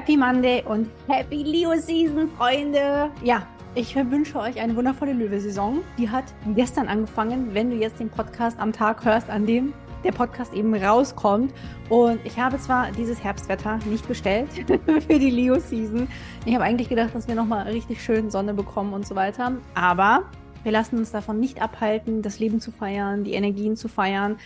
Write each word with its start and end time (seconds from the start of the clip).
Happy 0.00 0.16
Monday 0.16 0.64
und 0.66 0.88
Happy 1.08 1.42
Leo 1.42 1.76
Season, 1.76 2.26
Freunde. 2.38 3.10
Ja, 3.22 3.46
ich 3.74 3.94
wünsche 3.94 4.38
euch 4.38 4.58
eine 4.58 4.74
wundervolle 4.74 5.12
Löwe-Saison. 5.12 5.82
Die 5.98 6.08
hat 6.08 6.24
gestern 6.54 6.88
angefangen, 6.88 7.52
wenn 7.52 7.68
du 7.68 7.76
jetzt 7.76 8.00
den 8.00 8.08
Podcast 8.08 8.58
am 8.58 8.72
Tag 8.72 9.04
hörst, 9.04 9.28
an 9.28 9.44
dem 9.44 9.74
der 10.02 10.12
Podcast 10.12 10.54
eben 10.54 10.74
rauskommt. 10.74 11.52
Und 11.90 12.18
ich 12.24 12.38
habe 12.38 12.58
zwar 12.58 12.90
dieses 12.92 13.22
Herbstwetter 13.22 13.78
nicht 13.84 14.08
bestellt 14.08 14.48
für 15.06 15.18
die 15.18 15.28
Leo-Season. 15.28 16.08
Ich 16.46 16.54
habe 16.54 16.64
eigentlich 16.64 16.88
gedacht, 16.88 17.14
dass 17.14 17.28
wir 17.28 17.34
nochmal 17.34 17.68
richtig 17.68 18.02
schön 18.02 18.30
Sonne 18.30 18.54
bekommen 18.54 18.94
und 18.94 19.06
so 19.06 19.14
weiter. 19.16 19.52
Aber 19.74 20.22
wir 20.62 20.72
lassen 20.72 20.96
uns 20.96 21.10
davon 21.10 21.38
nicht 21.38 21.60
abhalten, 21.60 22.22
das 22.22 22.38
Leben 22.38 22.62
zu 22.62 22.72
feiern, 22.72 23.22
die 23.22 23.34
Energien 23.34 23.76
zu 23.76 23.88
feiern. 23.88 24.38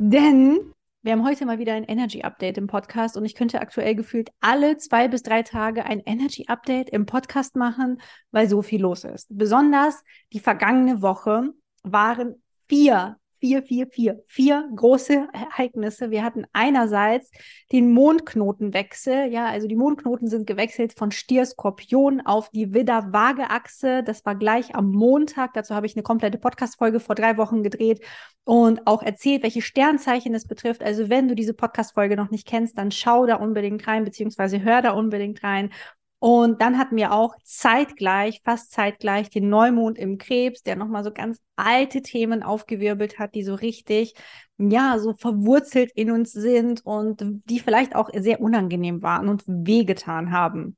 Denn 0.00 0.72
wir 1.06 1.12
haben 1.12 1.24
heute 1.24 1.46
mal 1.46 1.60
wieder 1.60 1.74
ein 1.74 1.84
Energy 1.84 2.22
Update 2.22 2.58
im 2.58 2.66
Podcast 2.66 3.16
und 3.16 3.24
ich 3.24 3.36
könnte 3.36 3.60
aktuell 3.60 3.94
gefühlt 3.94 4.30
alle 4.40 4.76
zwei 4.76 5.06
bis 5.06 5.22
drei 5.22 5.44
Tage 5.44 5.84
ein 5.84 6.00
Energy 6.00 6.46
Update 6.48 6.90
im 6.90 7.06
Podcast 7.06 7.54
machen, 7.54 8.02
weil 8.32 8.48
so 8.48 8.60
viel 8.60 8.82
los 8.82 9.04
ist. 9.04 9.28
Besonders 9.30 10.02
die 10.32 10.40
vergangene 10.40 11.02
Woche 11.02 11.52
waren 11.84 12.42
vier 12.68 13.18
vier, 13.46 13.62
vier, 13.62 13.86
vier, 13.86 14.24
vier 14.26 14.68
große 14.74 15.28
Ereignisse. 15.32 16.10
Wir 16.10 16.24
hatten 16.24 16.46
einerseits 16.52 17.30
den 17.70 17.92
Mondknotenwechsel. 17.92 19.30
Ja, 19.30 19.46
also 19.46 19.68
die 19.68 19.76
Mondknoten 19.76 20.26
sind 20.26 20.48
gewechselt 20.48 20.94
von 20.98 21.12
Stier-Skorpion 21.12 22.22
auf 22.22 22.50
die 22.50 22.74
Widder-Waage-Achse. 22.74 24.02
Das 24.02 24.26
war 24.26 24.34
gleich 24.34 24.74
am 24.74 24.90
Montag. 24.90 25.52
Dazu 25.54 25.76
habe 25.76 25.86
ich 25.86 25.94
eine 25.94 26.02
komplette 26.02 26.38
Podcast-Folge 26.38 26.98
vor 26.98 27.14
drei 27.14 27.36
Wochen 27.36 27.62
gedreht 27.62 28.00
und 28.42 28.84
auch 28.88 29.04
erzählt, 29.04 29.44
welche 29.44 29.62
Sternzeichen 29.62 30.34
es 30.34 30.48
betrifft. 30.48 30.82
Also 30.82 31.08
wenn 31.08 31.28
du 31.28 31.36
diese 31.36 31.54
Podcast-Folge 31.54 32.16
noch 32.16 32.30
nicht 32.30 32.48
kennst, 32.48 32.76
dann 32.78 32.90
schau 32.90 33.26
da 33.26 33.36
unbedingt 33.36 33.86
rein, 33.86 34.02
beziehungsweise 34.02 34.60
hör 34.62 34.82
da 34.82 34.90
unbedingt 34.90 35.44
rein. 35.44 35.70
Und 36.18 36.62
dann 36.62 36.78
hatten 36.78 36.96
wir 36.96 37.12
auch 37.12 37.34
zeitgleich, 37.44 38.40
fast 38.42 38.72
zeitgleich, 38.72 39.28
den 39.28 39.48
Neumond 39.48 39.98
im 39.98 40.16
Krebs, 40.16 40.62
der 40.62 40.76
nochmal 40.76 41.04
so 41.04 41.12
ganz 41.12 41.42
alte 41.56 42.00
Themen 42.00 42.42
aufgewirbelt 42.42 43.18
hat, 43.18 43.34
die 43.34 43.42
so 43.42 43.54
richtig, 43.54 44.14
ja, 44.56 44.98
so 44.98 45.12
verwurzelt 45.12 45.92
in 45.94 46.10
uns 46.10 46.32
sind 46.32 46.84
und 46.84 47.22
die 47.44 47.60
vielleicht 47.60 47.94
auch 47.94 48.08
sehr 48.14 48.40
unangenehm 48.40 49.02
waren 49.02 49.28
und 49.28 49.44
wehgetan 49.46 50.32
haben. 50.32 50.76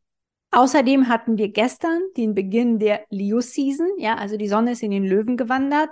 Außerdem 0.50 1.08
hatten 1.08 1.36
wir 1.36 1.50
gestern 1.50 2.00
den 2.16 2.34
Beginn 2.34 2.78
der 2.78 3.04
Leo-Season, 3.10 3.88
ja, 3.98 4.16
also 4.16 4.36
die 4.36 4.48
Sonne 4.48 4.72
ist 4.72 4.82
in 4.82 4.90
den 4.90 5.04
Löwen 5.04 5.36
gewandert 5.36 5.90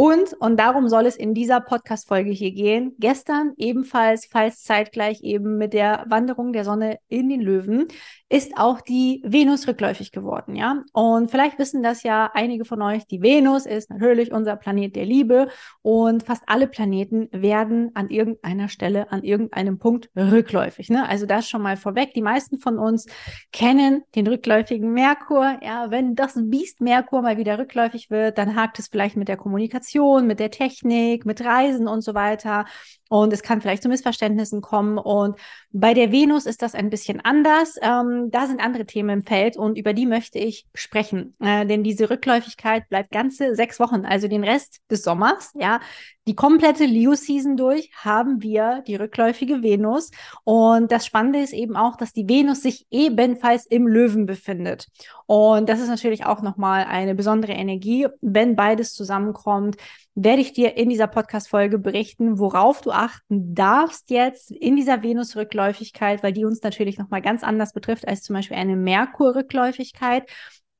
und, 0.00 0.32
und 0.34 0.60
darum 0.60 0.88
soll 0.88 1.06
es 1.06 1.16
in 1.16 1.34
dieser 1.34 1.60
Podcast-Folge 1.60 2.30
hier 2.30 2.52
gehen. 2.52 2.94
Gestern 3.00 3.54
ebenfalls, 3.56 4.28
falls 4.30 4.62
zeitgleich 4.62 5.22
eben 5.22 5.58
mit 5.58 5.72
der 5.72 6.06
Wanderung 6.08 6.52
der 6.52 6.64
Sonne 6.64 7.00
in 7.08 7.28
den 7.28 7.40
Löwen, 7.40 7.88
ist 8.30 8.52
auch 8.56 8.82
die 8.82 9.22
Venus 9.24 9.66
rückläufig 9.66 10.12
geworden, 10.12 10.54
ja. 10.54 10.82
Und 10.92 11.30
vielleicht 11.30 11.58
wissen 11.58 11.82
das 11.82 12.02
ja 12.02 12.30
einige 12.34 12.66
von 12.66 12.82
euch. 12.82 13.06
Die 13.06 13.22
Venus 13.22 13.64
ist 13.64 13.88
natürlich 13.88 14.32
unser 14.32 14.56
Planet 14.56 14.94
der 14.96 15.06
Liebe 15.06 15.48
und 15.80 16.22
fast 16.22 16.42
alle 16.46 16.66
Planeten 16.66 17.28
werden 17.32 17.90
an 17.94 18.10
irgendeiner 18.10 18.68
Stelle, 18.68 19.10
an 19.10 19.24
irgendeinem 19.24 19.78
Punkt 19.78 20.10
rückläufig, 20.14 20.90
ne? 20.90 21.08
Also 21.08 21.24
das 21.24 21.48
schon 21.48 21.62
mal 21.62 21.78
vorweg. 21.78 22.12
Die 22.12 22.22
meisten 22.22 22.58
von 22.58 22.78
uns 22.78 23.06
kennen 23.50 24.02
den 24.14 24.26
rückläufigen 24.26 24.92
Merkur. 24.92 25.58
Ja, 25.62 25.90
wenn 25.90 26.14
das 26.14 26.34
Biest 26.36 26.82
Merkur 26.82 27.22
mal 27.22 27.38
wieder 27.38 27.58
rückläufig 27.58 28.10
wird, 28.10 28.36
dann 28.36 28.56
hakt 28.56 28.78
es 28.78 28.88
vielleicht 28.88 29.16
mit 29.16 29.28
der 29.28 29.38
Kommunikation, 29.38 30.26
mit 30.26 30.38
der 30.38 30.50
Technik, 30.50 31.24
mit 31.24 31.42
Reisen 31.42 31.88
und 31.88 32.02
so 32.02 32.14
weiter. 32.14 32.66
Und 33.08 33.32
es 33.32 33.42
kann 33.42 33.60
vielleicht 33.60 33.82
zu 33.82 33.88
Missverständnissen 33.88 34.60
kommen. 34.60 34.98
Und 34.98 35.38
bei 35.70 35.94
der 35.94 36.12
Venus 36.12 36.46
ist 36.46 36.62
das 36.62 36.74
ein 36.74 36.90
bisschen 36.90 37.20
anders. 37.20 37.76
Ähm, 37.80 38.30
da 38.30 38.46
sind 38.46 38.60
andere 38.60 38.86
Themen 38.86 39.10
im 39.10 39.22
Feld 39.24 39.56
und 39.56 39.78
über 39.78 39.94
die 39.94 40.06
möchte 40.06 40.38
ich 40.38 40.66
sprechen. 40.74 41.34
Äh, 41.40 41.66
denn 41.66 41.82
diese 41.82 42.10
Rückläufigkeit 42.10 42.88
bleibt 42.88 43.10
ganze 43.10 43.54
sechs 43.54 43.80
Wochen, 43.80 44.04
also 44.04 44.28
den 44.28 44.44
Rest 44.44 44.80
des 44.90 45.02
Sommers. 45.02 45.52
Ja, 45.54 45.80
die 46.28 46.34
komplette 46.34 46.84
Leo-Season 46.84 47.56
durch 47.56 47.90
haben 47.96 48.42
wir 48.42 48.82
die 48.86 48.96
rückläufige 48.96 49.62
Venus. 49.62 50.10
Und 50.44 50.92
das 50.92 51.06
Spannende 51.06 51.40
ist 51.40 51.54
eben 51.54 51.74
auch, 51.74 51.96
dass 51.96 52.12
die 52.12 52.28
Venus 52.28 52.60
sich 52.60 52.86
ebenfalls 52.90 53.64
im 53.64 53.88
Löwen 53.88 54.26
befindet. 54.26 54.88
Und 55.24 55.70
das 55.70 55.80
ist 55.80 55.88
natürlich 55.88 56.26
auch 56.26 56.42
nochmal 56.42 56.84
eine 56.84 57.14
besondere 57.14 57.52
Energie. 57.52 58.06
Wenn 58.20 58.56
beides 58.56 58.92
zusammenkommt, 58.92 59.76
werde 60.14 60.42
ich 60.42 60.52
dir 60.52 60.76
in 60.76 60.90
dieser 60.90 61.06
Podcast-Folge 61.06 61.78
berichten, 61.78 62.38
worauf 62.38 62.82
du 62.82 62.90
achten 62.90 63.54
darfst 63.54 64.10
jetzt 64.10 64.50
in 64.50 64.76
dieser 64.76 65.02
Venus-Rückläufigkeit, 65.02 66.22
weil 66.22 66.32
die 66.32 66.44
uns 66.44 66.62
natürlich 66.62 66.98
nochmal 66.98 67.22
ganz 67.22 67.42
anders 67.42 67.72
betrifft 67.72 68.06
als 68.06 68.22
zum 68.22 68.34
Beispiel 68.34 68.56
eine 68.56 68.76
Merkur-Rückläufigkeit. 68.76 70.28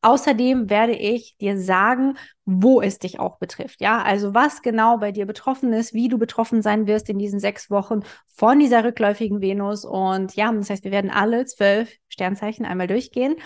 Außerdem 0.01 0.71
werde 0.71 0.95
ich 0.95 1.37
dir 1.39 1.59
sagen, 1.59 2.17
wo 2.45 2.81
es 2.81 3.01
dich 3.01 3.19
auch 3.19 3.39
betrifft. 3.39 3.81
Ja, 3.81 4.01
also 4.01 4.33
was 4.33 4.63
genau 4.63 4.99
bei 4.99 5.11
dir 5.11 5.27
betroffen 5.27 5.73
ist, 5.73 5.93
wie 5.93 6.09
du 6.09 6.19
betroffen 6.19 6.63
sein 6.63 6.87
wirst 6.87 7.09
in 7.09 7.19
diesen 7.19 7.41
sechs 7.41 7.69
Wochen 7.69 8.01
von 8.29 8.61
dieser 8.61 8.85
rückläufigen 8.85 9.41
Venus. 9.41 9.85
Und 9.85 10.37
ja, 10.37 10.53
das 10.53 10.71
heißt, 10.71 10.85
wir 10.85 10.93
werden 10.93 11.11
alle 11.11 11.47
zwölf 11.47 11.93
Sternzeichen 12.09 12.65
einmal 12.65 12.87
durchgehen. 12.87 13.37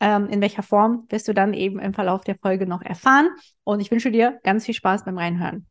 Ähm, 0.00 0.28
in 0.28 0.40
welcher 0.40 0.62
Form 0.62 1.06
wirst 1.10 1.28
du 1.28 1.34
dann 1.34 1.52
eben 1.52 1.78
im 1.78 1.92
Verlauf 1.92 2.24
der 2.24 2.36
Folge 2.36 2.66
noch 2.66 2.82
erfahren. 2.82 3.28
Und 3.64 3.80
ich 3.80 3.90
wünsche 3.90 4.10
dir 4.10 4.38
ganz 4.44 4.64
viel 4.64 4.74
Spaß 4.74 5.04
beim 5.04 5.18
Reinhören. 5.18 5.66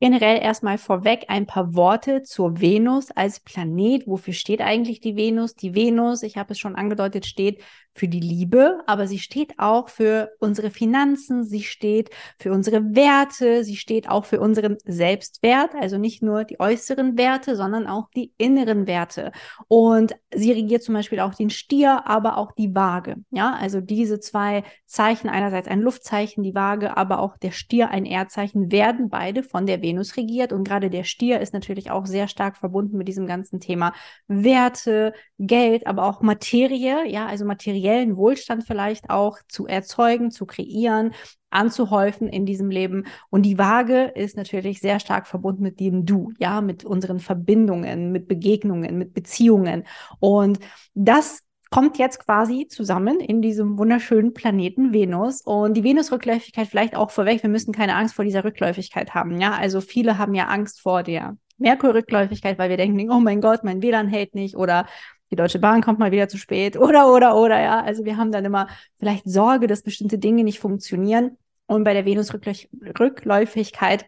Generell 0.00 0.40
erstmal 0.40 0.78
vorweg 0.78 1.24
ein 1.26 1.46
paar 1.46 1.74
Worte 1.74 2.22
zur 2.22 2.60
Venus 2.60 3.10
als 3.10 3.40
Planet. 3.40 4.06
Wofür 4.06 4.32
steht 4.32 4.60
eigentlich 4.60 5.00
die 5.00 5.16
Venus? 5.16 5.54
Die 5.56 5.74
Venus, 5.74 6.22
ich 6.22 6.36
habe 6.36 6.52
es 6.52 6.58
schon 6.60 6.76
angedeutet, 6.76 7.26
steht 7.26 7.60
für 7.94 8.06
die 8.06 8.20
Liebe, 8.20 8.78
aber 8.86 9.08
sie 9.08 9.18
steht 9.18 9.54
auch 9.58 9.88
für 9.88 10.30
unsere 10.38 10.70
Finanzen, 10.70 11.42
sie 11.42 11.62
steht 11.62 12.10
für 12.38 12.52
unsere 12.52 12.94
Werte, 12.94 13.64
sie 13.64 13.76
steht 13.76 14.08
auch 14.08 14.24
für 14.24 14.40
unseren 14.40 14.76
Selbstwert, 14.84 15.74
also 15.74 15.98
nicht 15.98 16.22
nur 16.22 16.44
die 16.44 16.60
äußeren 16.60 17.18
Werte, 17.18 17.56
sondern 17.56 17.88
auch 17.88 18.08
die 18.14 18.32
inneren 18.38 18.86
Werte. 18.86 19.32
Und 19.66 20.14
sie 20.32 20.52
regiert 20.52 20.84
zum 20.84 20.94
Beispiel 20.94 21.18
auch 21.18 21.34
den 21.34 21.50
Stier, 21.50 22.06
aber 22.06 22.36
auch 22.36 22.52
die 22.52 22.72
Waage. 22.72 23.16
Ja, 23.30 23.56
also 23.60 23.80
diese 23.80 24.20
zwei 24.20 24.62
Zeichen, 24.86 25.28
einerseits 25.28 25.66
ein 25.66 25.80
Luftzeichen, 25.80 26.44
die 26.44 26.54
Waage, 26.54 26.96
aber 26.96 27.18
auch 27.18 27.36
der 27.36 27.50
Stier, 27.50 27.90
ein 27.90 28.04
Erdzeichen, 28.04 28.70
werden 28.70 29.08
beide 29.08 29.42
von 29.42 29.66
der 29.66 29.82
Venus 29.82 29.87
regiert. 29.96 30.52
Und 30.52 30.64
gerade 30.64 30.90
der 30.90 31.04
Stier 31.04 31.40
ist 31.40 31.54
natürlich 31.54 31.90
auch 31.90 32.04
sehr 32.04 32.28
stark 32.28 32.56
verbunden 32.56 32.98
mit 32.98 33.08
diesem 33.08 33.26
ganzen 33.26 33.60
Thema 33.60 33.94
Werte, 34.26 35.14
Geld, 35.38 35.86
aber 35.86 36.04
auch 36.04 36.20
Materie, 36.20 37.08
ja, 37.08 37.26
also 37.26 37.44
materiellen 37.44 38.16
Wohlstand 38.16 38.64
vielleicht 38.64 39.08
auch 39.08 39.38
zu 39.48 39.66
erzeugen, 39.66 40.30
zu 40.30 40.44
kreieren, 40.44 41.12
anzuhäufen 41.50 42.28
in 42.28 42.44
diesem 42.44 42.70
Leben. 42.70 43.06
Und 43.30 43.42
die 43.42 43.58
Waage 43.58 44.12
ist 44.14 44.36
natürlich 44.36 44.80
sehr 44.80 45.00
stark 45.00 45.26
verbunden 45.26 45.62
mit 45.62 45.80
dem 45.80 46.04
Du, 46.04 46.32
ja, 46.38 46.60
mit 46.60 46.84
unseren 46.84 47.20
Verbindungen, 47.20 48.12
mit 48.12 48.28
Begegnungen, 48.28 48.98
mit 48.98 49.14
Beziehungen. 49.14 49.84
Und 50.20 50.58
das 50.94 51.40
kommt 51.70 51.98
jetzt 51.98 52.20
quasi 52.20 52.66
zusammen 52.68 53.20
in 53.20 53.42
diesem 53.42 53.78
wunderschönen 53.78 54.32
Planeten 54.32 54.92
Venus. 54.92 55.42
Und 55.42 55.74
die 55.74 55.84
Venus-Rückläufigkeit 55.84 56.68
vielleicht 56.68 56.96
auch 56.96 57.10
vorweg, 57.10 57.42
wir 57.42 57.50
müssen 57.50 57.72
keine 57.72 57.94
Angst 57.94 58.14
vor 58.14 58.24
dieser 58.24 58.44
Rückläufigkeit 58.44 59.14
haben. 59.14 59.40
Ja, 59.40 59.52
also 59.52 59.80
viele 59.80 60.18
haben 60.18 60.34
ja 60.34 60.46
Angst 60.46 60.80
vor 60.80 61.02
der 61.02 61.36
Merkur-Rückläufigkeit, 61.58 62.58
weil 62.58 62.70
wir 62.70 62.76
denken, 62.76 63.10
oh 63.10 63.20
mein 63.20 63.40
Gott, 63.40 63.64
mein 63.64 63.82
WLAN 63.82 64.08
hält 64.08 64.34
nicht 64.34 64.56
oder 64.56 64.86
die 65.30 65.36
Deutsche 65.36 65.58
Bahn 65.58 65.82
kommt 65.82 65.98
mal 65.98 66.12
wieder 66.12 66.28
zu 66.28 66.38
spät 66.38 66.76
oder, 66.78 67.12
oder, 67.12 67.36
oder, 67.36 67.60
ja. 67.60 67.82
Also 67.82 68.04
wir 68.04 68.16
haben 68.16 68.32
dann 68.32 68.44
immer 68.44 68.68
vielleicht 68.98 69.28
Sorge, 69.28 69.66
dass 69.66 69.82
bestimmte 69.82 70.18
Dinge 70.18 70.44
nicht 70.44 70.60
funktionieren. 70.60 71.36
Und 71.66 71.84
bei 71.84 71.92
der 71.92 72.06
Venus-Rückläufigkeit 72.06 74.06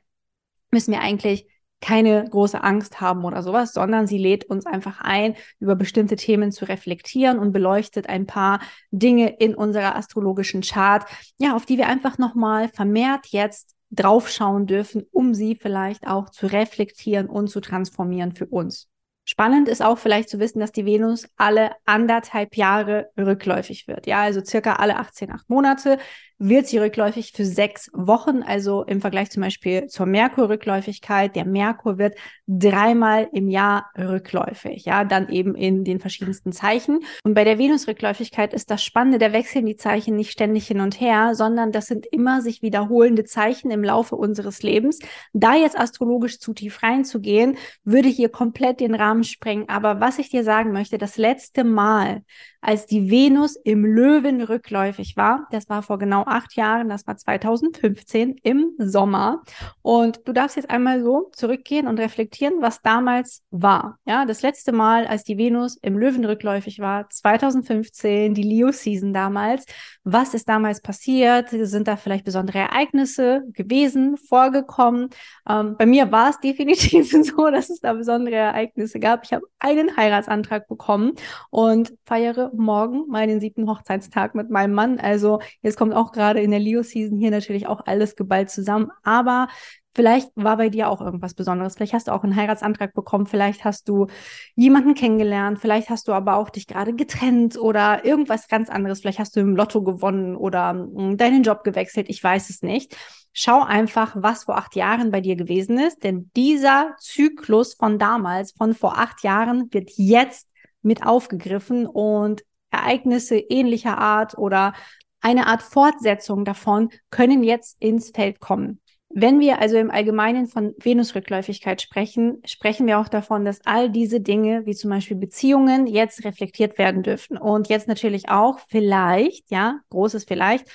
müssen 0.71 0.93
wir 0.93 1.01
eigentlich 1.01 1.47
keine 1.81 2.25
große 2.29 2.63
Angst 2.63 3.01
haben 3.01 3.25
oder 3.25 3.43
sowas, 3.43 3.73
sondern 3.73 4.07
sie 4.07 4.19
lädt 4.19 4.45
uns 4.45 4.67
einfach 4.67 5.01
ein, 5.01 5.35
über 5.59 5.77
bestimmte 5.77 6.17
Themen 6.17 6.53
zu 6.53 6.67
reflektieren 6.67 7.39
und 7.39 7.53
beleuchtet 7.53 8.09
ein 8.09 8.27
paar 8.27 8.61
Dinge 8.91 9.37
in 9.39 9.55
unserer 9.55 9.97
astrologischen 9.97 10.61
Chart, 10.63 11.05
ja, 11.39 11.57
auf 11.57 11.67
die 11.67 11.79
wir 11.79 11.89
einfach 11.89 12.19
nochmal 12.19 12.69
vermehrt 12.69 13.27
jetzt 13.29 13.75
draufschauen 13.91 14.67
dürfen, 14.67 15.07
um 15.11 15.35
sie 15.35 15.57
vielleicht 15.57 16.07
auch 16.07 16.31
zu 16.31 16.47
reflektieren 16.47 17.29
und 17.29 17.49
zu 17.49 17.61
transformieren 17.61 18.33
für 18.33 18.47
uns. 18.47 18.89
Spannend 19.25 19.69
ist 19.69 19.83
auch 19.83 19.99
vielleicht 19.99 20.29
zu 20.29 20.41
wissen, 20.41 20.61
dass 20.61 20.73
die 20.73 20.87
Venus 20.87 21.29
alle 21.37 21.73
anderthalb 21.85 22.57
Jahre 22.57 23.11
rückläufig 23.17 23.87
wird. 23.87 24.07
Ja, 24.07 24.23
also 24.23 24.43
circa 24.45 24.75
alle 24.75 24.97
18, 24.97 25.31
8 25.31 25.49
Monate 25.49 25.99
wird 26.41 26.67
sie 26.67 26.79
rückläufig 26.79 27.33
für 27.37 27.45
sechs 27.45 27.91
Wochen. 27.93 28.43
Also 28.43 28.83
im 28.83 29.01
Vergleich 29.03 29.31
zum 29.31 29.43
Beispiel 29.43 29.87
zur 29.87 30.07
Merkur-Rückläufigkeit. 30.07 31.37
Der 31.37 31.45
Merkur 31.45 31.99
wird 31.99 32.17
dreimal 32.49 33.29
im 33.33 33.49
Jahr 33.49 33.91
rückläufig. 33.97 34.87
Ja, 34.87 35.05
dann 35.05 35.29
eben 35.29 35.55
in 35.55 35.85
den 35.85 36.01
verschiedensten 36.01 36.53
Zeichen. 36.53 37.01
Und 37.25 37.35
bei 37.35 37.45
der 37.45 37.59
Venus-Rückläufigkeit 37.59 38.55
ist 38.55 38.71
das 38.71 38.83
Spannende, 38.83 39.19
der 39.19 39.35
wechseln 39.35 39.67
die 39.67 39.77
Zeichen 39.77 40.17
nicht 40.17 40.33
ständig 40.33 40.67
hin 40.67 40.81
und 40.81 40.99
her, 40.99 41.35
sondern 41.35 41.73
das 41.73 41.87
sind 41.87 42.07
immer 42.07 42.41
sich 42.41 42.63
wiederholende 42.63 43.25
Zeichen 43.25 43.71
im 43.71 43.85
Laufe 43.85 44.17
unseres 44.17 44.63
Lebens. 44.63 44.99
Da 45.35 45.55
jetzt 45.55 45.79
astrologisch 45.79 46.41
zu 46.41 46.55
tief 46.55 46.83
reinzugehen, 46.83 47.59
würde 47.85 48.09
hier 48.09 48.31
komplett 48.31 48.81
den 48.81 48.95
Rahmen 48.95 49.25
sprengen. 49.25 49.69
Aber 49.69 50.01
was 50.01 50.19
ich 50.19 50.31
dir 50.31 50.43
sagen 50.43 50.73
möchte, 50.73 50.97
das 50.97 51.19
letzte 51.19 51.65
Mal, 51.65 52.23
als 52.61 52.87
die 52.87 53.11
Venus 53.11 53.57
im 53.57 53.85
Löwen 53.85 54.43
rückläufig 54.43 55.17
war. 55.17 55.47
Das 55.51 55.69
war 55.69 55.83
vor 55.83 55.99
genau 55.99 56.25
acht 56.31 56.55
Jahren, 56.55 56.89
das 56.89 57.07
war 57.07 57.17
2015 57.17 58.37
im 58.43 58.73
Sommer. 58.79 59.43
Und 59.83 60.21
du 60.25 60.33
darfst 60.33 60.57
jetzt 60.57 60.71
einmal 60.71 61.03
so 61.03 61.31
zurückgehen 61.33 61.87
und 61.87 61.99
reflektieren, 61.99 62.61
was 62.61 62.83
damals 62.83 63.43
war. 63.51 63.99
Ja, 64.07 64.25
das 64.25 64.43
letzte 64.43 64.73
Mal, 64.73 65.07
als 65.07 65.25
die 65.25 65.37
Venus 65.37 65.77
im 65.83 65.99
Löwen 65.99 66.25
rückläufig 66.25 66.79
war, 66.79 67.09
2015, 67.11 68.35
die 68.35 68.43
Leo-Season 68.43 69.13
damals. 69.13 69.67
Was 70.05 70.35
ist 70.35 70.49
damals 70.49 70.81
passiert? 70.81 71.49
Sind 71.51 71.89
da 71.89 71.97
vielleicht 71.97 72.25
besondere 72.25 72.59
Ereignisse 72.59 73.43
gewesen, 73.53 74.17
vorgekommen? 74.17 75.09
Ähm, 75.49 75.77
bei 75.77 75.87
mir 75.87 76.13
war 76.13 76.31
es 76.31 76.41
definitiv 76.41 77.11
so, 77.11 77.51
dass 77.51 77.71
es 77.71 77.81
da 77.81 77.93
besondere 77.93 78.37
Ereignisse 78.37 79.01
gab. 79.01 79.25
Ich 79.25 79.33
habe 79.33 79.45
einen 79.59 79.97
Heiratsantrag 79.97 80.69
bekommen 80.69 81.13
und 81.51 81.93
feiere 82.05 82.51
morgen 82.55 83.07
meinen 83.09 83.41
siebten 83.41 83.69
Hochzeitstag 83.69 84.35
mit 84.35 84.51
meinem 84.51 84.75
Mann. 84.75 85.01
Also 85.01 85.41
jetzt 85.63 85.77
kommt 85.77 85.95
auch 85.95 86.13
gerade 86.13 86.20
in 86.29 86.51
der 86.51 86.61
Leo-Season 86.61 87.19
hier 87.19 87.31
natürlich 87.31 87.67
auch 87.67 87.87
alles 87.87 88.17
geballt 88.17 88.51
zusammen. 88.51 88.91
Aber 89.03 89.49
Vielleicht 89.93 90.31
war 90.37 90.57
bei 90.57 90.69
dir 90.69 90.89
auch 90.89 91.01
irgendwas 91.01 91.35
Besonderes. 91.35 91.75
Vielleicht 91.75 91.95
hast 91.95 92.07
du 92.07 92.13
auch 92.13 92.23
einen 92.23 92.37
Heiratsantrag 92.37 92.95
bekommen. 92.95 93.27
Vielleicht 93.27 93.65
hast 93.65 93.89
du 93.89 94.07
jemanden 94.55 94.95
kennengelernt. 94.95 95.59
Vielleicht 95.59 95.91
hast 95.91 96.07
du 96.07 96.13
aber 96.13 96.37
auch 96.37 96.49
dich 96.51 96.69
gerade 96.69 96.95
getrennt 96.95 97.59
oder 97.59 98.05
irgendwas 98.05 98.47
ganz 98.47 98.71
anderes. 98.71 99.01
Vielleicht 99.01 99.19
hast 99.19 99.35
du 99.35 99.41
im 99.41 99.57
Lotto 99.57 99.83
gewonnen 99.83 100.37
oder 100.37 100.71
hm, 100.71 101.17
deinen 101.17 101.43
Job 101.43 101.65
gewechselt. 101.65 102.09
Ich 102.09 102.23
weiß 102.23 102.51
es 102.51 102.63
nicht. 102.63 102.97
Schau 103.33 103.65
einfach, 103.65 104.15
was 104.17 104.45
vor 104.45 104.59
acht 104.59 104.77
Jahren 104.77 105.11
bei 105.11 105.21
dir 105.21 105.35
gewesen 105.35 105.77
ist. 105.79 106.05
Denn 106.05 106.31
dieser 106.37 106.95
Zyklus 106.99 107.75
von 107.75 107.99
damals, 107.99 108.53
von 108.53 108.75
vor 108.75 108.97
acht 108.97 109.25
Jahren, 109.25 109.73
wird 109.73 109.91
jetzt 109.97 110.47
mit 110.83 111.05
aufgegriffen 111.05 111.87
und 111.87 112.45
Ereignisse 112.71 113.39
ähnlicher 113.39 113.99
Art 113.99 114.39
oder 114.39 114.73
eine 115.21 115.47
Art 115.47 115.63
Fortsetzung 115.63 116.45
davon 116.45 116.91
können 117.11 117.43
jetzt 117.43 117.77
ins 117.81 118.11
Feld 118.11 118.41
kommen. 118.41 118.81
Wenn 119.13 119.41
wir 119.41 119.59
also 119.59 119.77
im 119.77 119.91
Allgemeinen 119.91 120.47
von 120.47 120.73
Venusrückläufigkeit 120.79 121.83
sprechen, 121.83 122.41
sprechen 122.45 122.87
wir 122.87 123.01
auch 123.01 123.09
davon, 123.09 123.45
dass 123.45 123.61
all 123.65 123.91
diese 123.91 124.21
Dinge, 124.21 124.67
wie 124.67 124.75
zum 124.75 124.91
Beispiel 124.91 125.17
Beziehungen, 125.17 125.89
jetzt 125.89 126.25
reflektiert 126.25 126.79
werden 126.79 127.03
dürfen 127.03 127.37
und 127.37 127.69
jetzt 127.69 127.89
natürlich 127.89 128.29
auch 128.29 128.61
vielleicht, 128.69 129.51
ja, 129.51 129.81
großes 129.91 130.25
vielleicht, 130.25 130.69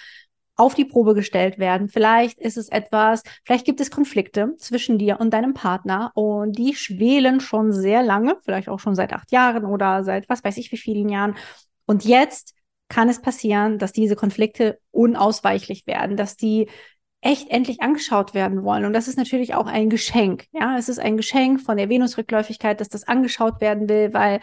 auf 0.58 0.74
die 0.74 0.86
Probe 0.86 1.14
gestellt 1.14 1.60
werden. 1.60 1.88
Vielleicht 1.88 2.40
ist 2.40 2.58
es 2.58 2.70
etwas, 2.70 3.24
vielleicht 3.44 3.66
gibt 3.66 3.80
es 3.80 3.92
Konflikte 3.92 4.56
zwischen 4.58 4.98
dir 4.98 5.20
und 5.20 5.34
deinem 5.34 5.54
Partner 5.54 6.12
und 6.16 6.58
die 6.58 6.76
schwelen 6.76 7.40
schon 7.40 7.72
sehr 7.72 8.04
lange, 8.04 8.38
vielleicht 8.44 8.70
auch 8.70 8.80
schon 8.80 8.96
seit 8.96 9.14
acht 9.14 9.32
Jahren 9.32 9.66
oder 9.66 10.04
seit 10.04 10.28
was 10.30 10.44
weiß 10.44 10.58
ich 10.58 10.72
wie 10.72 10.78
vielen 10.78 11.10
Jahren. 11.10 11.36
Und 11.86 12.04
jetzt 12.06 12.55
kann 12.88 13.10
es 13.10 13.22
passieren, 13.22 13.80
dass 13.80 13.92
diese 13.92 14.16
Konflikte 14.16 14.80
unausweichlich 14.92 15.88
werden, 15.88 16.18
dass 16.18 16.38
die 16.38 16.70
echt 17.22 17.50
endlich 17.50 17.82
angeschaut 17.82 18.34
werden 18.36 18.64
wollen. 18.64 18.86
Und 18.86 18.94
das 18.94 19.08
ist 19.08 19.18
natürlich 19.18 19.56
auch 19.56 19.66
ein 19.66 19.90
Geschenk. 19.90 20.46
Ja, 20.52 20.78
es 20.78 20.90
ist 20.90 21.00
ein 21.00 21.18
Geschenk 21.18 21.62
von 21.62 21.78
der 21.78 21.90
Venusrückläufigkeit, 21.90 22.80
dass 22.80 22.90
das 22.90 23.08
angeschaut 23.08 23.62
werden 23.62 23.90
will, 23.90 24.14
weil 24.14 24.42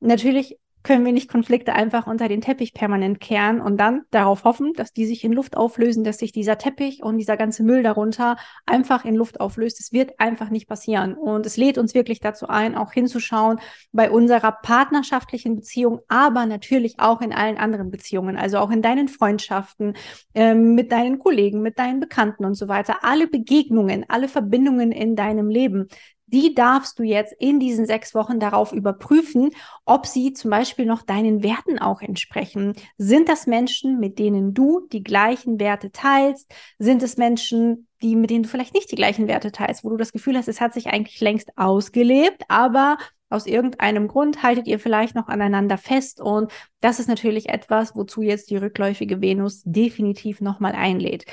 natürlich 0.00 0.58
können 0.86 1.04
wir 1.04 1.12
nicht 1.12 1.28
Konflikte 1.28 1.72
einfach 1.72 2.06
unter 2.06 2.28
den 2.28 2.40
Teppich 2.40 2.72
permanent 2.72 3.18
kehren 3.18 3.60
und 3.60 3.76
dann 3.76 4.02
darauf 4.12 4.44
hoffen, 4.44 4.72
dass 4.74 4.92
die 4.92 5.04
sich 5.04 5.24
in 5.24 5.32
Luft 5.32 5.56
auflösen, 5.56 6.04
dass 6.04 6.18
sich 6.18 6.30
dieser 6.30 6.58
Teppich 6.58 7.02
und 7.02 7.18
dieser 7.18 7.36
ganze 7.36 7.64
Müll 7.64 7.82
darunter 7.82 8.36
einfach 8.66 9.04
in 9.04 9.16
Luft 9.16 9.40
auflöst. 9.40 9.80
Es 9.80 9.92
wird 9.92 10.20
einfach 10.20 10.48
nicht 10.48 10.68
passieren. 10.68 11.14
Und 11.14 11.44
es 11.44 11.56
lädt 11.56 11.76
uns 11.76 11.94
wirklich 11.94 12.20
dazu 12.20 12.46
ein, 12.46 12.76
auch 12.76 12.92
hinzuschauen 12.92 13.58
bei 13.90 14.12
unserer 14.12 14.52
partnerschaftlichen 14.52 15.56
Beziehung, 15.56 16.02
aber 16.06 16.46
natürlich 16.46 17.00
auch 17.00 17.20
in 17.20 17.32
allen 17.32 17.58
anderen 17.58 17.90
Beziehungen, 17.90 18.36
also 18.36 18.58
auch 18.58 18.70
in 18.70 18.80
deinen 18.80 19.08
Freundschaften, 19.08 19.94
äh, 20.34 20.54
mit 20.54 20.92
deinen 20.92 21.18
Kollegen, 21.18 21.62
mit 21.62 21.80
deinen 21.80 21.98
Bekannten 21.98 22.44
und 22.44 22.54
so 22.54 22.68
weiter. 22.68 22.98
Alle 23.02 23.26
Begegnungen, 23.26 24.04
alle 24.06 24.28
Verbindungen 24.28 24.92
in 24.92 25.16
deinem 25.16 25.48
Leben 25.48 25.88
die 26.26 26.54
darfst 26.54 26.98
du 26.98 27.02
jetzt 27.02 27.34
in 27.38 27.60
diesen 27.60 27.86
sechs 27.86 28.14
Wochen 28.14 28.40
darauf 28.40 28.72
überprüfen, 28.72 29.50
ob 29.84 30.06
sie 30.06 30.32
zum 30.32 30.50
Beispiel 30.50 30.86
noch 30.86 31.02
deinen 31.02 31.42
Werten 31.42 31.78
auch 31.78 32.02
entsprechen. 32.02 32.74
Sind 32.98 33.28
das 33.28 33.46
Menschen, 33.46 34.00
mit 34.00 34.18
denen 34.18 34.52
du 34.52 34.86
die 34.92 35.02
gleichen 35.02 35.60
Werte 35.60 35.92
teilst? 35.92 36.52
Sind 36.78 37.02
es 37.02 37.16
Menschen, 37.16 37.88
die, 38.02 38.16
mit 38.16 38.30
denen 38.30 38.42
du 38.42 38.48
vielleicht 38.48 38.74
nicht 38.74 38.90
die 38.90 38.96
gleichen 38.96 39.28
Werte 39.28 39.52
teilst, 39.52 39.84
wo 39.84 39.90
du 39.90 39.96
das 39.96 40.12
Gefühl 40.12 40.36
hast, 40.36 40.48
es 40.48 40.60
hat 40.60 40.74
sich 40.74 40.88
eigentlich 40.88 41.20
längst 41.20 41.56
ausgelebt, 41.56 42.42
aber 42.48 42.98
aus 43.28 43.46
irgendeinem 43.46 44.06
Grund 44.06 44.42
haltet 44.42 44.68
ihr 44.68 44.78
vielleicht 44.78 45.14
noch 45.16 45.28
aneinander 45.28 45.78
fest 45.78 46.20
und 46.20 46.52
das 46.80 47.00
ist 47.00 47.08
natürlich 47.08 47.48
etwas, 47.48 47.96
wozu 47.96 48.22
jetzt 48.22 48.50
die 48.50 48.56
rückläufige 48.56 49.20
Venus 49.20 49.62
definitiv 49.64 50.40
nochmal 50.40 50.72
einlädt. 50.72 51.24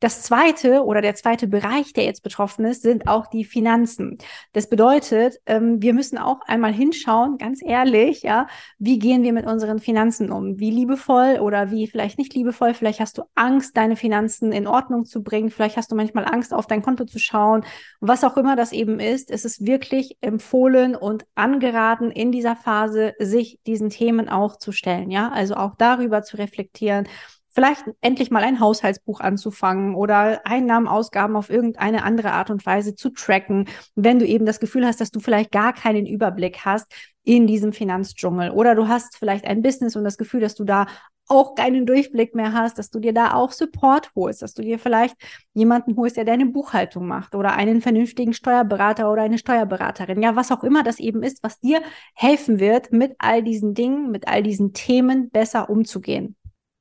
Das 0.00 0.22
zweite 0.22 0.84
oder 0.84 1.00
der 1.00 1.16
zweite 1.16 1.48
Bereich, 1.48 1.92
der 1.92 2.04
jetzt 2.04 2.22
betroffen 2.22 2.64
ist, 2.64 2.82
sind 2.82 3.08
auch 3.08 3.26
die 3.26 3.44
Finanzen. 3.44 4.18
Das 4.52 4.68
bedeutet, 4.68 5.38
ähm, 5.46 5.82
wir 5.82 5.92
müssen 5.92 6.18
auch 6.18 6.40
einmal 6.46 6.72
hinschauen, 6.72 7.36
ganz 7.36 7.60
ehrlich, 7.64 8.22
ja, 8.22 8.46
wie 8.78 9.00
gehen 9.00 9.24
wir 9.24 9.32
mit 9.32 9.44
unseren 9.44 9.80
Finanzen 9.80 10.30
um? 10.30 10.60
Wie 10.60 10.70
liebevoll 10.70 11.40
oder 11.40 11.72
wie 11.72 11.88
vielleicht 11.88 12.16
nicht 12.16 12.32
liebevoll? 12.32 12.74
Vielleicht 12.74 13.00
hast 13.00 13.18
du 13.18 13.24
Angst, 13.34 13.76
deine 13.76 13.96
Finanzen 13.96 14.52
in 14.52 14.68
Ordnung 14.68 15.04
zu 15.04 15.24
bringen. 15.24 15.50
Vielleicht 15.50 15.76
hast 15.76 15.90
du 15.90 15.96
manchmal 15.96 16.26
Angst, 16.26 16.54
auf 16.54 16.68
dein 16.68 16.82
Konto 16.82 17.04
zu 17.04 17.18
schauen. 17.18 17.64
Was 17.98 18.22
auch 18.22 18.36
immer 18.36 18.54
das 18.54 18.70
eben 18.70 19.00
ist, 19.00 19.32
es 19.32 19.44
ist 19.44 19.66
wirklich 19.66 20.16
empfohlen 20.20 20.94
und 20.94 21.26
angeraten 21.34 22.12
in 22.12 22.30
dieser 22.30 22.54
Phase, 22.54 23.14
sich 23.18 23.58
diesen 23.66 23.90
Themen 23.90 24.28
auch 24.28 24.58
zu 24.58 24.70
stellen. 24.70 25.10
Ja, 25.10 25.30
also 25.30 25.54
auch 25.54 25.74
darüber 25.76 26.22
zu 26.22 26.36
reflektieren 26.36 27.08
vielleicht 27.58 27.86
endlich 28.02 28.30
mal 28.30 28.44
ein 28.44 28.60
Haushaltsbuch 28.60 29.18
anzufangen 29.18 29.96
oder 29.96 30.46
Einnahmen, 30.46 30.86
Ausgaben 30.86 31.34
auf 31.34 31.50
irgendeine 31.50 32.04
andere 32.04 32.30
Art 32.30 32.50
und 32.50 32.64
Weise 32.64 32.94
zu 32.94 33.10
tracken, 33.10 33.68
wenn 33.96 34.20
du 34.20 34.26
eben 34.26 34.46
das 34.46 34.60
Gefühl 34.60 34.86
hast, 34.86 35.00
dass 35.00 35.10
du 35.10 35.18
vielleicht 35.18 35.50
gar 35.50 35.72
keinen 35.72 36.06
Überblick 36.06 36.64
hast 36.64 36.86
in 37.24 37.48
diesem 37.48 37.72
Finanzdschungel 37.72 38.52
oder 38.52 38.76
du 38.76 38.86
hast 38.86 39.16
vielleicht 39.18 39.44
ein 39.44 39.60
Business 39.60 39.96
und 39.96 40.04
das 40.04 40.18
Gefühl, 40.18 40.38
dass 40.38 40.54
du 40.54 40.62
da 40.62 40.86
auch 41.26 41.56
keinen 41.56 41.84
Durchblick 41.84 42.32
mehr 42.36 42.52
hast, 42.52 42.78
dass 42.78 42.90
du 42.90 43.00
dir 43.00 43.12
da 43.12 43.34
auch 43.34 43.50
Support 43.50 44.12
holst, 44.14 44.40
dass 44.40 44.54
du 44.54 44.62
dir 44.62 44.78
vielleicht 44.78 45.16
jemanden 45.52 45.96
holst, 45.96 46.16
der 46.16 46.24
deine 46.24 46.46
Buchhaltung 46.46 47.08
macht 47.08 47.34
oder 47.34 47.54
einen 47.54 47.80
vernünftigen 47.80 48.34
Steuerberater 48.34 49.10
oder 49.10 49.22
eine 49.22 49.36
Steuerberaterin. 49.36 50.22
Ja, 50.22 50.36
was 50.36 50.52
auch 50.52 50.62
immer 50.62 50.84
das 50.84 51.00
eben 51.00 51.24
ist, 51.24 51.42
was 51.42 51.58
dir 51.58 51.82
helfen 52.14 52.60
wird, 52.60 52.92
mit 52.92 53.16
all 53.18 53.42
diesen 53.42 53.74
Dingen, 53.74 54.12
mit 54.12 54.28
all 54.28 54.44
diesen 54.44 54.74
Themen 54.74 55.28
besser 55.30 55.68
umzugehen. 55.68 56.36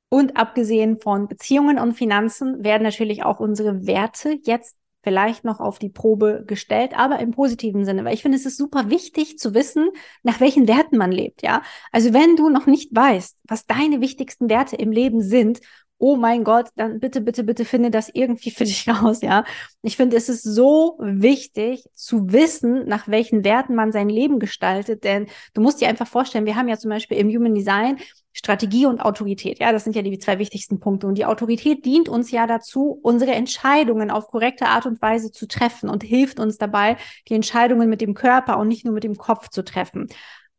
Und 0.10 0.38
abgesehen 0.38 1.00
von 1.00 1.28
Beziehungen 1.28 1.80
und 1.80 1.94
Finanzen 1.94 2.64
werden 2.64 2.84
natürlich 2.84 3.24
auch 3.24 3.40
unsere 3.40 3.86
Werte 3.86 4.38
jetzt 4.44 4.78
vielleicht 5.04 5.46
noch 5.46 5.60
auf 5.60 5.80
die 5.80 5.90
Probe 5.90 6.44
gestellt, 6.46 6.98
aber 6.98 7.20
im 7.20 7.32
positiven 7.32 7.86
Sinne, 7.86 8.04
weil 8.04 8.14
ich 8.14 8.22
finde, 8.22 8.38
es 8.38 8.46
ist 8.46 8.58
super 8.58 8.90
wichtig 8.90 9.38
zu 9.38 9.54
wissen, 9.54 9.90
nach 10.24 10.40
welchen 10.42 10.68
Werten 10.68 10.98
man 10.98 11.12
lebt, 11.12 11.44
ja. 11.44 11.62
Also 11.92 12.14
wenn 12.14 12.36
du 12.36 12.50
noch 12.50 12.66
nicht 12.66 12.94
weißt, 12.94 13.38
was 13.44 13.66
deine 13.66 14.02
wichtigsten 14.02 14.50
Werte 14.50 14.76
im 14.76 14.92
Leben 14.92 15.22
sind 15.22 15.62
oh 16.00 16.16
mein 16.16 16.44
Gott, 16.44 16.68
dann 16.76 17.00
bitte, 17.00 17.22
bitte, 17.22 17.44
bitte 17.44 17.66
finde 17.66 17.90
das 17.90 18.10
irgendwie 18.14 18.52
für 18.52 18.66
dich 18.66 18.88
raus, 18.88 19.22
ja. 19.22 19.44
Ich 19.82 19.98
finde, 19.98 20.18
es 20.18 20.30
ist 20.30 20.44
so 20.44 20.98
wichtig 21.00 21.84
zu 21.94 22.32
wissen, 22.32 22.86
nach 22.88 23.08
welchen 23.08 23.44
Werten 23.44 23.76
man 23.76 23.92
sein 23.92 24.10
Leben 24.10 24.40
gestaltet, 24.40 25.04
denn 25.04 25.28
du 25.54 25.62
musst 25.62 25.82
dir 25.82 25.88
einfach 25.88 26.08
vorstellen, 26.08 26.46
wir 26.46 26.56
haben 26.56 26.68
ja 26.68 26.78
zum 26.78 26.90
Beispiel 26.90 27.18
im 27.18 27.30
Human 27.30 27.56
Design 27.56 27.98
Strategie 28.38 28.86
und 28.86 29.02
Autorität. 29.02 29.58
Ja, 29.60 29.72
das 29.72 29.84
sind 29.84 29.96
ja 29.96 30.04
die 30.04 30.20
zwei 30.20 30.38
wichtigsten 30.38 30.80
Punkte. 30.80 31.08
Und 31.08 31.18
die 31.18 31.26
Autorität 31.26 31.86
dient 31.86 32.08
uns 32.08 32.30
ja 32.30 32.46
dazu, 32.46 33.00
unsere 33.02 33.32
Entscheidungen 33.32 34.12
auf 34.12 34.28
korrekte 34.28 34.68
Art 34.68 34.86
und 34.86 35.02
Weise 35.02 35.32
zu 35.32 35.48
treffen 35.48 35.90
und 35.90 36.04
hilft 36.04 36.40
uns 36.40 36.58
dabei, 36.58 36.98
die 37.28 37.34
Entscheidungen 37.34 37.90
mit 37.90 38.00
dem 38.00 38.14
Körper 38.14 38.60
und 38.60 38.68
nicht 38.68 38.86
nur 38.86 38.94
mit 38.94 39.04
dem 39.04 39.16
Kopf 39.16 39.50
zu 39.50 39.64
treffen. 39.64 40.08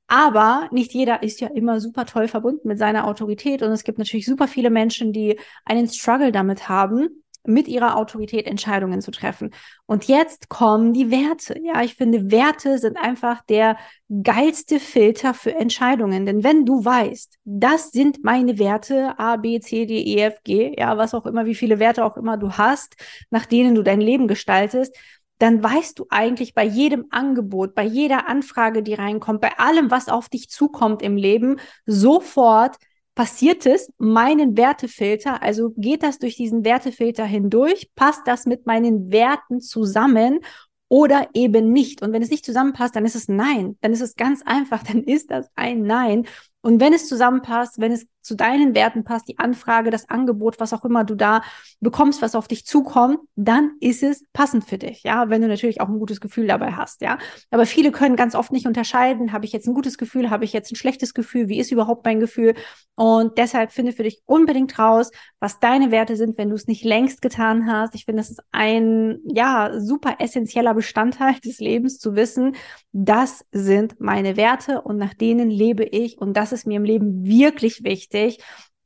Aber 0.08 0.68
nicht 0.73 0.92
jeder 0.92 1.23
ist 1.23 1.40
ja 1.40 1.49
immer 1.49 1.80
super 1.80 2.04
toll 2.04 2.26
verbunden 2.26 2.66
mit 2.66 2.78
seiner 2.78 3.06
Autorität. 3.06 3.62
Und 3.62 3.70
es 3.70 3.85
gibt 3.85 3.99
natürlich 3.99 4.26
super 4.26 4.49
viele 4.49 4.70
Menschen, 4.70 5.12
die 5.12 5.38
einen 5.64 5.87
Struggle 5.87 6.32
damit 6.32 6.68
haben, 6.68 7.23
mit 7.45 7.68
ihrer 7.68 7.97
Autorität 7.97 8.47
Entscheidungen 8.47 9.00
zu 9.00 9.11
treffen. 9.11 9.52
Und 9.87 10.04
jetzt 10.04 10.49
kommen 10.49 10.92
die 10.92 11.11
Werte. 11.11 11.59
Ja, 11.62 11.83
ich 11.83 11.95
finde, 11.95 12.30
Werte 12.30 12.78
sind 12.78 12.97
einfach 12.97 13.42
der 13.47 13.76
geilste 14.23 14.80
Filter 14.80 15.35
für 15.35 15.54
Entscheidungen. 15.54 16.26
Denn 16.26 16.45
wenn 16.45 16.66
du 16.66 16.85
weißt, 16.85 17.38
das 17.45 17.90
sind 17.90 18.23
meine 18.25 18.59
Werte, 18.59 19.18
A, 19.18 19.37
B, 19.37 19.61
C, 19.61 19.87
D, 19.87 20.00
E, 20.00 20.21
F, 20.23 20.42
G, 20.45 20.75
ja, 20.78 20.97
was 20.99 21.14
auch 21.14 21.26
immer, 21.26 21.47
wie 21.47 21.54
viele 21.54 21.78
Werte 21.78 22.04
auch 22.04 22.16
immer 22.16 22.37
du 22.37 22.52
hast, 22.52 22.97
nach 23.30 23.47
denen 23.47 23.75
du 23.75 23.83
dein 23.83 24.00
Leben 24.00 24.28
gestaltest, 24.28 24.95
dann 25.38 25.62
weißt 25.62 25.99
du 25.99 26.07
eigentlich 26.11 26.54
bei 26.54 26.64
jedem 26.64 27.07
Angebot, 27.11 27.75
bei 27.75 27.85
jeder 27.85 28.28
Anfrage, 28.28 28.83
die 28.83 28.95
reinkommt, 28.95 29.40
bei 29.40 29.57
allem, 29.59 29.90
was 29.90 30.09
auf 30.09 30.28
dich 30.28 30.50
zukommt 30.50 31.00
im 31.00 31.16
Leben, 31.16 31.61
sofort 31.87 32.76
passiert 33.18 33.66
es 33.66 33.92
meinen 33.98 34.56
Wertefilter, 34.56 35.42
also 35.42 35.72
geht 35.76 36.04
das 36.04 36.20
durch 36.20 36.37
diesen 36.37 36.64
Wertefilter 36.64 37.25
hindurch, 37.25 37.90
passt 37.96 38.22
das 38.26 38.46
mit 38.46 38.64
meinen 38.64 39.10
Werten 39.10 39.60
zusammen 39.60 40.38
oder 40.87 41.26
eben 41.34 41.72
nicht. 41.72 42.00
Und 42.00 42.12
wenn 42.12 42.22
es 42.22 42.30
nicht 42.30 42.44
zusammenpasst, 42.44 42.94
dann 42.94 43.04
ist 43.04 43.16
es 43.16 43.26
Nein. 43.26 43.76
Dann 43.80 43.92
ist 43.92 44.02
es 44.02 44.14
ganz 44.14 44.42
einfach, 44.46 44.82
dann 44.84 45.02
ist 45.02 45.32
das 45.32 45.50
ein 45.56 45.82
Nein. 45.82 46.28
Und 46.60 46.80
wenn 46.80 46.92
es 46.92 47.08
zusammenpasst, 47.08 47.80
wenn 47.80 47.90
es 47.90 48.06
zu 48.20 48.34
deinen 48.34 48.75
Werten 48.75 49.04
passt, 49.04 49.28
die 49.28 49.38
Anfrage, 49.38 49.90
das 49.90 50.08
Angebot, 50.08 50.60
was 50.60 50.72
auch 50.72 50.84
immer 50.84 51.04
du 51.04 51.14
da 51.14 51.42
bekommst, 51.80 52.20
was 52.20 52.34
auf 52.34 52.48
dich 52.48 52.66
zukommt, 52.66 53.18
dann 53.37 53.72
ist 53.80 54.02
es 54.02 54.25
passend 54.32 54.64
für 54.64 54.78
dich. 54.78 55.02
Ja, 55.02 55.30
wenn 55.30 55.40
du 55.40 55.48
natürlich 55.48 55.80
auch 55.80 55.88
ein 55.88 55.98
gutes 55.98 56.20
Gefühl 56.20 56.46
dabei 56.46 56.72
hast. 56.72 57.00
Ja, 57.00 57.18
aber 57.50 57.66
viele 57.66 57.92
können 57.92 58.16
ganz 58.16 58.34
oft 58.34 58.52
nicht 58.52 58.66
unterscheiden, 58.66 59.32
habe 59.32 59.44
ich 59.44 59.52
jetzt 59.52 59.66
ein 59.66 59.75
gutes 59.75 59.96
Gefühl, 59.98 60.30
habe 60.30 60.44
ich 60.44 60.52
jetzt 60.52 60.72
ein 60.72 60.76
schlechtes 60.76 61.14
Gefühl, 61.14 61.48
wie 61.48 61.58
ist 61.58 61.72
überhaupt 61.72 62.04
mein 62.04 62.20
Gefühl? 62.20 62.54
Und 62.96 63.38
deshalb 63.38 63.70
finde 63.72 63.92
für 63.92 64.02
dich 64.02 64.22
unbedingt 64.26 64.78
raus, 64.78 65.10
was 65.38 65.60
deine 65.60 65.90
Werte 65.92 66.16
sind, 66.16 66.37
wenn 66.37 66.48
du 66.48 66.56
es 66.56 66.66
nicht 66.66 66.84
längst 66.84 67.22
getan 67.22 67.70
hast. 67.70 67.94
Ich 67.94 68.04
finde, 68.04 68.20
das 68.20 68.30
ist 68.30 68.42
ein, 68.50 69.20
ja, 69.25 69.78
super 69.78 70.16
essentieller 70.18 70.75
Bestandteil 70.75 71.34
des 71.44 71.60
Lebens 71.60 71.98
zu 71.98 72.16
wissen, 72.16 72.56
das 72.92 73.44
sind 73.52 74.00
meine 74.00 74.37
Werte 74.37 74.82
und 74.82 74.96
nach 74.96 75.14
denen 75.14 75.50
lebe 75.50 75.84
ich 75.84 76.18
und 76.18 76.37
das 76.37 76.52
ist 76.52 76.66
mir 76.66 76.76
im 76.76 76.84
Leben 76.84 77.25
wirklich 77.25 77.84
wichtig. 77.84 78.07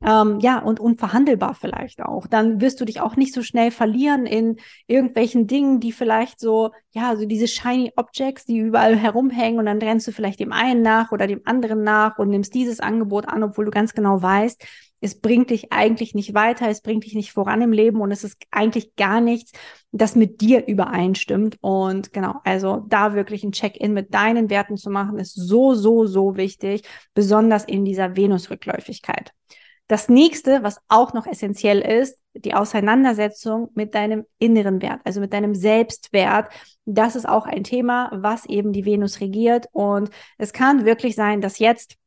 Ähm, 0.05 0.39
ja, 0.41 0.59
und 0.59 0.81
unverhandelbar 0.81 1.55
vielleicht 1.55 2.01
auch. 2.01 2.27
Dann 2.27 2.59
wirst 2.59 2.81
du 2.81 2.85
dich 2.85 2.99
auch 2.99 3.15
nicht 3.15 3.33
so 3.33 3.41
schnell 3.41 3.71
verlieren 3.71 4.25
in 4.25 4.57
irgendwelchen 4.85 5.47
Dingen, 5.47 5.79
die 5.79 5.93
vielleicht 5.93 6.41
so, 6.41 6.71
ja, 6.91 7.15
so 7.15 7.25
diese 7.25 7.47
shiny 7.47 7.93
Objects, 7.95 8.45
die 8.45 8.57
überall 8.57 8.97
herumhängen 8.97 9.59
und 9.59 9.65
dann 9.65 9.81
rennst 9.81 10.05
du 10.07 10.11
vielleicht 10.11 10.41
dem 10.41 10.51
einen 10.51 10.81
nach 10.81 11.13
oder 11.13 11.25
dem 11.25 11.41
anderen 11.45 11.83
nach 11.83 12.17
und 12.17 12.29
nimmst 12.29 12.53
dieses 12.53 12.81
Angebot 12.81 13.29
an, 13.29 13.43
obwohl 13.43 13.65
du 13.65 13.71
ganz 13.71 13.93
genau 13.93 14.21
weißt, 14.21 14.65
es 15.03 15.19
bringt 15.19 15.49
dich 15.49 15.73
eigentlich 15.73 16.15
nicht 16.15 16.33
weiter, 16.33 16.69
es 16.69 16.81
bringt 16.81 17.03
dich 17.03 17.13
nicht 17.13 17.33
voran 17.33 17.61
im 17.61 17.73
Leben 17.73 17.99
und 17.99 18.11
es 18.11 18.23
ist 18.23 18.37
eigentlich 18.51 18.95
gar 18.95 19.19
nichts, 19.19 19.51
das 19.91 20.15
mit 20.15 20.39
dir 20.39 20.65
übereinstimmt. 20.65 21.57
Und 21.61 22.13
genau, 22.13 22.35
also 22.45 22.85
da 22.87 23.13
wirklich 23.13 23.43
ein 23.43 23.51
Check-in 23.51 23.93
mit 23.93 24.13
deinen 24.13 24.49
Werten 24.49 24.77
zu 24.77 24.89
machen, 24.89 25.19
ist 25.19 25.33
so, 25.33 25.73
so, 25.73 26.05
so 26.05 26.37
wichtig, 26.37 26.83
besonders 27.13 27.65
in 27.65 27.83
dieser 27.83 28.15
Venus-Rückläufigkeit. 28.15 29.33
Das 29.87 30.07
nächste, 30.07 30.63
was 30.63 30.79
auch 30.87 31.13
noch 31.13 31.27
essentiell 31.27 31.81
ist, 31.81 32.17
die 32.33 32.53
Auseinandersetzung 32.53 33.69
mit 33.75 33.93
deinem 33.95 34.25
inneren 34.39 34.81
Wert, 34.81 35.01
also 35.03 35.19
mit 35.19 35.33
deinem 35.33 35.53
Selbstwert. 35.53 36.51
Das 36.85 37.17
ist 37.17 37.27
auch 37.27 37.45
ein 37.45 37.65
Thema, 37.65 38.09
was 38.13 38.45
eben 38.45 38.71
die 38.71 38.85
Venus 38.85 39.19
regiert. 39.19 39.67
Und 39.73 40.09
es 40.37 40.53
kann 40.53 40.85
wirklich 40.85 41.15
sein, 41.15 41.41
dass 41.41 41.59
jetzt 41.59 41.97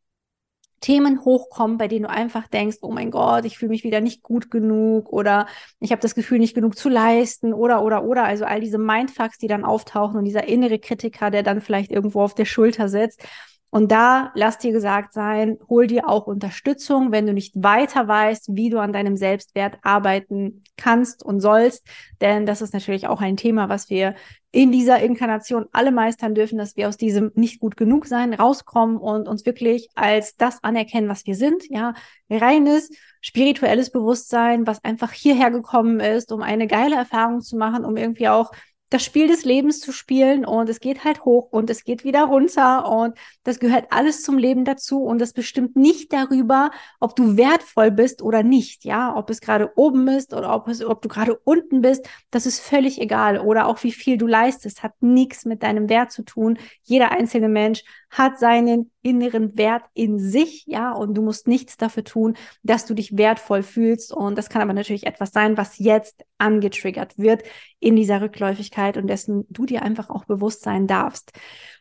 Themen 0.80 1.25
hochkommen, 1.25 1.78
bei 1.78 1.88
denen 1.88 2.04
du 2.04 2.11
einfach 2.11 2.47
denkst, 2.49 2.78
oh 2.83 2.90
mein 2.90 3.11
Gott, 3.11 3.45
ich 3.45 3.59
fühle 3.59 3.71
mich 3.71 3.85
wieder 3.85 4.00
nicht 4.00 4.23
gut 4.23 4.50
genug 4.50 5.12
oder 5.12 5.47
ich 5.80 5.90
habe 5.90 6.02
das 6.02 6.14
Gefühl, 6.14 6.38
nicht 6.38 6.54
genug 6.54 6.76
zu 6.76 6.88
leisten 6.88 7.52
oder 7.52 7.83
oder 7.83 8.04
oder. 8.04 8.25
Also 8.25 8.45
all 8.45 8.61
diese 8.61 8.78
Mindfucks, 8.78 9.38
die 9.38 9.49
dann 9.49 9.64
auftauchen 9.64 10.18
und 10.18 10.25
dieser 10.25 10.45
innere 10.49 10.78
Kritiker, 10.78 11.30
der 11.30 11.42
dann 11.42 11.61
vielleicht 11.61 11.90
irgendwo 11.90 12.23
auf 12.23 12.35
der 12.35 12.45
Schulter 12.45 12.88
sitzt. 12.88 13.23
Und 13.70 13.92
da 13.92 14.30
lass 14.35 14.58
dir 14.58 14.73
gesagt 14.73 15.12
sein, 15.12 15.58
hol 15.68 15.87
dir 15.87 16.08
auch 16.08 16.26
Unterstützung, 16.26 17.12
wenn 17.12 17.26
du 17.26 17.32
nicht 17.32 17.52
weiter 17.62 18.08
weißt, 18.08 18.54
wie 18.54 18.70
du 18.70 18.78
an 18.78 18.92
deinem 18.92 19.16
Selbstwert 19.16 19.78
arbeiten 19.82 20.62
kannst 20.76 21.23
und 21.23 21.40
sollst. 21.40 21.87
Denn 22.20 22.46
das 22.46 22.62
ist 22.62 22.73
natürlich 22.73 23.06
auch 23.06 23.20
ein 23.20 23.37
Thema, 23.37 23.68
was 23.68 23.90
wir 23.90 24.14
in 24.52 24.73
dieser 24.73 25.00
Inkarnation 25.00 25.66
alle 25.73 25.92
meistern 25.92 26.35
dürfen, 26.35 26.56
dass 26.56 26.76
wir 26.76 26.88
aus 26.88 26.96
diesem 26.96 27.32
nicht 27.35 27.61
gut 27.61 27.76
genug 27.76 28.06
sein 28.06 28.32
rauskommen 28.32 28.96
und 28.96 29.28
uns 29.28 29.44
wirklich 29.44 29.90
als 29.94 30.37
das 30.37 30.64
anerkennen, 30.64 31.11
was 31.11 31.26
wir 31.26 31.35
sind. 31.35 31.68
Ja, 31.68 31.92
reines 32.30 32.90
spirituelles 33.20 33.90
Bewusstsein, 33.90 34.66
was 34.66 34.82
einfach 34.82 35.12
hierher 35.12 35.50
gekommen 35.50 36.00
ist, 36.00 36.32
um 36.32 36.40
eine 36.40 36.66
geile 36.68 36.96
Erfahrung 36.96 37.42
zu 37.42 37.58
machen, 37.58 37.85
um 37.85 37.99
irgendwie 37.99 38.28
auch 38.28 38.52
das 38.90 39.05
Spiel 39.05 39.26
des 39.26 39.45
Lebens 39.45 39.81
zu 39.81 39.93
spielen 39.93 40.45
und 40.45 40.69
es 40.69 40.81
geht 40.81 41.05
halt 41.05 41.25
hoch 41.25 41.49
und 41.50 41.71
es 41.71 41.85
geht 41.85 42.05
wieder 42.05 42.25
runter 42.25 42.88
und 42.88 43.19
das 43.43 43.59
gehört 43.59 43.87
alles 43.90 44.23
zum 44.23 44.38
Leben 44.38 44.64
dazu 44.64 45.02
und 45.02 45.21
das 45.21 45.33
bestimmt 45.33 45.75
nicht 45.76 46.12
darüber, 46.12 46.71
ob 47.00 47.16
du 47.16 47.37
wertvoll 47.37 47.90
bist 47.90 48.23
oder 48.23 48.43
nicht, 48.43 48.85
ja, 48.85 49.16
ob 49.16 49.31
es 49.31 49.40
gerade 49.40 49.73
oben 49.76 50.07
ist 50.09 50.33
oder 50.35 50.55
ob 50.55 50.69
es, 50.69 50.85
ob 50.85 51.02
du 51.02 51.09
gerade 51.09 51.37
unten 51.37 51.81
bist, 51.81 52.09
das 52.31 52.47
ist 52.47 52.61
völlig 52.61 53.00
egal 53.00 53.40
oder 53.40 53.66
auch 53.66 53.83
wie 53.83 53.93
viel 53.93 54.19
du 54.19 54.26
leistest, 54.26 54.83
hat 54.83 54.93
nichts 55.00 55.45
mit 55.45 55.62
deinem 55.62 55.88
Wert 55.88 56.12
zu 56.12 56.23
tun. 56.23 56.59
Jeder 56.83 57.11
einzelne 57.11 57.49
Mensch 57.49 57.83
hat 58.11 58.38
seinen 58.38 58.90
inneren 59.02 59.57
Wert 59.57 59.85
in 59.95 60.19
sich, 60.19 60.64
ja, 60.66 60.93
und 60.93 61.14
du 61.14 61.23
musst 61.23 61.47
nichts 61.47 61.76
dafür 61.76 62.02
tun, 62.02 62.37
dass 62.62 62.87
du 62.87 62.95
dich 62.95 63.16
wertvoll 63.16 63.62
fühlst. 63.62 64.12
Und 64.12 64.37
das 64.37 64.49
kann 64.49 64.62
aber 64.62 64.73
natürlich 64.73 65.07
etwas 65.07 65.31
sein, 65.31 65.57
was 65.57 65.78
jetzt 65.78 66.25
angetriggert 66.38 67.19
wird 67.19 67.43
in 67.87 67.95
dieser 67.95 68.21
Rückläufigkeit 68.21 68.97
und 68.97 69.07
dessen 69.07 69.47
du 69.49 69.64
dir 69.64 69.83
einfach 69.83 70.11
auch 70.11 70.25
bewusst 70.25 70.62
sein 70.62 70.88
darfst. 70.88 71.31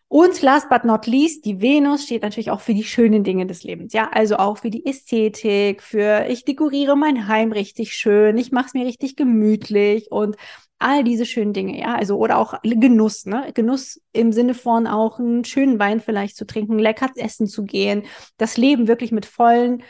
Und 0.08 0.40
last 0.44 0.70
but 0.70 0.86
not 0.86 1.08
least, 1.08 1.46
die 1.46 1.62
Venus 1.62 2.04
steht 2.04 2.22
natürlich 2.22 2.52
auch 2.52 2.62
für 2.62 2.76
die 2.76 2.84
schönen 2.84 3.24
Dinge 3.24 3.48
des 3.48 3.64
Lebens. 3.64 3.92
Ja, 3.92 4.12
also 4.12 4.38
auch 4.38 4.60
für 4.60 4.70
die 4.70 4.86
Ästhetik, 4.86 5.82
für 5.82 6.28
ich 6.30 6.46
dekoriere 6.46 6.96
mein 6.96 7.28
Heim 7.28 7.52
richtig 7.52 7.94
schön, 7.94 8.38
ich 8.38 8.52
mache 8.52 8.68
es 8.68 8.74
mir 8.76 8.86
richtig 8.86 9.16
gemütlich 9.16 10.12
und 10.12 10.36
all 10.78 11.04
diese 11.04 11.26
schönen 11.26 11.54
Dinge, 11.54 11.80
ja, 11.80 11.96
also 11.96 12.18
oder 12.18 12.38
auch 12.38 12.54
Genuss, 12.62 13.26
ne? 13.26 13.50
Genuss 13.56 14.00
im 14.14 14.32
Sinne 14.32 14.54
von 14.54 14.86
auch 14.86 15.18
einen 15.18 15.44
schönen 15.44 15.80
Wein 15.80 16.02
vielleicht 16.02 16.38
zu 16.38 16.46
trinken, 16.46 16.78
lecker 16.78 17.10
essen 17.16 17.48
zu 17.48 17.64
gehen, 17.64 18.04
das 18.38 18.58
Leben 18.58 18.88
wirklich 18.88 19.12
mit 19.12 19.26
vollen, 19.26 19.82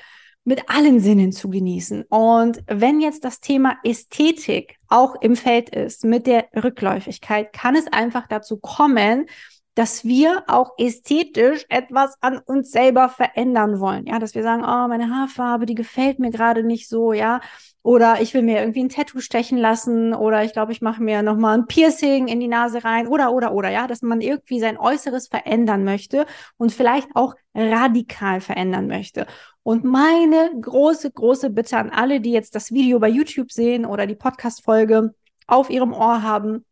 mit 0.45 0.69
allen 0.69 0.99
Sinnen 0.99 1.31
zu 1.31 1.49
genießen. 1.49 2.03
Und 2.03 2.63
wenn 2.67 3.01
jetzt 3.01 3.25
das 3.25 3.41
Thema 3.41 3.77
Ästhetik 3.83 4.77
auch 4.87 5.15
im 5.21 5.35
Feld 5.35 5.69
ist 5.69 6.05
mit 6.05 6.27
der 6.27 6.47
Rückläufigkeit, 6.55 7.51
kann 7.51 7.75
es 7.75 7.91
einfach 7.91 8.27
dazu 8.27 8.57
kommen, 8.57 9.25
dass 9.73 10.05
wir 10.05 10.43
auch 10.47 10.71
ästhetisch 10.77 11.65
etwas 11.67 12.15
an 12.21 12.37
uns 12.37 12.71
selber 12.71 13.09
verändern 13.09 13.81
wollen. 13.81 14.05
Ja, 14.05 14.19
dass 14.19 14.33
wir 14.33 14.41
sagen, 14.41 14.63
oh, 14.63 14.87
meine 14.87 15.09
Haarfarbe, 15.09 15.65
die 15.65 15.75
gefällt 15.75 16.17
mir 16.17 16.31
gerade 16.31 16.63
nicht 16.63 16.87
so, 16.87 17.11
ja. 17.11 17.41
Oder 17.83 18.21
ich 18.21 18.33
will 18.33 18.41
mir 18.41 18.61
irgendwie 18.61 18.83
ein 18.83 18.89
Tattoo 18.89 19.19
stechen 19.19 19.57
lassen 19.57 20.13
oder 20.15 20.43
ich 20.43 20.53
glaube, 20.53 20.71
ich 20.71 20.81
mache 20.81 21.03
mir 21.03 21.21
nochmal 21.21 21.57
ein 21.57 21.67
Piercing 21.67 22.27
in 22.27 22.39
die 22.39 22.47
Nase 22.47 22.83
rein 22.83 23.07
oder, 23.07 23.31
oder, 23.31 23.51
oder, 23.51 23.69
ja, 23.69 23.85
dass 23.85 24.01
man 24.01 24.21
irgendwie 24.21 24.59
sein 24.59 24.77
Äußeres 24.77 25.27
verändern 25.27 25.83
möchte 25.83 26.25
und 26.57 26.71
vielleicht 26.71 27.09
auch 27.13 27.35
radikal 27.53 28.41
verändern 28.41 28.87
möchte. 28.87 29.27
Und 29.67 29.84
meine 29.84 30.51
große, 30.62 31.10
große 31.10 31.50
Bitte 31.50 31.77
an 31.77 31.89
alle, 31.89 32.22
die 32.22 32.31
jetzt 32.31 32.53
das 32.53 32.72
Video 32.72 33.00
bei 33.00 33.10
YouTube 33.10 33.51
sehen 33.51 33.88
oder 33.88 34.05
die 34.05 34.13
Podcast-Folge 34.13 35.15
auf 35.48 35.72
ihrem 35.72 35.91
Ohr 35.91 36.22
haben, 36.22 36.65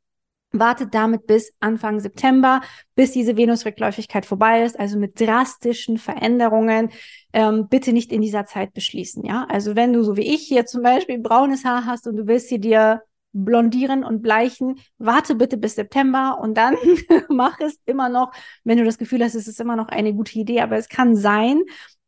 wartet 0.51 0.93
damit 0.93 1.25
bis 1.25 1.53
Anfang 1.59 1.99
September, 1.99 2.61
bis 2.93 3.09
diese 3.09 3.35
Venusrückläufigkeit 3.35 4.27
vorbei 4.27 4.63
ist, 4.63 4.79
also 4.79 4.99
mit 4.99 5.19
drastischen 5.19 5.97
Veränderungen. 5.97 6.91
Ähm, 7.33 7.67
bitte 7.67 7.93
nicht 7.93 8.11
in 8.11 8.21
dieser 8.21 8.45
Zeit 8.45 8.75
beschließen, 8.75 9.25
ja. 9.25 9.47
Also 9.49 9.75
wenn 9.75 9.91
du 9.91 10.03
so 10.03 10.15
wie 10.15 10.31
ich 10.31 10.43
hier 10.43 10.67
zum 10.67 10.83
Beispiel 10.83 11.17
braunes 11.17 11.65
Haar 11.65 11.87
hast 11.87 12.05
und 12.05 12.15
du 12.15 12.27
willst 12.27 12.49
sie 12.49 12.59
dir 12.59 13.01
blondieren 13.31 14.03
und 14.03 14.21
bleichen, 14.21 14.75
warte 14.99 15.33
bitte 15.33 15.57
bis 15.57 15.73
September 15.73 16.37
und 16.39 16.55
dann 16.59 16.75
mach 17.27 17.59
es 17.59 17.79
immer 17.87 18.09
noch, 18.09 18.31
wenn 18.63 18.77
du 18.77 18.83
das 18.83 18.99
Gefühl 18.99 19.23
hast, 19.23 19.33
es 19.33 19.47
ist 19.47 19.59
immer 19.59 19.75
noch 19.75 19.87
eine 19.87 20.13
gute 20.13 20.37
Idee. 20.37 20.61
Aber 20.61 20.77
es 20.77 20.89
kann 20.89 21.15
sein, 21.15 21.63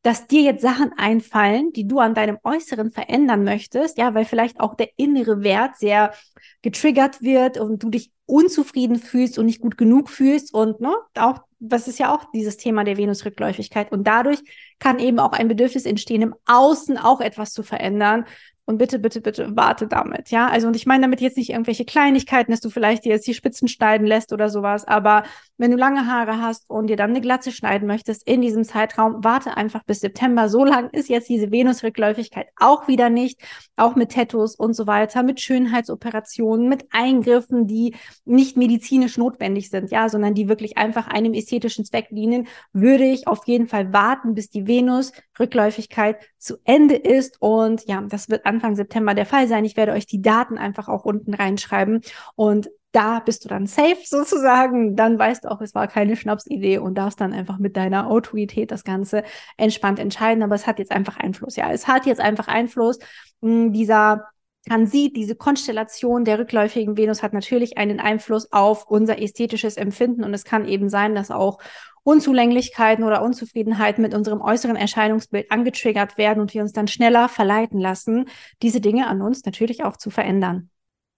dass 0.05 0.27
dir 0.27 0.43
jetzt 0.43 0.61
Sachen 0.61 0.91
einfallen, 0.97 1.73
die 1.73 1.87
du 1.87 1.97
an 1.97 2.13
deinem 2.13 2.37
Äußeren 2.43 2.91
verändern 2.91 3.43
möchtest, 3.43 3.97
ja, 3.97 4.13
weil 4.13 4.25
vielleicht 4.25 4.59
auch 4.59 4.75
der 4.75 4.89
innere 4.97 5.41
Wert 5.41 5.77
sehr 5.77 6.13
getriggert 6.61 7.23
wird 7.23 7.57
und 7.57 7.81
du 7.81 7.89
dich 7.89 8.11
unzufrieden 8.27 8.97
fühlst 8.97 9.39
und 9.39 9.47
nicht 9.47 9.61
gut 9.61 9.79
genug 9.79 10.11
fühlst 10.11 10.53
und 10.53 10.79
ne, 10.79 10.95
auch 11.17 11.39
das 11.59 11.87
ist 11.87 11.97
ja 11.97 12.13
auch 12.13 12.25
dieses 12.35 12.57
Thema 12.57 12.83
der 12.83 12.97
Venusrückläufigkeit. 12.97 13.91
Und 13.91 14.05
dadurch 14.05 14.43
kann 14.77 14.99
eben 14.99 15.17
auch 15.17 15.31
ein 15.31 15.47
Bedürfnis 15.47 15.87
entstehen, 15.87 16.21
im 16.21 16.35
Außen 16.45 16.99
auch 16.99 17.19
etwas 17.19 17.53
zu 17.53 17.63
verändern 17.63 18.25
und 18.65 18.79
bitte, 18.79 18.97
bitte, 18.97 19.21
bitte 19.21 19.55
warte 19.55 19.87
damit, 19.87 20.31
ja. 20.31 20.47
Also, 20.47 20.67
und 20.67 20.75
ich 20.75 20.85
meine 20.87 21.03
damit 21.03 21.21
jetzt 21.21 21.37
nicht 21.37 21.51
irgendwelche 21.51 21.85
Kleinigkeiten, 21.85 22.51
dass 22.51 22.61
du 22.61 22.69
vielleicht 22.69 23.05
dir 23.05 23.13
jetzt 23.13 23.27
die 23.27 23.35
Spitzen 23.35 23.67
schneiden 23.67 24.07
lässt 24.07 24.33
oder 24.33 24.49
sowas, 24.49 24.85
aber 24.85 25.23
wenn 25.57 25.71
du 25.71 25.77
lange 25.77 26.07
Haare 26.07 26.41
hast 26.41 26.65
und 26.67 26.87
dir 26.87 26.97
dann 26.97 27.11
eine 27.11 27.21
Glatze 27.21 27.51
schneiden 27.51 27.87
möchtest 27.87 28.27
in 28.27 28.41
diesem 28.41 28.63
Zeitraum, 28.63 29.23
warte 29.23 29.55
einfach 29.55 29.83
bis 29.83 29.99
September. 30.01 30.49
So 30.49 30.65
lang 30.65 30.89
ist 30.89 31.09
jetzt 31.09 31.29
diese 31.29 31.51
Venusrückläufigkeit 31.51 32.47
auch 32.57 32.87
wieder 32.87 33.09
nicht, 33.09 33.39
auch 33.75 33.95
mit 33.95 34.11
Tattoos 34.11 34.55
und 34.55 34.73
so 34.73 34.87
weiter, 34.87 35.23
mit 35.23 35.39
Schönheitsoperationen, 35.39 36.67
mit 36.67 36.85
Eingriffen, 36.91 37.67
die 37.67 37.95
nicht 38.25 38.57
medizinisch 38.57 39.17
notwendig 39.17 39.69
sind, 39.69 39.91
ja, 39.91 40.09
sondern 40.09 40.33
die 40.33 40.49
wirklich 40.49 40.77
einfach 40.77 41.07
einem 41.07 41.33
ästhetischen 41.33 41.85
Zweck 41.85 42.07
dienen, 42.09 42.47
würde 42.73 43.05
ich 43.05 43.27
auf 43.27 43.45
jeden 43.45 43.67
Fall 43.67 43.93
warten, 43.93 44.33
bis 44.33 44.49
die 44.49 44.67
Venus-Rückläufigkeit 44.67 46.17
zu 46.45 46.57
Ende 46.63 46.95
ist. 46.95 47.41
Und 47.41 47.85
ja, 47.87 48.01
das 48.01 48.29
wird 48.29 48.45
Anfang 48.45 48.75
September 48.75 49.13
der 49.13 49.25
Fall 49.25 49.47
sein. 49.47 49.65
Ich 49.65 49.75
werde 49.75 49.91
euch 49.91 50.05
die 50.05 50.21
Daten 50.21 50.57
einfach 50.57 50.87
auch 50.87 51.03
unten 51.03 51.33
reinschreiben. 51.33 52.01
Und 52.35 52.69
da 52.91 53.19
bist 53.19 53.43
du 53.43 53.49
dann 53.49 53.67
safe 53.67 53.97
sozusagen. 54.05 54.95
Dann 54.95 55.19
weißt 55.19 55.45
du 55.45 55.51
auch, 55.51 55.61
es 55.61 55.75
war 55.75 55.87
keine 55.87 56.15
Schnapsidee 56.15 56.77
und 56.77 56.95
darfst 56.95 57.19
dann 57.19 57.33
einfach 57.33 57.57
mit 57.57 57.75
deiner 57.75 58.09
Autorität 58.09 58.71
das 58.71 58.83
Ganze 58.83 59.23
entspannt 59.57 59.99
entscheiden. 59.99 60.43
Aber 60.43 60.55
es 60.55 60.67
hat 60.67 60.79
jetzt 60.79 60.91
einfach 60.91 61.17
Einfluss. 61.17 61.55
Ja, 61.55 61.71
es 61.71 61.87
hat 61.87 62.05
jetzt 62.05 62.21
einfach 62.21 62.47
Einfluss. 62.47 62.99
Hm, 63.41 63.73
dieser 63.73 64.25
Transit, 64.67 65.15
diese 65.15 65.35
Konstellation 65.35 66.25
der 66.25 66.39
rückläufigen 66.39 66.97
Venus 66.97 67.21
hat 67.21 67.33
natürlich 67.33 67.77
einen 67.77 67.99
Einfluss 67.99 68.51
auf 68.51 68.87
unser 68.87 69.21
ästhetisches 69.21 69.77
Empfinden 69.77 70.23
und 70.23 70.33
es 70.33 70.43
kann 70.43 70.67
eben 70.67 70.89
sein, 70.89 71.13
dass 71.13 71.31
auch 71.31 71.59
Unzulänglichkeiten 72.03 73.03
oder 73.03 73.23
Unzufriedenheiten 73.23 74.01
mit 74.01 74.13
unserem 74.13 74.41
äußeren 74.41 74.75
Erscheinungsbild 74.75 75.51
angetriggert 75.51 76.17
werden 76.17 76.39
und 76.39 76.53
wir 76.53 76.61
uns 76.61 76.71
dann 76.71 76.87
schneller 76.87 77.29
verleiten 77.29 77.79
lassen, 77.79 78.25
diese 78.61 78.79
Dinge 78.79 79.07
an 79.07 79.21
uns 79.21 79.43
natürlich 79.45 79.83
auch 79.83 79.97
zu 79.97 80.09
verändern. 80.09 80.69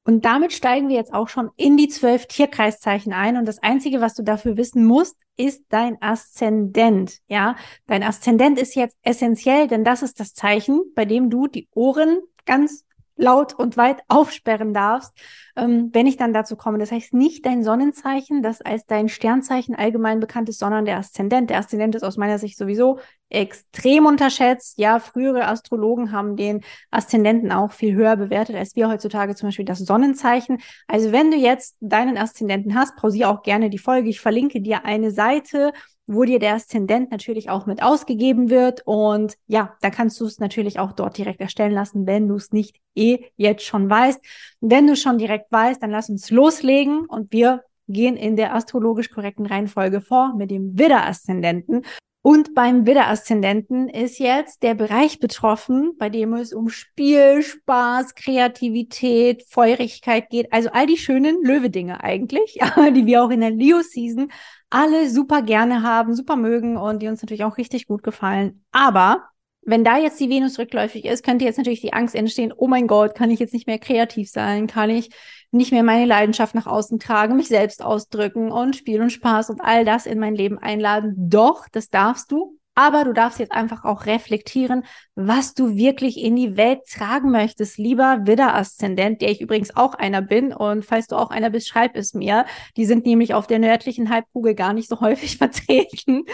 Und 0.06 0.24
damit 0.24 0.54
steigen 0.54 0.88
wir 0.88 0.96
jetzt 0.96 1.14
auch 1.14 1.28
schon 1.28 1.50
in 1.58 1.76
die 1.76 1.90
zwölf 1.90 2.28
Tierkreiszeichen 2.28 3.12
ein. 3.12 3.36
Und 3.36 3.46
das 3.46 3.62
Einzige, 3.62 4.00
was 4.00 4.14
du 4.14 4.24
dafür 4.24 4.56
wissen 4.56 4.86
musst, 4.86 5.18
ist 5.36 5.66
dein 5.68 6.02
Aszendent. 6.02 7.20
Ja, 7.28 7.58
dein 7.88 8.04
Aszendent 8.04 8.58
ist 8.58 8.76
jetzt 8.76 8.96
essentiell, 9.04 9.68
denn 9.68 9.84
das 9.84 10.04
ist 10.04 10.22
das 10.22 10.34
Zeichen, 10.34 10.82
bei 10.96 11.04
dem 11.04 11.30
du 11.30 11.48
die 11.48 11.68
Ohren 11.74 12.20
ganz 12.46 12.86
laut 13.18 13.54
und 13.54 13.78
weit 13.78 14.02
aufsperren 14.08 14.74
darfst, 14.74 15.12
ähm, 15.56 15.90
wenn 15.92 16.08
ich 16.08 16.18
dann 16.18 16.34
dazu 16.34 16.56
komme. 16.56 16.78
Das 16.78 16.92
heißt 16.92 17.14
nicht 17.14 17.46
dein 17.46 17.64
Sonnenzeichen, 17.64 18.42
das 18.42 18.62
als 18.62 18.86
dein 18.86 19.10
Sternzeichen 19.10 19.76
allgemein 19.76 20.20
bekannt 20.20 20.50
ist, 20.50 20.60
sondern 20.60 20.86
der 20.86 20.98
Aszendent. 20.98 21.50
Der 21.50 21.58
Aszendent 21.58 21.96
ist 21.96 22.04
aus 22.04 22.18
meiner 22.18 22.40
Sicht 22.40 22.58
sowieso 22.58 23.00
extrem 23.30 24.06
unterschätzt. 24.06 24.78
Ja, 24.78 25.00
frühere 25.00 25.48
Astrologen 25.48 26.12
haben 26.12 26.36
den 26.36 26.62
Aszendenten 26.92 27.52
auch 27.52 27.72
viel 27.72 27.94
höher 27.96 28.16
bewertet 28.16 28.56
als 28.56 28.76
wir 28.76 28.88
heutzutage 28.88 29.36
zum 29.36 29.48
Beispiel 29.48 29.66
das 29.66 29.80
Sonnenzeichen. 29.80 30.60
Also 30.88 31.12
wenn 31.12 31.32
du 31.32 31.38
jetzt 31.38 31.76
deinen 31.80 32.18
Aszendenten 32.18 32.76
hast, 32.76 32.96
pausiere 32.96 33.30
auch 33.30 33.42
gerne 33.42 33.70
die 33.70 33.80
Folge. 33.80 34.10
Ich 34.10 34.22
verlinke 34.22 34.62
dir 34.62 34.86
eine 34.86 35.12
Seite, 35.12 35.74
wo 36.08 36.24
dir 36.24 36.40
der 36.40 36.56
Aszendent 36.56 37.12
natürlich 37.12 37.50
auch 37.50 37.66
mit 37.66 37.84
ausgegeben 37.84 38.50
wird. 38.50 38.82
Und 38.86 39.36
ja, 39.46 39.76
da 39.82 39.90
kannst 39.90 40.20
du 40.20 40.26
es 40.26 40.40
natürlich 40.40 40.80
auch 40.80 40.94
dort 40.94 41.18
direkt 41.18 41.42
erstellen 41.42 41.74
lassen, 41.74 42.08
wenn 42.08 42.28
du 42.28 42.36
es 42.36 42.52
nicht 42.52 42.80
eh 42.96 43.26
jetzt 43.36 43.64
schon 43.64 43.90
weißt. 43.90 44.20
Wenn 44.62 44.88
du 44.88 44.96
schon 44.96 45.18
direkt 45.18 45.52
weißt, 45.52 45.84
dann 45.84 45.92
lass 45.92 46.10
uns 46.10 46.32
loslegen 46.32 47.06
und 47.06 47.32
wir 47.32 47.64
gehen 47.88 48.18
in 48.18 48.36
der 48.36 48.56
astrologisch 48.56 49.10
korrekten 49.10 49.46
Reihenfolge 49.46 50.02
vor 50.02 50.34
mit 50.36 50.52
dem 50.52 50.78
Widder-Aszendenten. 50.78 51.84
Und 52.22 52.56
beim 52.56 52.86
Widder-Aszendenten 52.86 53.88
ist 53.88 54.20
jetzt 54.20 54.62
der 54.62 54.74
Bereich 54.74 55.22
betroffen, 55.22 55.94
bei 55.98 56.10
dem 56.10 56.34
es 56.34 56.52
um 56.52 56.68
Spiel, 56.68 57.42
Spaß, 57.42 58.16
Kreativität, 58.16 59.44
Feurigkeit 59.48 60.30
geht. 60.30 60.52
Also 60.52 60.70
all 60.74 60.88
die 60.88 60.98
schönen 60.98 61.42
Löwe-Dinge 61.42 62.04
eigentlich, 62.04 62.60
die 62.94 63.06
wir 63.06 63.24
auch 63.24 63.30
in 63.30 63.40
der 63.40 63.52
Leo-Season 63.52 64.30
alle 64.70 65.10
super 65.10 65.42
gerne 65.42 65.84
haben, 65.84 66.16
super 66.16 66.36
mögen 66.36 66.78
und 66.78 67.02
die 67.02 67.08
uns 67.08 67.22
natürlich 67.22 67.44
auch 67.44 67.58
richtig 67.58 67.88
gut 67.88 68.04
gefallen. 68.04 68.64
Aber 68.72 69.30
wenn 69.62 69.84
da 69.84 69.98
jetzt 69.98 70.20
die 70.20 70.30
Venus 70.30 70.60
rückläufig 70.60 71.06
ist, 71.06 71.26
könnte 71.26 71.46
jetzt 71.46 71.58
natürlich 71.58 71.82
die 71.82 71.94
Angst 71.94 72.16
entstehen, 72.16 72.54
oh 72.56 72.68
mein 72.68 72.88
Gott, 72.88 73.16
kann 73.16 73.30
ich 73.30 73.40
jetzt 73.40 73.54
nicht 73.54 73.68
mehr 73.68 73.80
kreativ 73.80 74.30
sein? 74.30 74.68
Kann 74.68 74.90
ich 74.90 75.10
nicht 75.52 75.72
mehr 75.72 75.84
meine 75.84 76.06
Leidenschaft 76.06 76.56
nach 76.56 76.68
außen 76.68 77.00
tragen, 77.00 77.36
mich 77.36 77.50
selbst 77.50 77.84
ausdrücken 77.84 78.52
und 78.52 78.76
Spiel 78.76 79.02
und 79.02 79.12
Spaß 79.12 79.50
und 79.50 79.62
all 79.62 79.84
das 79.84 80.06
in 80.06 80.20
mein 80.20 80.36
Leben 80.36 80.58
einladen? 80.58 81.14
Doch, 81.18 81.68
das 81.70 81.90
darfst 81.90 82.32
du. 82.32 82.57
Aber 82.78 83.04
du 83.04 83.12
darfst 83.12 83.40
jetzt 83.40 83.54
einfach 83.54 83.86
auch 83.86 84.06
reflektieren, 84.06 84.86
was 85.16 85.56
du 85.56 85.76
wirklich 85.76 86.24
in 86.24 86.36
die 86.36 86.58
Welt 86.58 86.82
tragen 86.88 87.32
möchtest, 87.32 87.80
lieber 87.80 88.28
Widder-Aszendent, 88.28 89.20
der 89.24 89.32
ich 89.32 89.42
übrigens 89.42 89.76
auch 89.76 89.96
einer 89.96 90.22
bin. 90.22 90.54
Und 90.54 90.86
falls 90.86 91.08
du 91.08 91.16
auch 91.16 91.32
einer 91.32 91.50
bist, 91.50 91.68
schreib 91.68 91.96
es 91.96 92.14
mir. 92.14 92.46
Die 92.78 92.86
sind 92.86 93.04
nämlich 93.08 93.34
auf 93.34 93.48
der 93.48 93.58
nördlichen 93.58 94.12
Halbkugel 94.12 94.54
gar 94.54 94.74
nicht 94.74 94.90
so 94.90 95.02
häufig 95.02 95.38
vertreten. 95.40 96.26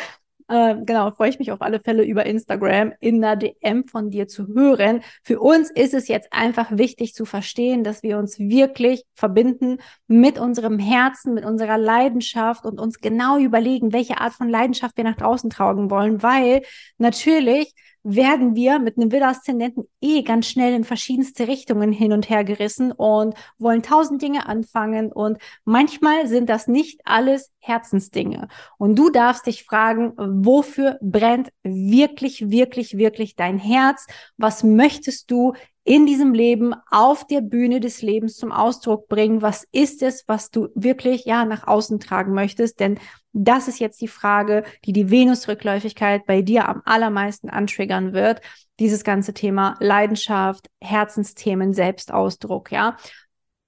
Äh, 0.53 0.75
genau, 0.85 1.09
freue 1.09 1.29
ich 1.29 1.39
mich 1.39 1.51
auf 1.51 1.63
alle 1.63 1.79
Fälle 1.79 2.03
über 2.03 2.27
Instagram 2.27 2.93
in 2.99 3.21
der 3.21 3.37
DM 3.37 3.85
von 3.85 4.11
dir 4.11 4.27
zu 4.27 4.49
hören. 4.49 5.01
Für 5.23 5.39
uns 5.39 5.71
ist 5.71 5.95
es 5.95 6.07
jetzt 6.07 6.31
einfach 6.31 6.77
wichtig 6.77 7.15
zu 7.15 7.25
verstehen, 7.25 7.83
dass 7.83 8.03
wir 8.03 8.19
uns 8.19 8.37
wirklich 8.37 9.03
verbinden 9.15 9.79
mit 10.05 10.37
unserem 10.37 10.77
Herzen, 10.77 11.33
mit 11.33 11.43
unserer 11.43 11.79
Leidenschaft 11.79 12.67
und 12.67 12.79
uns 12.79 12.99
genau 12.99 13.39
überlegen, 13.39 13.93
welche 13.93 14.21
Art 14.21 14.33
von 14.33 14.47
Leidenschaft 14.47 14.95
wir 14.95 15.03
nach 15.03 15.17
draußen 15.17 15.49
tragen 15.49 15.89
wollen, 15.89 16.21
weil 16.21 16.61
natürlich 16.99 17.73
werden 18.03 18.55
wir 18.55 18.79
mit 18.79 18.97
einem 18.97 19.11
Widder-Aszendenten 19.11 19.87
eh 20.01 20.21
ganz 20.23 20.47
schnell 20.47 20.73
in 20.73 20.83
verschiedenste 20.83 21.47
Richtungen 21.47 21.91
hin 21.91 22.11
und 22.11 22.29
her 22.29 22.43
gerissen 22.43 22.91
und 22.91 23.33
wollen 23.57 23.81
tausend 23.81 24.21
Dinge 24.21 24.45
anfangen. 24.45 25.11
Und 25.11 25.37
manchmal 25.63 26.27
sind 26.27 26.49
das 26.49 26.67
nicht 26.67 27.01
alles 27.05 27.51
Herzensdinge. 27.59 28.49
Und 28.77 28.99
du 28.99 29.09
darfst 29.09 29.47
dich 29.47 29.63
fragen, 29.63 30.13
wofür 30.17 30.97
brennt 31.01 31.49
wirklich, 31.63 32.51
wirklich, 32.51 32.97
wirklich 32.97 33.35
dein 33.35 33.57
Herz? 33.57 34.05
Was 34.37 34.63
möchtest 34.63 35.31
du 35.31 35.53
in 35.85 36.05
diesem 36.05 36.33
Leben 36.33 36.73
auf 36.89 37.25
der 37.27 37.41
Bühne 37.41 37.79
des 37.79 38.01
Lebens 38.01 38.35
zum 38.35 38.51
Ausdruck 38.51 39.07
bringen? 39.07 39.41
Was 39.41 39.65
ist 39.71 40.01
es, 40.01 40.23
was 40.27 40.49
du 40.51 40.69
wirklich 40.75 41.25
ja 41.25 41.45
nach 41.45 41.67
außen 41.67 41.99
tragen 41.99 42.33
möchtest? 42.33 42.79
Denn 42.79 42.99
das 43.33 43.67
ist 43.67 43.79
jetzt 43.79 43.99
die 44.01 44.07
Frage, 44.07 44.63
die 44.85 44.93
die 44.93 45.09
Venusrückläufigkeit 45.09 46.25
bei 46.25 46.41
dir 46.41 46.69
am 46.69 46.81
allermeisten 46.85 47.49
antriggern 47.49 48.13
wird. 48.13 48.41
Dieses 48.79 49.03
ganze 49.03 49.33
Thema 49.33 49.75
Leidenschaft, 49.79 50.69
Herzensthemen, 50.79 51.73
Selbstausdruck, 51.73 52.71
ja 52.71 52.97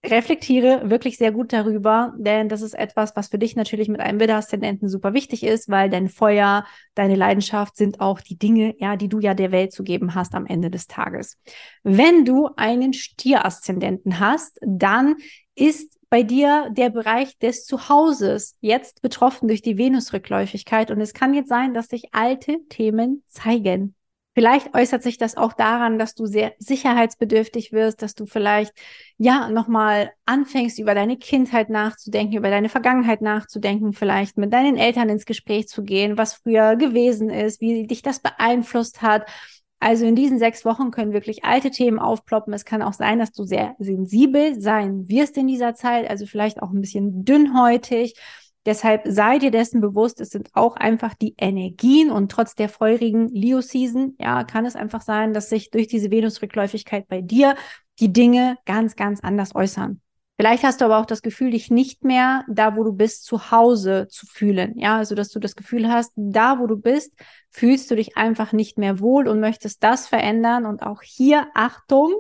reflektiere 0.10 0.90
wirklich 0.90 1.18
sehr 1.18 1.32
gut 1.32 1.54
darüber, 1.54 2.14
denn 2.18 2.50
das 2.50 2.62
ist 2.62 2.74
etwas, 2.74 3.16
was 3.16 3.30
für 3.30 3.38
dich 3.38 3.56
natürlich 3.56 3.88
mit 3.88 4.00
einem 4.00 4.20
Widder-Aszendenten 4.20 4.90
super 4.90 5.14
wichtig 5.14 5.44
ist, 5.44 5.70
weil 5.70 5.90
dein 5.90 6.10
Feuer, 6.10 6.66
deine 6.94 7.16
Leidenschaft 7.16 7.76
sind 7.76 8.00
auch 8.00 8.22
die 8.22 8.38
Dinge, 8.38 8.76
ja, 8.80 8.96
die 8.96 9.10
du 9.10 9.20
ja 9.20 9.34
der 9.34 9.52
Welt 9.52 9.72
zu 9.72 9.84
geben 9.84 10.16
hast 10.16 10.36
am 10.36 10.46
Ende 10.46 10.70
des 10.70 10.88
Tages. 10.88 11.40
Wenn 11.84 12.26
du 12.26 12.50
einen 12.56 12.94
Stier-Aszendenten 12.94 14.20
hast, 14.20 14.60
dann 14.62 15.16
ist 15.56 15.95
bei 16.10 16.24
dir 16.24 16.70
der 16.72 16.90
Bereich 16.90 17.38
des 17.40 17.66
Zuhauses 17.66 18.56
jetzt 18.62 19.02
betroffen 19.02 19.48
durch 19.48 19.62
die 19.62 19.78
Venusrückläufigkeit 19.78 20.92
und 20.92 21.02
es 21.02 21.14
kann 21.14 21.34
jetzt 21.34 21.50
sein, 21.50 21.74
dass 21.74 21.88
sich 21.88 22.14
alte 22.14 22.58
Themen 22.70 23.24
zeigen. 23.28 23.96
Vielleicht 24.38 24.76
äußert 24.76 25.02
sich 25.02 25.18
das 25.18 25.38
auch 25.38 25.54
daran, 25.54 25.98
dass 25.98 26.14
du 26.14 26.26
sehr 26.26 26.54
sicherheitsbedürftig 26.60 27.72
wirst, 27.72 28.02
dass 28.02 28.16
du 28.16 28.26
vielleicht 28.26 28.74
ja 29.18 29.50
nochmal 29.50 30.12
anfängst, 30.26 30.78
über 30.78 30.94
deine 30.94 31.16
Kindheit 31.16 31.70
nachzudenken, 31.70 32.36
über 32.36 32.50
deine 32.50 32.68
Vergangenheit 32.68 33.22
nachzudenken, 33.22 33.94
vielleicht 33.94 34.38
mit 34.38 34.52
deinen 34.52 34.76
Eltern 34.76 35.08
ins 35.08 35.26
Gespräch 35.26 35.70
zu 35.70 35.84
gehen, 35.84 36.18
was 36.18 36.34
früher 36.34 36.76
gewesen 36.76 37.30
ist, 37.30 37.62
wie 37.62 37.88
dich 37.88 38.02
das 38.02 38.20
beeinflusst 38.20 39.02
hat. 39.02 39.26
Also 39.86 40.06
in 40.06 40.16
diesen 40.16 40.40
sechs 40.40 40.66
Wochen 40.66 40.90
können 40.90 41.14
wirklich 41.14 41.44
alte 41.44 41.70
Themen 41.70 42.00
aufploppen. 42.00 42.54
Es 42.54 42.66
kann 42.66 42.82
auch 42.82 42.94
sein, 42.94 43.20
dass 43.20 43.32
du 43.32 43.44
sehr 43.44 43.76
sensibel 43.78 44.60
sein 44.60 45.08
wirst 45.08 45.38
in 45.38 45.46
dieser 45.46 45.76
Zeit, 45.76 46.10
also 46.10 46.26
vielleicht 46.26 46.60
auch 46.64 46.72
ein 46.72 46.82
bisschen 46.82 47.24
dünnhäutig 47.24 48.16
Deshalb 48.66 49.04
sei 49.06 49.38
dir 49.38 49.52
dessen 49.52 49.80
bewusst, 49.80 50.20
es 50.20 50.32
sind 50.32 50.50
auch 50.54 50.76
einfach 50.76 51.14
die 51.14 51.36
Energien 51.38 52.10
und 52.10 52.32
trotz 52.32 52.56
der 52.56 52.68
feurigen 52.68 53.28
Leo-Season, 53.28 54.16
ja, 54.20 54.44
kann 54.44 54.66
es 54.66 54.76
einfach 54.76 55.02
sein, 55.02 55.34
dass 55.34 55.50
sich 55.50 55.70
durch 55.70 55.88
diese 55.88 56.10
Venus-Rückläufigkeit 56.10 57.08
bei 57.08 57.22
dir 57.22 57.56
die 58.00 58.12
Dinge 58.12 58.58
ganz, 58.66 58.96
ganz 58.96 59.20
anders 59.20 59.54
äußern. 59.54 60.02
Vielleicht 60.38 60.64
hast 60.64 60.82
du 60.82 60.86
aber 60.86 60.98
auch 60.98 61.06
das 61.06 61.22
Gefühl, 61.22 61.52
dich 61.52 61.72
nicht 61.72 62.04
mehr 62.04 62.44
da, 62.50 62.76
wo 62.76 62.84
du 62.84 62.92
bist, 62.92 63.24
zu 63.24 63.52
Hause 63.52 64.08
zu 64.10 64.26
fühlen. 64.26 64.78
Ja, 64.78 64.98
also 64.98 65.16
dass 65.16 65.30
du 65.30 65.40
das 65.40 65.56
Gefühl 65.56 65.90
hast, 65.90 66.12
da, 66.16 66.60
wo 66.60 66.68
du 66.68 66.76
bist, 66.76 67.14
fühlst 67.52 67.90
du 67.90 67.96
dich 67.96 68.18
einfach 68.18 68.52
nicht 68.52 68.78
mehr 68.78 69.00
wohl 69.00 69.30
und 69.30 69.40
möchtest 69.40 69.82
das 69.84 70.08
verändern. 70.08 70.66
Und 70.66 70.84
auch 70.84 71.02
hier 71.02 71.48
Achtung, 71.54 72.14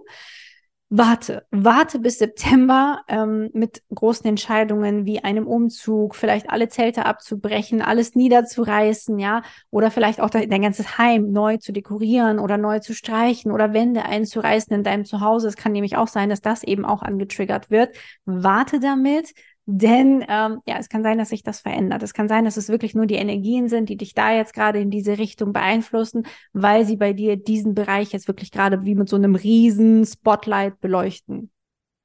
warte, 0.89 1.45
warte 1.51 1.99
bis 1.99 2.19
September 2.19 3.01
ähm, 3.07 3.49
mit 3.53 3.81
großen 3.93 4.25
Entscheidungen 4.27 5.05
wie 5.05 5.23
einem 5.23 5.47
Umzug, 5.47 6.15
vielleicht 6.15 6.49
alle 6.49 6.69
Zelte 6.69 7.05
abzubrechen, 7.05 7.81
alles 7.81 8.15
niederzureißen, 8.15 9.17
ja, 9.17 9.41
oder 9.71 9.89
vielleicht 9.89 10.21
auch 10.21 10.29
dein 10.29 10.61
ganzes 10.61 10.97
Heim 10.97 11.31
neu 11.31 11.57
zu 11.57 11.73
dekorieren 11.73 12.39
oder 12.39 12.57
neu 12.57 12.79
zu 12.79 12.93
streichen 12.93 13.51
oder 13.51 13.73
Wände 13.73 14.05
einzureißen 14.05 14.75
in 14.75 14.83
deinem 14.83 15.05
Zuhause. 15.05 15.47
Es 15.47 15.57
kann 15.57 15.71
nämlich 15.71 15.97
auch 15.97 16.07
sein, 16.07 16.29
dass 16.29 16.41
das 16.41 16.63
eben 16.63 16.85
auch 16.85 17.01
angetriggert 17.01 17.71
wird. 17.71 17.95
Warte 18.25 18.79
damit, 18.79 19.33
denn 19.65 20.23
ähm, 20.27 20.61
ja, 20.67 20.77
es 20.77 20.89
kann 20.89 21.01
sein, 21.01 21.17
dass 21.17 21.29
sich 21.29 21.41
das 21.41 21.59
verändert. 21.59 22.03
Es 22.03 22.13
kann 22.13 22.27
sein, 22.27 22.45
dass 22.45 22.57
es 22.57 22.69
wirklich 22.69 22.93
nur 22.93 23.07
die 23.07 23.15
Energien 23.15 23.67
sind, 23.67 23.89
die 23.89 23.97
dich 23.97 24.13
da 24.13 24.31
jetzt 24.31 24.53
gerade 24.53 24.79
in 24.79 24.91
diese 24.91 25.17
Richtung 25.17 25.53
beeinflussen, 25.53 26.27
weil 26.53 26.85
sie 26.85 26.97
bei 26.97 27.13
dir 27.13 27.35
diesen 27.35 27.73
Bereich 27.73 28.11
jetzt 28.11 28.27
wirklich 28.27 28.51
gerade 28.51 28.85
wie 28.85 28.95
mit 28.95 29.09
so 29.09 29.15
einem 29.15 29.33
riesen 29.33 30.05
Spotlight 30.05 30.79
beleuchten. 30.81 31.51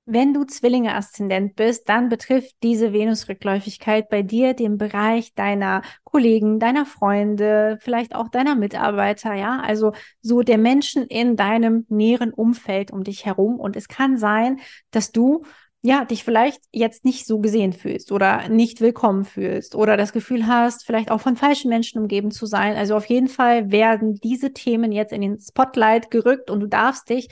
Wenn 0.06 0.32
du 0.32 0.44
Zwillinge-Aszendent 0.44 1.54
bist, 1.54 1.88
dann 1.88 2.08
betrifft 2.08 2.56
diese 2.62 2.92
Venus-Rückläufigkeit 2.92 4.08
bei 4.08 4.22
dir 4.22 4.54
den 4.54 4.76
Bereich 4.76 5.34
deiner 5.34 5.82
Kollegen, 6.02 6.58
deiner 6.58 6.86
Freunde, 6.86 7.78
vielleicht 7.80 8.16
auch 8.16 8.28
deiner 8.28 8.56
Mitarbeiter, 8.56 9.34
ja, 9.34 9.60
also 9.60 9.92
so 10.20 10.40
der 10.40 10.58
Menschen 10.58 11.04
in 11.04 11.36
deinem 11.36 11.86
näheren 11.90 12.32
Umfeld 12.32 12.90
um 12.90 13.04
dich 13.04 13.26
herum. 13.26 13.60
Und 13.60 13.76
es 13.76 13.86
kann 13.86 14.16
sein, 14.16 14.58
dass 14.90 15.12
du 15.12 15.44
ja, 15.82 16.04
dich 16.04 16.24
vielleicht 16.24 16.60
jetzt 16.72 17.04
nicht 17.04 17.26
so 17.26 17.38
gesehen 17.38 17.72
fühlst 17.72 18.12
oder 18.12 18.48
nicht 18.48 18.80
willkommen 18.82 19.24
fühlst 19.24 19.74
oder 19.74 19.96
das 19.96 20.12
Gefühl 20.12 20.46
hast, 20.46 20.84
vielleicht 20.84 21.10
auch 21.10 21.20
von 21.20 21.36
falschen 21.36 21.70
Menschen 21.70 22.00
umgeben 22.00 22.30
zu 22.30 22.44
sein. 22.44 22.76
Also 22.76 22.96
auf 22.96 23.06
jeden 23.06 23.28
Fall 23.28 23.70
werden 23.70 24.16
diese 24.16 24.52
Themen 24.52 24.92
jetzt 24.92 25.12
in 25.12 25.22
den 25.22 25.40
Spotlight 25.40 26.10
gerückt 26.10 26.50
und 26.50 26.60
du 26.60 26.66
darfst 26.66 27.08
dich 27.08 27.28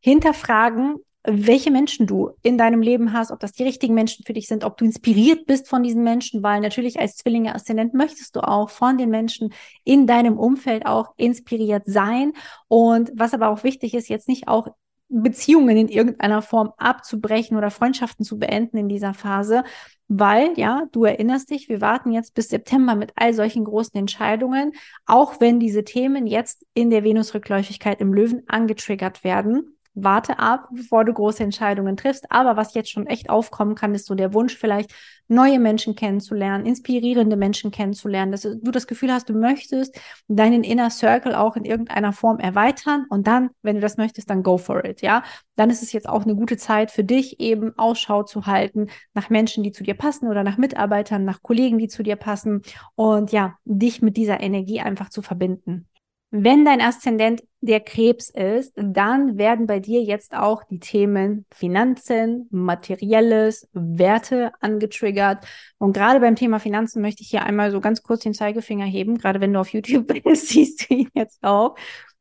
hinterfragen, 0.00 0.96
welche 1.24 1.72
Menschen 1.72 2.06
du 2.06 2.30
in 2.42 2.56
deinem 2.56 2.80
Leben 2.80 3.12
hast, 3.12 3.32
ob 3.32 3.40
das 3.40 3.52
die 3.52 3.64
richtigen 3.64 3.94
Menschen 3.94 4.24
für 4.24 4.32
dich 4.32 4.46
sind, 4.46 4.64
ob 4.64 4.76
du 4.78 4.84
inspiriert 4.84 5.46
bist 5.46 5.68
von 5.68 5.82
diesen 5.82 6.04
Menschen, 6.04 6.44
weil 6.44 6.60
natürlich 6.60 7.00
als 7.00 7.16
Zwillinge 7.16 7.54
Aszendent 7.54 7.94
möchtest 7.94 8.36
du 8.36 8.40
auch 8.40 8.70
von 8.70 8.96
den 8.96 9.10
Menschen 9.10 9.52
in 9.82 10.06
deinem 10.06 10.38
Umfeld 10.38 10.86
auch 10.86 11.14
inspiriert 11.16 11.82
sein. 11.86 12.32
Und 12.68 13.10
was 13.14 13.34
aber 13.34 13.48
auch 13.48 13.64
wichtig 13.64 13.94
ist, 13.94 14.08
jetzt 14.08 14.28
nicht 14.28 14.46
auch 14.46 14.68
Beziehungen 15.08 15.76
in 15.76 15.88
irgendeiner 15.88 16.42
Form 16.42 16.72
abzubrechen 16.76 17.56
oder 17.56 17.70
Freundschaften 17.70 18.24
zu 18.24 18.38
beenden 18.38 18.76
in 18.76 18.88
dieser 18.88 19.14
Phase, 19.14 19.64
weil, 20.08 20.52
ja, 20.56 20.86
du 20.92 21.04
erinnerst 21.04 21.50
dich, 21.50 21.68
wir 21.68 21.80
warten 21.80 22.12
jetzt 22.12 22.34
bis 22.34 22.48
September 22.48 22.94
mit 22.94 23.12
all 23.16 23.34
solchen 23.34 23.64
großen 23.64 23.98
Entscheidungen, 23.98 24.72
auch 25.06 25.40
wenn 25.40 25.60
diese 25.60 25.84
Themen 25.84 26.26
jetzt 26.26 26.64
in 26.74 26.90
der 26.90 27.04
Venusrückläufigkeit 27.04 28.00
im 28.00 28.12
Löwen 28.12 28.42
angetriggert 28.48 29.24
werden 29.24 29.77
warte 30.02 30.38
ab, 30.38 30.68
bevor 30.72 31.04
du 31.04 31.12
große 31.12 31.42
Entscheidungen 31.42 31.96
triffst. 31.96 32.30
Aber 32.30 32.56
was 32.56 32.74
jetzt 32.74 32.90
schon 32.90 33.06
echt 33.06 33.30
aufkommen 33.30 33.74
kann, 33.74 33.94
ist 33.94 34.06
so 34.06 34.14
der 34.14 34.34
Wunsch, 34.34 34.56
vielleicht 34.56 34.92
neue 35.28 35.58
Menschen 35.58 35.94
kennenzulernen, 35.94 36.64
inspirierende 36.64 37.36
Menschen 37.36 37.70
kennenzulernen, 37.70 38.32
dass 38.32 38.42
du 38.42 38.70
das 38.70 38.86
Gefühl 38.86 39.12
hast, 39.12 39.28
du 39.28 39.34
möchtest 39.34 40.00
deinen 40.26 40.64
Inner 40.64 40.90
Circle 40.90 41.34
auch 41.34 41.56
in 41.56 41.64
irgendeiner 41.64 42.12
Form 42.12 42.38
erweitern 42.38 43.06
und 43.10 43.26
dann, 43.26 43.50
wenn 43.62 43.76
du 43.76 43.80
das 43.82 43.98
möchtest, 43.98 44.30
dann 44.30 44.42
go 44.42 44.56
for 44.56 44.84
it, 44.84 45.02
ja. 45.02 45.22
Dann 45.56 45.70
ist 45.70 45.82
es 45.82 45.92
jetzt 45.92 46.08
auch 46.08 46.24
eine 46.24 46.34
gute 46.34 46.56
Zeit 46.56 46.90
für 46.90 47.04
dich, 47.04 47.40
eben 47.40 47.76
Ausschau 47.78 48.22
zu 48.22 48.46
halten 48.46 48.88
nach 49.12 49.28
Menschen, 49.28 49.62
die 49.62 49.72
zu 49.72 49.82
dir 49.82 49.94
passen 49.94 50.28
oder 50.28 50.44
nach 50.44 50.56
Mitarbeitern, 50.56 51.24
nach 51.24 51.42
Kollegen, 51.42 51.78
die 51.78 51.88
zu 51.88 52.02
dir 52.02 52.16
passen 52.16 52.62
und 52.94 53.32
ja, 53.32 53.56
dich 53.64 54.00
mit 54.00 54.16
dieser 54.16 54.40
Energie 54.40 54.80
einfach 54.80 55.10
zu 55.10 55.20
verbinden. 55.20 55.86
Wenn 56.30 56.66
dein 56.66 56.82
Aszendent 56.82 57.42
der 57.62 57.80
Krebs 57.80 58.28
ist, 58.28 58.72
dann 58.76 59.38
werden 59.38 59.66
bei 59.66 59.80
dir 59.80 60.02
jetzt 60.02 60.34
auch 60.34 60.62
die 60.64 60.78
Themen 60.78 61.46
Finanzen, 61.50 62.46
Materielles, 62.50 63.66
Werte 63.72 64.52
angetriggert. 64.60 65.46
Und 65.78 65.94
gerade 65.94 66.20
beim 66.20 66.36
Thema 66.36 66.60
Finanzen 66.60 67.00
möchte 67.00 67.22
ich 67.22 67.30
hier 67.30 67.44
einmal 67.44 67.70
so 67.70 67.80
ganz 67.80 68.02
kurz 68.02 68.22
den 68.22 68.34
Zeigefinger 68.34 68.84
heben. 68.84 69.16
Gerade 69.16 69.40
wenn 69.40 69.54
du 69.54 69.60
auf 69.60 69.72
YouTube 69.72 70.06
bist, 70.24 70.48
siehst 70.48 70.88
du 70.88 70.94
ihn 70.94 71.08
jetzt 71.14 71.42
auch, 71.42 71.76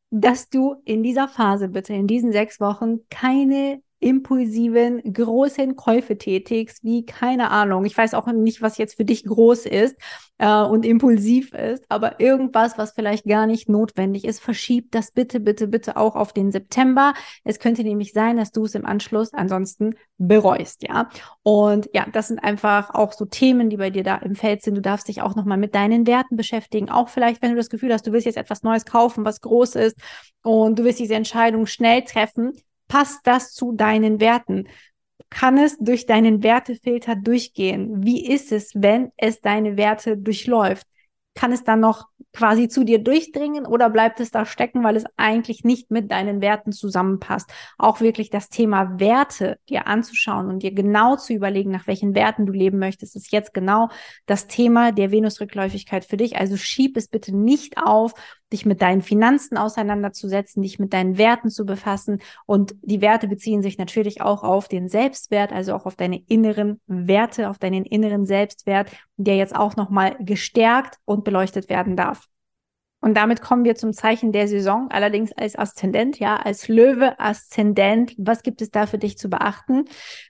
dass 0.10 0.50
du 0.50 0.76
in 0.86 1.04
dieser 1.04 1.28
Phase 1.28 1.68
bitte, 1.68 1.94
in 1.94 2.08
diesen 2.08 2.32
sechs 2.32 2.62
Wochen, 2.62 3.00
keine 3.10 3.82
impulsiven, 4.00 5.02
großen 5.12 5.76
Käufe 5.76 6.18
tätigst, 6.18 6.84
wie 6.84 7.06
keine 7.06 7.50
Ahnung. 7.50 7.86
Ich 7.86 7.98
weiß 7.98 8.14
auch 8.14 8.28
nicht, 8.28 8.62
was 8.62 8.78
jetzt 8.78 8.96
für 8.96 9.06
dich 9.06 9.24
groß 9.24 9.66
ist 9.66 9.96
äh, 10.38 10.62
und 10.62 10.86
impulsiv 10.86 11.54
ist, 11.54 11.84
aber 11.90 12.20
irgendwas, 12.20 12.78
was 12.78 12.92
vielleicht 12.92 13.26
gar 13.26 13.48
nicht 13.48 13.70
notwendig 13.70 14.26
ist, 14.26 14.40
verschiebt 14.40 14.94
das 14.94 15.12
bitte, 15.12 15.40
bitte, 15.40 15.68
bitte 15.68 15.98
auch 15.98 16.16
auf 16.16 16.32
den 16.32 16.52
September. 16.52 17.14
Es 17.44 17.60
könnte 17.60 17.84
nämlich 17.84 18.14
sein, 18.14 18.38
dass 18.38 18.52
du 18.52 18.66
es 18.66 18.76
im 18.76 18.86
Anschluss 18.86 19.34
ansonsten 19.34 19.96
bereust, 20.20 20.84
ja. 20.84 21.10
Und 21.42 21.90
ja, 21.94 22.06
das 22.12 22.28
sind 22.28 22.40
einfach 22.40 22.92
auch 22.94 23.14
so 23.14 23.26
Themen, 23.26 23.70
die 23.70 23.78
bei 23.78 23.90
dir 23.90 24.04
da 24.04 24.18
im 24.18 24.36
Feld 24.36 24.62
sind. 24.62 24.76
Du 24.76 24.82
darfst 24.82 25.08
dich 25.08 25.22
auch 25.22 25.36
nochmal 25.36 25.58
mit 25.58 25.74
deinen 25.74 26.06
Werten 26.06 26.36
beschäftigen. 26.36 26.90
Auch 26.90 27.10
vielleicht, 27.10 27.42
wenn 27.42 27.52
du 27.52 27.58
das 27.58 27.70
Gefühl 27.70 27.94
hast, 27.94 28.06
du 28.06 28.12
willst 28.12 28.26
jetzt 28.26 28.38
etwas 28.38 28.62
Neues 28.62 28.86
kaufen, 28.86 29.26
was 29.26 29.42
groß 29.42 29.76
ist 29.76 29.98
und 30.44 30.78
du 30.78 30.84
willst 30.84 31.00
diese 31.00 31.16
Entscheidung 31.16 31.66
schnell 31.66 32.04
treffen, 32.04 32.54
Passt 32.88 33.22
das 33.26 33.54
zu 33.54 33.74
deinen 33.74 34.20
Werten? 34.20 34.68
Kann 35.30 35.58
es 35.58 35.78
durch 35.78 36.06
deinen 36.06 36.42
Wertefilter 36.44 37.16
durchgehen? 37.16 38.04
Wie 38.04 38.26
ist 38.26 38.52
es, 38.52 38.72
wenn 38.76 39.12
es 39.18 39.42
deine 39.42 39.76
Werte 39.76 40.18
durchläuft? 40.18 40.88
Kann 41.36 41.52
es 41.52 41.64
dann 41.64 41.82
noch 41.82 42.08
quasi 42.34 42.68
zu 42.68 42.84
dir 42.84 42.98
durchdringen 43.00 43.66
oder 43.66 43.90
bleibt 43.90 44.20
es 44.20 44.32
da 44.32 44.46
stecken, 44.46 44.84
weil 44.84 44.96
es 44.96 45.04
eigentlich 45.18 45.64
nicht 45.64 45.92
mit 45.92 46.12
deinen 46.12 46.42
Werten 46.42 46.72
zusammenpasst? 46.72 47.52
Auch 47.78 48.00
wirklich 48.00 48.30
das 48.30 48.50
Thema 48.50 49.00
Werte 49.00 49.60
dir 49.70 49.86
anzuschauen 49.86 50.48
und 50.48 50.64
dir 50.64 50.72
genau 50.72 51.16
zu 51.16 51.34
überlegen, 51.34 51.72
nach 51.72 51.88
welchen 51.88 52.16
Werten 52.16 52.46
du 52.46 52.54
leben 52.54 52.80
möchtest, 52.80 53.16
ist 53.16 53.32
jetzt 53.32 53.54
genau 53.54 53.90
das 54.26 54.48
Thema 54.48 54.92
der 54.92 55.12
Venusrückläufigkeit 55.12 56.06
für 56.06 56.18
dich. 56.18 56.38
Also 56.38 56.58
schieb 56.58 56.98
es 56.98 57.08
bitte 57.08 57.36
nicht 57.36 57.78
auf 57.78 58.14
dich 58.54 58.66
mit 58.66 58.82
deinen 58.82 59.02
Finanzen 59.02 59.58
auseinanderzusetzen, 59.58 60.62
dich 60.62 60.80
mit 60.80 60.94
deinen 60.94 61.18
Werten 61.18 61.50
zu 61.50 61.66
befassen. 61.66 62.22
Und 62.46 62.76
die 62.82 63.02
Werte 63.02 63.28
beziehen 63.28 63.62
sich 63.62 63.78
natürlich 63.78 64.22
auch 64.22 64.44
auf 64.44 64.68
den 64.68 64.88
Selbstwert, 64.90 65.52
also 65.52 65.74
auch 65.74 65.86
auf 65.86 65.96
deine 65.96 66.22
inneren 66.28 66.80
Werte, 66.88 67.50
auf 67.50 67.58
deinen 67.58 67.86
inneren 67.86 68.26
Selbstwert, 68.26 68.92
der 69.18 69.36
jetzt 69.36 69.56
auch 69.56 69.76
nochmal 69.76 70.16
gestärkt 70.20 70.98
und 71.06 71.24
beleuchtet 71.24 71.70
werden 71.70 71.96
darf. 71.96 72.28
Und 73.08 73.14
damit 73.14 73.42
kommen 73.42 73.64
wir 73.64 73.76
zum 73.76 73.94
Zeichen 73.94 74.34
der 74.34 74.50
Saison, 74.50 74.90
allerdings 74.92 75.32
als 75.32 75.56
Aszendent, 75.56 76.20
ja, 76.20 76.36
als 76.36 76.68
Löwe 76.68 77.18
Aszendent. 77.22 78.14
Was 78.18 78.44
gibt 78.44 78.62
es 78.62 78.70
da 78.70 78.86
für 78.86 78.98
dich 78.98 79.18
zu 79.18 79.30
beachten? 79.30 79.86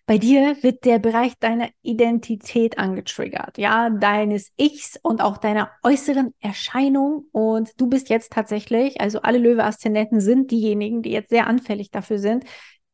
Bei 0.06 0.20
dir 0.20 0.56
wird 0.62 0.86
der 0.86 1.00
Bereich 1.00 1.34
deiner 1.40 1.70
Identität 1.82 2.78
angetriggert, 2.78 3.58
ja, 3.58 3.90
deines 3.90 4.52
Ichs 4.58 5.00
und 5.02 5.24
auch 5.24 5.40
deiner 5.40 5.72
äußeren 5.82 6.36
Erscheinung. 6.40 7.26
Und 7.32 7.72
du 7.82 7.88
bist 7.88 8.10
jetzt 8.10 8.32
tatsächlich, 8.32 9.02
also 9.02 9.24
alle 9.24 9.40
Löwe 9.40 9.64
Aszendenten 9.64 10.22
sind 10.22 10.52
diejenigen, 10.52 11.02
die 11.02 11.10
jetzt 11.10 11.30
sehr 11.30 11.48
anfällig 11.48 11.90
dafür 11.90 12.20
sind, 12.20 12.44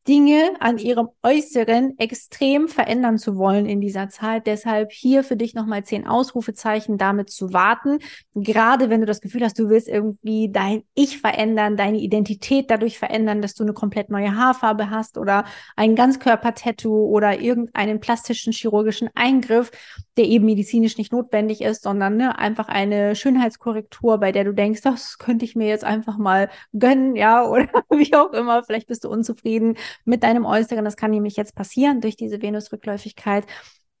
Dinge 0.06 0.52
an 0.60 0.76
ihrem 0.76 1.08
Äußeren 1.22 1.98
extrem 1.98 2.68
verändern 2.68 3.16
zu 3.16 3.36
wollen 3.36 3.64
in 3.64 3.80
dieser 3.80 4.10
Zeit. 4.10 4.46
Deshalb 4.46 4.92
hier 4.92 5.24
für 5.24 5.36
dich 5.36 5.54
nochmal 5.54 5.84
zehn 5.84 6.06
Ausrufezeichen, 6.06 6.98
damit 6.98 7.30
zu 7.30 7.54
warten. 7.54 7.98
Gerade 8.34 8.90
wenn 8.90 9.00
du 9.00 9.06
das 9.06 9.22
Gefühl 9.22 9.44
hast, 9.44 9.58
du 9.58 9.70
willst 9.70 9.88
irgendwie 9.88 10.50
dein 10.52 10.82
Ich 10.94 11.18
verändern, 11.18 11.78
deine 11.78 11.98
Identität 11.98 12.70
dadurch 12.70 12.98
verändern, 12.98 13.40
dass 13.40 13.54
du 13.54 13.62
eine 13.62 13.72
komplett 13.72 14.10
neue 14.10 14.36
Haarfarbe 14.36 14.90
hast 14.90 15.16
oder 15.16 15.44
ein 15.74 15.96
Ganzkörper-Tattoo 15.96 17.06
oder 17.06 17.40
irgendeinen 17.40 18.00
plastischen 18.00 18.52
chirurgischen 18.52 19.08
Eingriff, 19.14 19.70
der 20.18 20.26
eben 20.26 20.44
medizinisch 20.44 20.98
nicht 20.98 21.12
notwendig 21.12 21.62
ist, 21.62 21.82
sondern 21.82 22.16
ne, 22.16 22.38
einfach 22.38 22.68
eine 22.68 23.16
Schönheitskorrektur, 23.16 24.18
bei 24.18 24.32
der 24.32 24.44
du 24.44 24.52
denkst, 24.52 24.82
das 24.82 25.18
könnte 25.18 25.46
ich 25.46 25.56
mir 25.56 25.66
jetzt 25.66 25.84
einfach 25.84 26.18
mal 26.18 26.50
gönnen, 26.72 27.16
ja, 27.16 27.42
oder 27.48 27.68
wie 27.90 28.14
auch 28.14 28.32
immer. 28.32 28.62
Vielleicht 28.64 28.86
bist 28.86 29.04
du 29.04 29.08
unzufrieden 29.08 29.76
mit 30.04 30.22
deinem 30.22 30.44
Äußeren. 30.44 30.84
Das 30.84 30.96
kann 30.96 31.10
nämlich 31.10 31.36
jetzt 31.36 31.54
passieren 31.54 32.00
durch 32.00 32.16
diese 32.16 32.40
Venusrückläufigkeit 32.40 33.46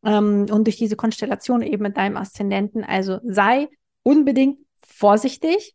ähm, 0.04 0.46
und 0.50 0.66
durch 0.66 0.76
diese 0.76 0.96
Konstellation 0.96 1.62
eben 1.62 1.82
mit 1.82 1.96
deinem 1.96 2.16
Aszendenten. 2.16 2.84
Also 2.84 3.18
sei 3.24 3.68
unbedingt 4.02 4.58
vorsichtig, 4.86 5.74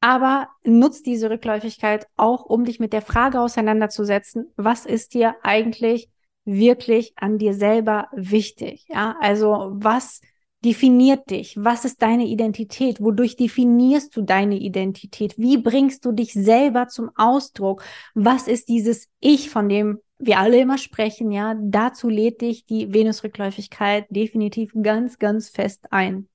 aber 0.00 0.48
nutz 0.64 1.02
diese 1.02 1.30
Rückläufigkeit 1.30 2.06
auch, 2.16 2.44
um 2.44 2.64
dich 2.64 2.80
mit 2.80 2.92
der 2.92 3.02
Frage 3.02 3.40
auseinanderzusetzen, 3.40 4.52
was 4.56 4.86
ist 4.86 5.14
dir 5.14 5.36
eigentlich 5.42 6.08
wirklich 6.44 7.12
an 7.16 7.38
dir 7.38 7.54
selber 7.54 8.08
wichtig? 8.12 8.86
Ja, 8.88 9.16
also 9.20 9.70
was 9.72 10.20
definiert 10.64 11.30
dich? 11.30 11.56
Was 11.58 11.84
ist 11.84 12.02
deine 12.02 12.26
Identität? 12.26 13.00
Wodurch 13.00 13.36
definierst 13.36 14.16
du 14.16 14.22
deine 14.22 14.58
Identität? 14.58 15.38
Wie 15.38 15.58
bringst 15.58 16.04
du 16.04 16.12
dich 16.12 16.32
selber 16.32 16.88
zum 16.88 17.10
Ausdruck? 17.16 17.82
Was 18.14 18.48
ist 18.48 18.68
dieses 18.68 19.08
Ich, 19.20 19.50
von 19.50 19.68
dem 19.68 20.00
wir 20.18 20.38
alle 20.38 20.60
immer 20.60 20.78
sprechen? 20.78 21.32
Ja, 21.32 21.54
dazu 21.58 22.08
lädt 22.08 22.42
dich 22.42 22.66
die 22.66 22.92
Venusrückläufigkeit 22.92 24.06
definitiv 24.10 24.72
ganz, 24.80 25.18
ganz 25.18 25.48
fest 25.48 25.86
ein. 25.90 26.28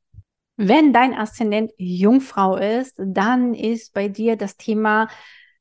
Wenn 0.57 0.93
dein 0.93 1.13
Aszendent 1.13 1.71
Jungfrau 1.77 2.55
ist, 2.55 2.95
dann 2.97 3.53
ist 3.53 3.93
bei 3.93 4.07
dir 4.07 4.37
das 4.37 4.55
Thema 4.55 5.09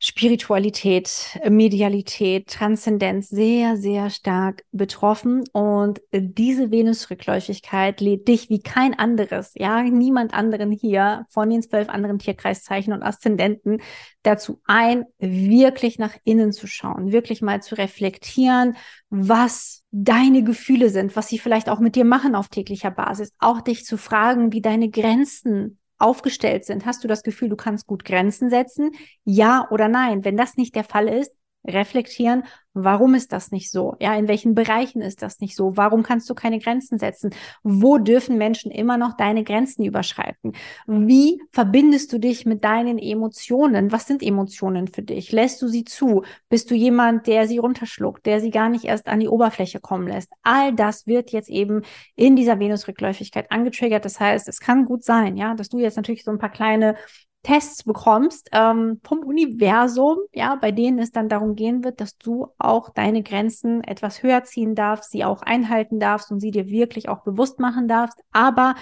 Spiritualität, 0.07 1.41
Medialität, 1.49 2.49
Transzendenz 2.49 3.31
sehr, 3.31 3.79
sehr 3.79 4.11
stark 4.11 4.63
betroffen. 4.71 5.45
Und 5.55 6.03
diese 6.13 6.71
Venusrückläufigkeit 6.71 8.03
lädt 8.03 8.29
dich 8.29 8.51
wie 8.51 8.61
kein 8.61 8.99
anderes, 8.99 9.53
ja, 9.55 9.83
niemand 9.83 10.35
anderen 10.35 10.73
hier 10.73 11.25
von 11.31 11.49
den 11.49 11.63
zwölf 11.63 11.89
anderen 11.89 12.19
Tierkreiszeichen 12.19 12.93
und 12.93 13.03
Aszendenten 13.03 13.81
dazu 14.23 14.61
ein, 14.67 15.07
wirklich 15.19 15.99
nach 15.99 16.15
innen 16.25 16.53
zu 16.53 16.67
schauen, 16.67 17.11
wirklich 17.11 17.41
mal 17.41 17.63
zu 17.63 17.75
reflektieren, 17.75 18.77
was 19.09 19.85
deine 19.91 20.45
Gefühle 20.45 20.91
sind, 20.91 21.17
was 21.17 21.29
sie 21.29 21.39
vielleicht 21.39 21.71
auch 21.71 21.81
mit 21.81 21.97
dir 21.97 22.05
machen 22.05 22.35
auf 22.35 22.49
täglicher 22.49 22.91
Basis, 22.91 23.33
auch 23.39 23.63
dich 23.63 23.87
zu 23.87 23.97
fragen, 23.97 24.53
wie 24.53 24.61
deine 24.61 24.91
Grenzen 24.91 25.79
aufgestellt 26.05 26.65
sind. 26.65 26.87
Hast 26.87 27.03
du 27.05 27.09
das 27.09 27.23
Gefühl, 27.23 27.49
du 27.49 27.57
kannst 27.57 27.87
gut 27.87 28.05
Grenzen 28.05 28.51
setzen? 28.51 28.91
Ja 29.25 29.67
oder 29.71 29.89
nein? 29.89 30.25
Wenn 30.25 30.37
das 30.37 30.57
nicht 30.57 30.75
der 30.75 30.85
Fall 30.85 31.09
ist, 31.09 31.33
reflektieren, 31.67 32.45
warum 32.75 33.15
ist 33.15 33.33
das 33.33 33.53
nicht 33.53 33.71
so? 33.71 33.97
Ja, 34.01 34.15
in 34.17 34.29
welchen 34.29 34.55
Bereichen 34.55 35.01
ist 35.01 35.23
das 35.23 35.41
nicht 35.41 35.57
so? 35.57 35.77
Warum 35.77 36.03
kannst 36.03 36.29
du 36.29 36.35
keine 36.35 36.59
Grenzen 36.59 36.99
setzen? 36.99 37.31
Wo 37.63 37.99
dürfen 37.99 38.37
Menschen 38.37 38.71
immer 38.71 38.99
noch 38.99 39.17
deine 39.17 39.45
Grenzen 39.45 39.85
überschreiten? 39.85 40.53
Wie 40.87 41.41
verbindest 41.53 42.13
du 42.13 42.19
dich 42.19 42.45
mit 42.45 42.65
deinen 42.65 42.99
Emotionen? 42.99 43.93
Was 43.93 44.07
sind 44.07 44.23
Emotionen 44.23 44.89
für 44.89 45.03
dich? 45.03 45.33
Lässt 45.33 45.63
du 45.63 45.69
sie 45.69 45.85
zu? 45.85 46.23
Bist 46.49 46.71
du 46.71 46.75
jemand, 46.75 47.27
der 47.27 47.47
sie 47.49 47.59
runterschluckt, 47.59 48.27
der 48.27 48.41
sie 48.41 48.51
gar 48.51 48.69
nicht 48.69 48.85
erst 48.85 49.07
an 49.07 49.21
die 49.21 49.29
Oberfläche 49.29 49.81
kommen 49.81 50.09
lässt? 50.09 50.31
All 50.43 50.75
das 50.75 51.07
wird 51.07 51.31
jetzt 51.31 51.49
eben 51.49 51.83
in 52.17 52.37
dieser 52.37 52.59
Venusrückläufigkeit 52.59 53.51
angetriggert. 53.51 54.05
Das 54.05 54.21
heißt, 54.21 54.49
es 54.49 54.61
kann 54.61 54.85
gut 54.85 55.05
sein, 55.05 55.37
ja, 55.37 55.55
dass 55.55 55.69
du 55.69 55.79
jetzt 55.79 55.97
natürlich 55.97 56.25
so 56.25 56.31
ein 56.31 56.39
paar 56.39 56.51
kleine 56.51 56.97
Tests 57.45 57.85
bekommst 57.85 58.49
ähm, 58.53 59.01
vom 59.05 59.19
Universum, 59.19 60.17
ja, 60.33 60.57
bei 60.57 60.73
denen 60.73 60.99
es 60.99 61.13
dann 61.13 61.29
darum 61.29 61.55
gehen 61.55 61.85
wird, 61.85 62.01
dass 62.01 62.17
du 62.17 62.49
auch 62.59 62.89
deine 62.89 63.23
Grenzen 63.23 63.85
etwas 63.85 64.23
höher 64.23 64.45
ziehen 64.45 64.75
darfst, 64.75 65.11
sie 65.11 65.25
auch 65.25 65.43
einhalten 65.43 66.01
darfst 66.01 66.33
und 66.33 66.41
sie 66.41 66.51
dir 66.51 66.69
wirklich 66.69 67.11
auch 67.11 67.23
bewusst 67.23 67.61
machen 67.61 67.87
darfst, 67.87 68.19
aber 68.33 68.75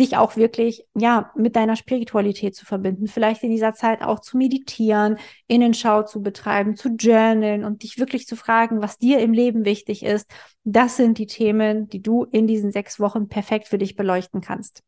dich 0.00 0.16
auch 0.16 0.34
wirklich, 0.34 0.86
ja, 0.94 1.30
mit 1.36 1.56
deiner 1.56 1.76
Spiritualität 1.76 2.56
zu 2.56 2.64
verbinden, 2.64 3.06
vielleicht 3.06 3.42
in 3.42 3.50
dieser 3.50 3.74
Zeit 3.74 4.00
auch 4.00 4.20
zu 4.20 4.38
meditieren, 4.38 5.18
Innenschau 5.46 6.02
zu 6.02 6.22
betreiben, 6.22 6.74
zu 6.74 6.96
journalen 6.96 7.64
und 7.64 7.82
dich 7.82 7.98
wirklich 7.98 8.26
zu 8.26 8.34
fragen, 8.34 8.80
was 8.80 8.96
dir 8.96 9.20
im 9.20 9.34
Leben 9.34 9.66
wichtig 9.66 10.02
ist. 10.02 10.26
Das 10.64 10.96
sind 10.96 11.18
die 11.18 11.26
Themen, 11.26 11.88
die 11.88 12.00
du 12.00 12.24
in 12.24 12.46
diesen 12.46 12.72
sechs 12.72 12.98
Wochen 12.98 13.28
perfekt 13.28 13.68
für 13.68 13.78
dich 13.78 13.94
beleuchten 13.94 14.40
kannst. 14.40 14.82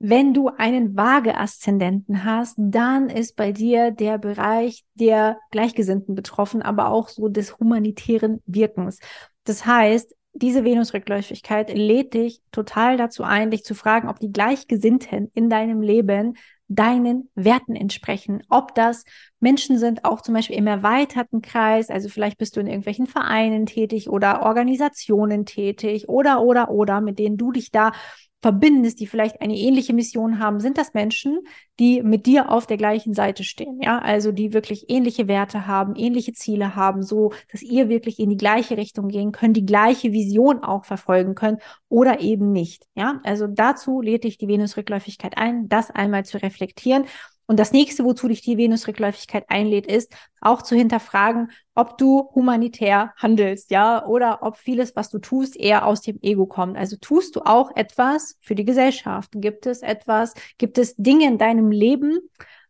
Wenn 0.00 0.32
du 0.32 0.48
einen 0.48 0.96
Waage-Aszendenten 0.96 2.24
hast, 2.24 2.54
dann 2.56 3.10
ist 3.10 3.34
bei 3.34 3.50
dir 3.50 3.90
der 3.90 4.18
Bereich 4.18 4.84
der 4.94 5.38
Gleichgesinnten 5.50 6.14
betroffen, 6.14 6.62
aber 6.62 6.90
auch 6.90 7.08
so 7.08 7.28
des 7.28 7.58
humanitären 7.58 8.40
Wirkens. 8.46 9.00
Das 9.42 9.66
heißt, 9.66 10.14
diese 10.34 10.64
Venusrückläufigkeit 10.64 11.74
lädt 11.74 12.14
dich 12.14 12.40
total 12.52 12.96
dazu 12.96 13.24
ein, 13.24 13.50
dich 13.50 13.64
zu 13.64 13.74
fragen, 13.74 14.08
ob 14.08 14.20
die 14.20 14.30
Gleichgesinnten 14.30 15.32
in 15.34 15.50
deinem 15.50 15.82
Leben 15.82 16.34
deinen 16.68 17.30
Werten 17.34 17.74
entsprechen. 17.74 18.42
Ob 18.50 18.74
das 18.74 19.04
Menschen 19.40 19.78
sind, 19.78 20.04
auch 20.04 20.20
zum 20.20 20.34
Beispiel 20.34 20.56
im 20.56 20.66
erweiterten 20.66 21.40
Kreis, 21.40 21.88
also 21.88 22.08
vielleicht 22.08 22.36
bist 22.38 22.56
du 22.56 22.60
in 22.60 22.66
irgendwelchen 22.66 23.06
Vereinen 23.06 23.66
tätig 23.66 24.10
oder 24.10 24.42
Organisationen 24.42 25.46
tätig 25.46 26.08
oder, 26.08 26.42
oder, 26.42 26.70
oder, 26.70 27.00
mit 27.00 27.18
denen 27.18 27.38
du 27.38 27.52
dich 27.52 27.70
da 27.70 27.92
verbindest, 28.40 29.00
die 29.00 29.06
vielleicht 29.06 29.40
eine 29.40 29.56
ähnliche 29.56 29.92
Mission 29.92 30.38
haben, 30.38 30.60
sind 30.60 30.78
das 30.78 30.94
Menschen, 30.94 31.40
die 31.80 32.02
mit 32.02 32.26
dir 32.26 32.50
auf 32.50 32.66
der 32.66 32.76
gleichen 32.76 33.12
Seite 33.12 33.42
stehen. 33.42 33.80
Ja, 33.82 33.98
also 33.98 34.30
die 34.30 34.52
wirklich 34.52 34.88
ähnliche 34.88 35.26
Werte 35.26 35.66
haben, 35.66 35.96
ähnliche 35.96 36.32
Ziele 36.32 36.76
haben, 36.76 37.02
so 37.02 37.32
dass 37.50 37.62
ihr 37.62 37.88
wirklich 37.88 38.18
in 38.20 38.30
die 38.30 38.36
gleiche 38.36 38.76
Richtung 38.76 39.08
gehen 39.08 39.32
könnt, 39.32 39.56
die 39.56 39.66
gleiche 39.66 40.12
Vision 40.12 40.62
auch 40.62 40.84
verfolgen 40.84 41.34
könnt 41.34 41.60
oder 41.88 42.20
eben 42.20 42.52
nicht. 42.52 42.86
Ja, 42.94 43.20
also 43.24 43.46
dazu 43.48 44.00
lädt 44.00 44.24
dich 44.24 44.38
die 44.38 44.48
Venusrückläufigkeit 44.48 45.36
ein, 45.36 45.68
das 45.68 45.90
einmal 45.90 46.24
zu 46.24 46.40
reflektieren 46.40 47.04
und 47.48 47.58
das 47.58 47.72
nächste, 47.72 48.04
wozu 48.04 48.28
dich 48.28 48.42
die 48.42 48.58
Venusrückläufigkeit 48.58 49.46
einlädt, 49.48 49.86
ist 49.86 50.14
auch 50.42 50.60
zu 50.60 50.76
hinterfragen, 50.76 51.50
ob 51.74 51.96
du 51.96 52.28
humanitär 52.34 53.14
handelst, 53.16 53.70
ja, 53.70 54.06
oder 54.06 54.42
ob 54.42 54.58
vieles, 54.58 54.94
was 54.94 55.08
du 55.08 55.18
tust, 55.18 55.56
eher 55.56 55.86
aus 55.86 56.02
dem 56.02 56.18
Ego 56.20 56.44
kommt. 56.44 56.76
Also 56.76 56.96
tust 57.00 57.36
du 57.36 57.40
auch 57.40 57.74
etwas 57.74 58.36
für 58.42 58.54
die 58.54 58.66
Gesellschaft? 58.66 59.30
Gibt 59.34 59.64
es 59.64 59.80
etwas, 59.80 60.34
gibt 60.58 60.76
es 60.76 60.94
Dinge 60.96 61.26
in 61.26 61.38
deinem 61.38 61.70
Leben, 61.70 62.18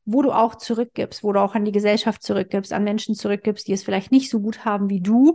wo 0.05 0.23
du 0.23 0.31
auch 0.31 0.55
zurückgibst, 0.55 1.25
wo 1.25 1.33
du 1.33 1.41
auch 1.43 1.57
an 1.57 1.64
die 1.64 1.73
Gesellschaft 1.73 2.23
zurückgibst, 2.23 2.73
an 2.73 2.85
Menschen 2.85 3.17
zurückgibst, 3.17 3.67
die 3.67 3.73
es 3.73 3.83
vielleicht 3.83 4.12
nicht 4.12 4.31
so 4.31 4.38
gut 4.38 4.64
haben 4.64 4.88
wie 4.88 5.01
du, 5.01 5.35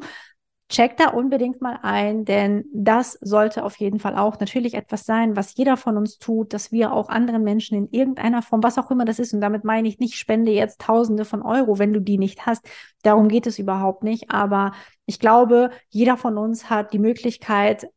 check 0.69 0.97
da 0.97 1.10
unbedingt 1.10 1.62
mal 1.62 1.80
ein, 1.84 2.26
denn 2.26 2.65
das 2.73 3.13
sollte 3.21 3.63
auf 3.63 3.76
jeden 3.78 3.99
Fall 3.99 4.17
auch 4.17 4.39
natürlich 4.39 4.73
etwas 4.73 5.06
sein, 5.06 5.36
was 5.36 5.56
jeder 5.56 5.78
von 5.78 5.97
uns 5.97 6.17
tut, 6.17 6.54
dass 6.54 6.71
wir 6.71 6.93
auch 6.93 7.10
anderen 7.10 7.43
Menschen 7.43 7.78
in 7.78 7.89
irgendeiner 7.91 8.41
Form, 8.41 8.63
was 8.63 8.78
auch 8.78 8.89
immer 8.89 9.06
das 9.06 9.19
ist, 9.19 9.34
und 9.34 9.41
damit 9.41 9.63
meine 9.63 9.88
ich 9.88 9.99
nicht, 9.99 10.15
spende 10.15 10.52
jetzt 10.52 10.82
Tausende 10.82 11.26
von 11.26 11.41
Euro, 11.41 11.80
wenn 11.80 11.93
du 11.93 12.02
die 12.02 12.17
nicht 12.17 12.45
hast. 12.45 12.65
Darum 13.04 13.28
geht 13.28 13.45
es 13.45 13.60
überhaupt 13.60 14.04
nicht. 14.04 14.32
Aber 14.32 14.73
ich 15.06 15.19
glaube, 15.19 15.69
jeder 15.89 16.17
von 16.17 16.38
uns 16.38 16.69
hat 16.69 16.93
die 16.93 16.99
Möglichkeit, 16.99 17.88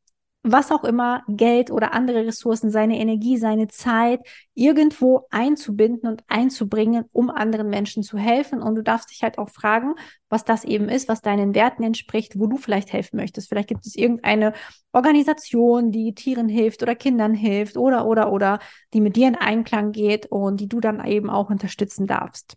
was 0.47 0.71
auch 0.71 0.85
immer, 0.85 1.25
Geld 1.29 1.71
oder 1.71 1.93
andere 1.93 2.25
Ressourcen, 2.25 2.71
seine 2.71 2.99
Energie, 2.99 3.37
seine 3.37 3.67
Zeit 3.67 4.21
irgendwo 4.55 5.27
einzubinden 5.31 6.09
und 6.09 6.23
einzubringen, 6.29 7.05
um 7.13 7.31
anderen 7.31 7.69
Menschen 7.69 8.03
zu 8.05 8.17
helfen. 8.17 8.63
Und 8.63 8.77
du 8.77 8.83
darfst 8.83 9.11
dich 9.11 9.23
halt 9.23 9.39
auch 9.39 9.51
fragen, 9.51 9.95
was 10.29 10.45
das 10.45 10.65
eben 10.65 10.89
ist, 10.89 11.09
was 11.09 11.21
deinen 11.21 11.55
Werten 11.55 11.83
entspricht, 11.83 12.39
wo 12.39 12.47
du 12.47 12.57
vielleicht 12.57 12.93
helfen 12.93 13.17
möchtest. 13.17 13.49
Vielleicht 13.49 13.69
gibt 13.69 13.85
es 13.87 13.97
irgendeine 13.97 14.53
Organisation, 14.93 15.91
die 15.91 16.15
Tieren 16.15 16.49
hilft 16.49 16.83
oder 16.83 16.95
Kindern 16.95 17.35
hilft 17.35 17.77
oder, 17.77 18.07
oder, 18.07 18.33
oder, 18.33 18.61
die 18.95 19.01
mit 19.01 19.17
dir 19.17 19.29
in 19.29 19.35
Einklang 19.35 19.91
geht 19.91 20.27
und 20.27 20.61
die 20.61 20.69
du 20.69 20.81
dann 20.81 21.05
eben 21.05 21.29
auch 21.29 21.51
unterstützen 21.51 22.07
darfst. 22.07 22.57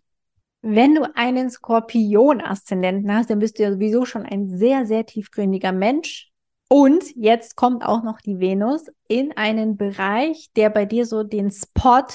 Wenn 0.62 0.94
du 0.94 1.16
einen 1.16 1.50
Skorpion-Aszendenten 1.50 3.12
hast, 3.12 3.30
dann 3.30 3.40
bist 3.40 3.58
du 3.58 3.64
ja 3.64 3.72
sowieso 3.72 4.04
schon 4.04 4.26
ein 4.26 4.46
sehr, 4.46 4.86
sehr 4.86 5.06
tiefgründiger 5.06 5.72
Mensch 5.72 6.29
und 6.72 7.02
jetzt 7.16 7.56
kommt 7.56 7.84
auch 7.84 8.04
noch 8.04 8.20
die 8.20 8.38
Venus 8.38 8.86
in 9.08 9.36
einen 9.36 9.76
Bereich, 9.76 10.50
der 10.54 10.70
bei 10.70 10.84
dir 10.84 11.04
so 11.04 11.24
den 11.24 11.50
Spot 11.50 12.06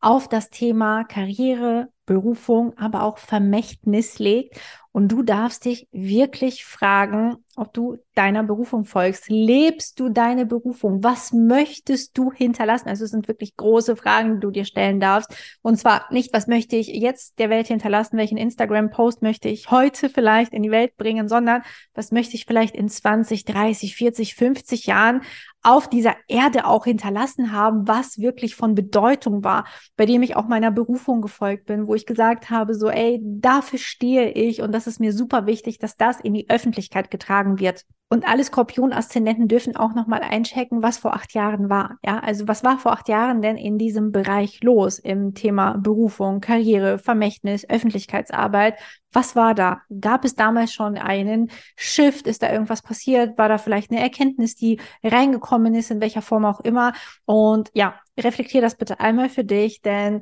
auf 0.00 0.28
das 0.28 0.50
Thema 0.50 1.02
Karriere, 1.02 1.88
Berufung, 2.06 2.78
aber 2.78 3.02
auch 3.02 3.18
Vermächtnis 3.18 4.20
legt. 4.20 4.60
Und 4.96 5.08
du 5.08 5.22
darfst 5.22 5.66
dich 5.66 5.88
wirklich 5.92 6.64
fragen, 6.64 7.36
ob 7.54 7.74
du 7.74 7.98
deiner 8.14 8.42
Berufung 8.42 8.86
folgst. 8.86 9.28
Lebst 9.28 10.00
du 10.00 10.08
deine 10.08 10.46
Berufung? 10.46 11.04
Was 11.04 11.34
möchtest 11.34 12.16
du 12.16 12.32
hinterlassen? 12.32 12.88
Also 12.88 13.04
es 13.04 13.10
sind 13.10 13.28
wirklich 13.28 13.56
große 13.56 13.94
Fragen, 13.96 14.34
die 14.36 14.40
du 14.40 14.50
dir 14.50 14.64
stellen 14.64 14.98
darfst. 14.98 15.34
Und 15.60 15.76
zwar 15.78 16.06
nicht, 16.10 16.32
was 16.32 16.46
möchte 16.46 16.76
ich 16.76 16.88
jetzt 16.88 17.38
der 17.38 17.50
Welt 17.50 17.66
hinterlassen? 17.66 18.16
Welchen 18.16 18.38
Instagram-Post 18.38 19.20
möchte 19.20 19.50
ich 19.50 19.70
heute 19.70 20.08
vielleicht 20.08 20.54
in 20.54 20.62
die 20.62 20.70
Welt 20.70 20.96
bringen? 20.96 21.28
Sondern 21.28 21.62
was 21.94 22.10
möchte 22.10 22.34
ich 22.34 22.46
vielleicht 22.46 22.74
in 22.74 22.88
20, 22.88 23.44
30, 23.44 23.96
40, 23.96 24.34
50 24.34 24.86
Jahren 24.86 25.20
auf 25.62 25.88
dieser 25.88 26.14
Erde 26.28 26.64
auch 26.64 26.84
hinterlassen 26.84 27.50
haben, 27.50 27.88
was 27.88 28.18
wirklich 28.18 28.54
von 28.54 28.76
Bedeutung 28.76 29.42
war, 29.42 29.66
bei 29.96 30.06
dem 30.06 30.22
ich 30.22 30.36
auch 30.36 30.46
meiner 30.46 30.70
Berufung 30.70 31.20
gefolgt 31.20 31.66
bin, 31.66 31.88
wo 31.88 31.94
ich 31.96 32.06
gesagt 32.06 32.50
habe, 32.50 32.74
so, 32.74 32.88
ey, 32.88 33.20
dafür 33.20 33.80
stehe 33.80 34.30
ich 34.30 34.62
und 34.62 34.70
das 34.70 34.85
ist 34.86 35.00
mir 35.00 35.12
super 35.12 35.46
wichtig, 35.46 35.78
dass 35.78 35.96
das 35.96 36.20
in 36.20 36.34
die 36.34 36.48
Öffentlichkeit 36.48 37.10
getragen 37.10 37.58
wird. 37.58 37.84
Und 38.08 38.28
alle 38.28 38.44
Skorpion-Aszendenten 38.44 39.48
dürfen 39.48 39.74
auch 39.74 39.92
nochmal 39.92 40.20
einchecken, 40.20 40.80
was 40.82 40.96
vor 40.96 41.14
acht 41.14 41.34
Jahren 41.34 41.68
war. 41.68 41.98
Ja, 42.04 42.20
also 42.20 42.46
was 42.46 42.62
war 42.62 42.78
vor 42.78 42.92
acht 42.92 43.08
Jahren 43.08 43.42
denn 43.42 43.56
in 43.56 43.78
diesem 43.78 44.12
Bereich 44.12 44.62
los 44.62 45.00
im 45.00 45.34
Thema 45.34 45.76
Berufung, 45.78 46.40
Karriere, 46.40 46.98
Vermächtnis, 46.98 47.68
Öffentlichkeitsarbeit? 47.68 48.78
Was 49.12 49.34
war 49.34 49.54
da? 49.54 49.80
Gab 50.00 50.24
es 50.24 50.36
damals 50.36 50.72
schon 50.72 50.96
einen 50.96 51.50
Shift? 51.74 52.28
Ist 52.28 52.44
da 52.44 52.52
irgendwas 52.52 52.82
passiert? 52.82 53.36
War 53.38 53.48
da 53.48 53.58
vielleicht 53.58 53.90
eine 53.90 54.00
Erkenntnis, 54.00 54.54
die 54.54 54.78
reingekommen 55.02 55.74
ist, 55.74 55.90
in 55.90 56.00
welcher 56.00 56.22
Form 56.22 56.44
auch 56.44 56.60
immer? 56.60 56.92
Und 57.24 57.70
ja, 57.74 57.96
reflektier 58.18 58.60
das 58.60 58.76
bitte 58.76 59.00
einmal 59.00 59.28
für 59.28 59.44
dich, 59.44 59.82
denn 59.82 60.20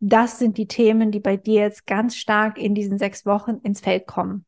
das 0.00 0.38
sind 0.38 0.58
die 0.58 0.68
Themen, 0.68 1.10
die 1.10 1.20
bei 1.20 1.36
dir 1.36 1.62
jetzt 1.62 1.86
ganz 1.86 2.16
stark 2.16 2.58
in 2.58 2.74
diesen 2.74 2.98
sechs 2.98 3.26
Wochen 3.26 3.60
ins 3.62 3.80
Feld 3.80 4.06
kommen. 4.06 4.44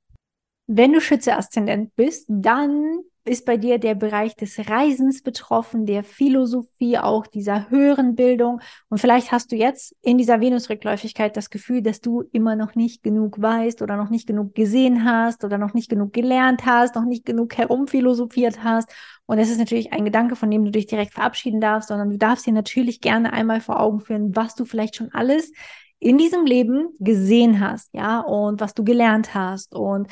Wenn 0.67 0.93
du 0.93 1.01
Schütze-Aszendent 1.01 1.97
bist, 1.97 2.27
dann 2.29 3.01
ist 3.25 3.45
bei 3.45 3.57
dir 3.57 3.79
der 3.79 3.95
Bereich 3.95 4.35
des 4.35 4.71
Reisens 4.71 5.23
betroffen, 5.23 5.85
der 5.85 6.05
Philosophie, 6.05 6.97
auch 6.99 7.27
dieser 7.27 7.69
höheren 7.69 8.15
Bildung. 8.15 8.61
Und 8.89 8.99
vielleicht 8.99 9.31
hast 9.31 9.53
du 9.53 9.57
jetzt 9.57 9.95
in 10.01 10.17
dieser 10.17 10.41
Venusrückläufigkeit 10.41 11.37
das 11.37 11.51
Gefühl, 11.51 11.83
dass 11.83 12.01
du 12.01 12.23
immer 12.33 12.57
noch 12.57 12.75
nicht 12.75 13.03
genug 13.03 13.41
weißt 13.41 13.83
oder 13.83 13.97
noch 13.97 14.11
nicht 14.11 14.27
genug 14.27 14.55
gesehen 14.55 15.05
hast 15.05 15.45
oder 15.45 15.59
noch 15.59 15.75
nicht 15.75 15.91
genug 15.91 16.13
gelernt 16.13 16.65
hast, 16.65 16.95
noch 16.95 17.05
nicht 17.05 17.27
genug 17.27 17.57
herumphilosophiert 17.57 18.65
hast. 18.65 18.91
Und 19.31 19.39
es 19.39 19.49
ist 19.49 19.59
natürlich 19.59 19.93
ein 19.93 20.05
Gedanke, 20.05 20.35
von 20.35 20.51
dem 20.51 20.65
du 20.65 20.73
dich 20.73 20.89
direkt 20.89 21.13
verabschieden 21.13 21.61
darfst, 21.61 21.91
sondern 21.91 22.11
du 22.11 22.19
darfst 22.19 22.49
dir 22.49 22.53
natürlich 22.53 23.01
gerne 23.01 23.33
einmal 23.33 23.61
vor 23.61 23.79
Augen 23.79 24.01
führen, 24.01 24.35
was 24.35 24.57
du 24.57 24.65
vielleicht 24.65 24.97
schon 24.97 25.13
alles 25.13 25.53
in 26.01 26.19
diesem 26.19 26.47
Leben 26.47 26.89
gesehen 26.99 27.61
hast, 27.61 27.91
ja, 27.95 28.19
und 28.19 28.61
was 28.61 28.75
du 28.75 28.83
gelernt 28.83 29.33
hast 29.33 29.73
und 29.77 30.09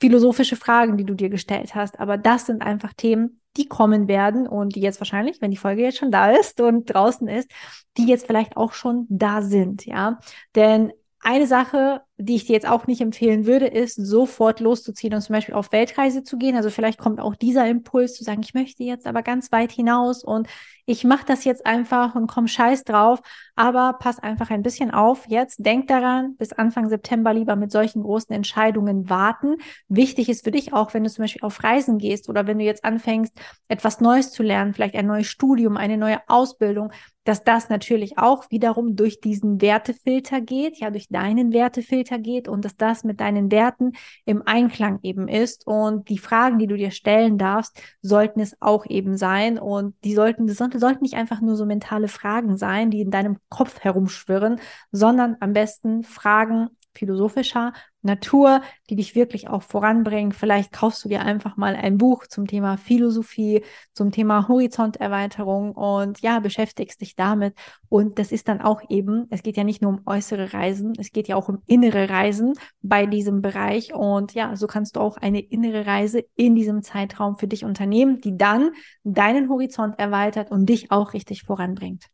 philosophische 0.00 0.56
Fragen, 0.56 0.96
die 0.96 1.04
du 1.04 1.12
dir 1.12 1.28
gestellt 1.28 1.74
hast. 1.74 2.00
Aber 2.00 2.16
das 2.16 2.46
sind 2.46 2.62
einfach 2.62 2.94
Themen, 2.94 3.42
die 3.58 3.68
kommen 3.68 4.08
werden 4.08 4.48
und 4.48 4.74
die 4.74 4.80
jetzt 4.80 5.02
wahrscheinlich, 5.02 5.42
wenn 5.42 5.50
die 5.50 5.58
Folge 5.58 5.82
jetzt 5.82 5.98
schon 5.98 6.10
da 6.10 6.30
ist 6.30 6.58
und 6.58 6.86
draußen 6.86 7.28
ist, 7.28 7.50
die 7.98 8.06
jetzt 8.06 8.26
vielleicht 8.26 8.56
auch 8.56 8.72
schon 8.72 9.04
da 9.10 9.42
sind, 9.42 9.84
ja. 9.84 10.18
Denn 10.54 10.94
eine 11.20 11.46
Sache, 11.46 12.00
die 12.24 12.36
ich 12.36 12.46
dir 12.46 12.52
jetzt 12.52 12.68
auch 12.68 12.86
nicht 12.86 13.00
empfehlen 13.00 13.46
würde, 13.46 13.66
ist 13.66 13.96
sofort 13.96 14.60
loszuziehen 14.60 15.14
und 15.14 15.20
zum 15.20 15.34
Beispiel 15.34 15.54
auf 15.54 15.72
Weltreise 15.72 16.22
zu 16.22 16.38
gehen. 16.38 16.56
Also 16.56 16.70
vielleicht 16.70 16.98
kommt 16.98 17.20
auch 17.20 17.34
dieser 17.34 17.68
Impuls 17.68 18.14
zu 18.14 18.24
sagen, 18.24 18.42
ich 18.44 18.54
möchte 18.54 18.84
jetzt 18.84 19.06
aber 19.06 19.22
ganz 19.22 19.50
weit 19.50 19.72
hinaus 19.72 20.22
und 20.22 20.48
ich 20.84 21.04
mache 21.04 21.24
das 21.26 21.44
jetzt 21.44 21.64
einfach 21.64 22.14
und 22.14 22.26
komm 22.26 22.48
scheiß 22.48 22.84
drauf. 22.84 23.20
Aber 23.54 23.94
pass 23.94 24.18
einfach 24.18 24.50
ein 24.50 24.62
bisschen 24.62 24.90
auf 24.90 25.26
jetzt. 25.28 25.64
Denk 25.64 25.86
daran, 25.88 26.36
bis 26.36 26.52
Anfang 26.52 26.88
September 26.88 27.32
lieber 27.34 27.56
mit 27.56 27.70
solchen 27.70 28.02
großen 28.02 28.34
Entscheidungen 28.34 29.08
warten. 29.08 29.56
Wichtig 29.88 30.28
ist 30.28 30.44
für 30.44 30.50
dich 30.50 30.72
auch, 30.72 30.94
wenn 30.94 31.04
du 31.04 31.10
zum 31.10 31.24
Beispiel 31.24 31.42
auf 31.42 31.62
Reisen 31.62 31.98
gehst 31.98 32.28
oder 32.28 32.46
wenn 32.46 32.58
du 32.58 32.64
jetzt 32.64 32.84
anfängst, 32.84 33.32
etwas 33.68 34.00
Neues 34.00 34.32
zu 34.32 34.42
lernen, 34.42 34.74
vielleicht 34.74 34.94
ein 34.94 35.06
neues 35.06 35.26
Studium, 35.26 35.76
eine 35.76 35.98
neue 35.98 36.20
Ausbildung, 36.28 36.92
dass 37.24 37.44
das 37.44 37.68
natürlich 37.68 38.18
auch 38.18 38.50
wiederum 38.50 38.96
durch 38.96 39.20
diesen 39.20 39.60
Wertefilter 39.60 40.40
geht, 40.40 40.78
ja, 40.78 40.90
durch 40.90 41.08
deinen 41.08 41.52
Wertefilter 41.52 42.11
geht 42.18 42.48
und 42.48 42.64
dass 42.64 42.76
das 42.76 43.04
mit 43.04 43.20
deinen 43.20 43.50
Werten 43.50 43.92
im 44.24 44.42
Einklang 44.46 44.98
eben 45.02 45.28
ist. 45.28 45.66
Und 45.66 46.08
die 46.08 46.18
Fragen, 46.18 46.58
die 46.58 46.66
du 46.66 46.76
dir 46.76 46.90
stellen 46.90 47.38
darfst, 47.38 47.80
sollten 48.00 48.40
es 48.40 48.56
auch 48.60 48.86
eben 48.86 49.16
sein. 49.16 49.58
Und 49.58 49.94
die 50.04 50.14
sollten, 50.14 50.46
das 50.46 50.58
sollten 50.58 51.02
nicht 51.02 51.14
einfach 51.14 51.40
nur 51.40 51.56
so 51.56 51.66
mentale 51.66 52.08
Fragen 52.08 52.56
sein, 52.56 52.90
die 52.90 53.00
in 53.00 53.10
deinem 53.10 53.38
Kopf 53.48 53.80
herumschwirren, 53.80 54.60
sondern 54.90 55.36
am 55.40 55.52
besten 55.52 56.02
Fragen, 56.04 56.68
philosophischer 56.94 57.72
Natur, 58.02 58.62
die 58.90 58.96
dich 58.96 59.14
wirklich 59.14 59.48
auch 59.48 59.62
voranbringen. 59.62 60.32
Vielleicht 60.32 60.72
kaufst 60.72 61.04
du 61.04 61.08
dir 61.08 61.22
einfach 61.22 61.56
mal 61.56 61.76
ein 61.76 61.98
Buch 61.98 62.26
zum 62.26 62.46
Thema 62.46 62.76
Philosophie, 62.76 63.62
zum 63.92 64.10
Thema 64.10 64.48
Horizonterweiterung 64.48 65.72
und 65.72 66.20
ja, 66.20 66.40
beschäftigst 66.40 67.00
dich 67.00 67.14
damit. 67.14 67.54
Und 67.88 68.18
das 68.18 68.32
ist 68.32 68.48
dann 68.48 68.60
auch 68.60 68.82
eben, 68.88 69.26
es 69.30 69.42
geht 69.42 69.56
ja 69.56 69.64
nicht 69.64 69.82
nur 69.82 69.92
um 69.92 70.00
äußere 70.04 70.52
Reisen, 70.52 70.92
es 70.98 71.12
geht 71.12 71.28
ja 71.28 71.36
auch 71.36 71.48
um 71.48 71.62
innere 71.66 72.10
Reisen 72.10 72.54
bei 72.82 73.06
diesem 73.06 73.40
Bereich. 73.40 73.94
Und 73.94 74.34
ja, 74.34 74.56
so 74.56 74.66
kannst 74.66 74.96
du 74.96 75.00
auch 75.00 75.16
eine 75.16 75.40
innere 75.40 75.86
Reise 75.86 76.24
in 76.34 76.54
diesem 76.54 76.82
Zeitraum 76.82 77.36
für 77.36 77.46
dich 77.46 77.64
unternehmen, 77.64 78.20
die 78.20 78.36
dann 78.36 78.70
deinen 79.04 79.48
Horizont 79.48 79.98
erweitert 79.98 80.50
und 80.50 80.66
dich 80.66 80.90
auch 80.90 81.12
richtig 81.12 81.42
voranbringt. 81.44 82.06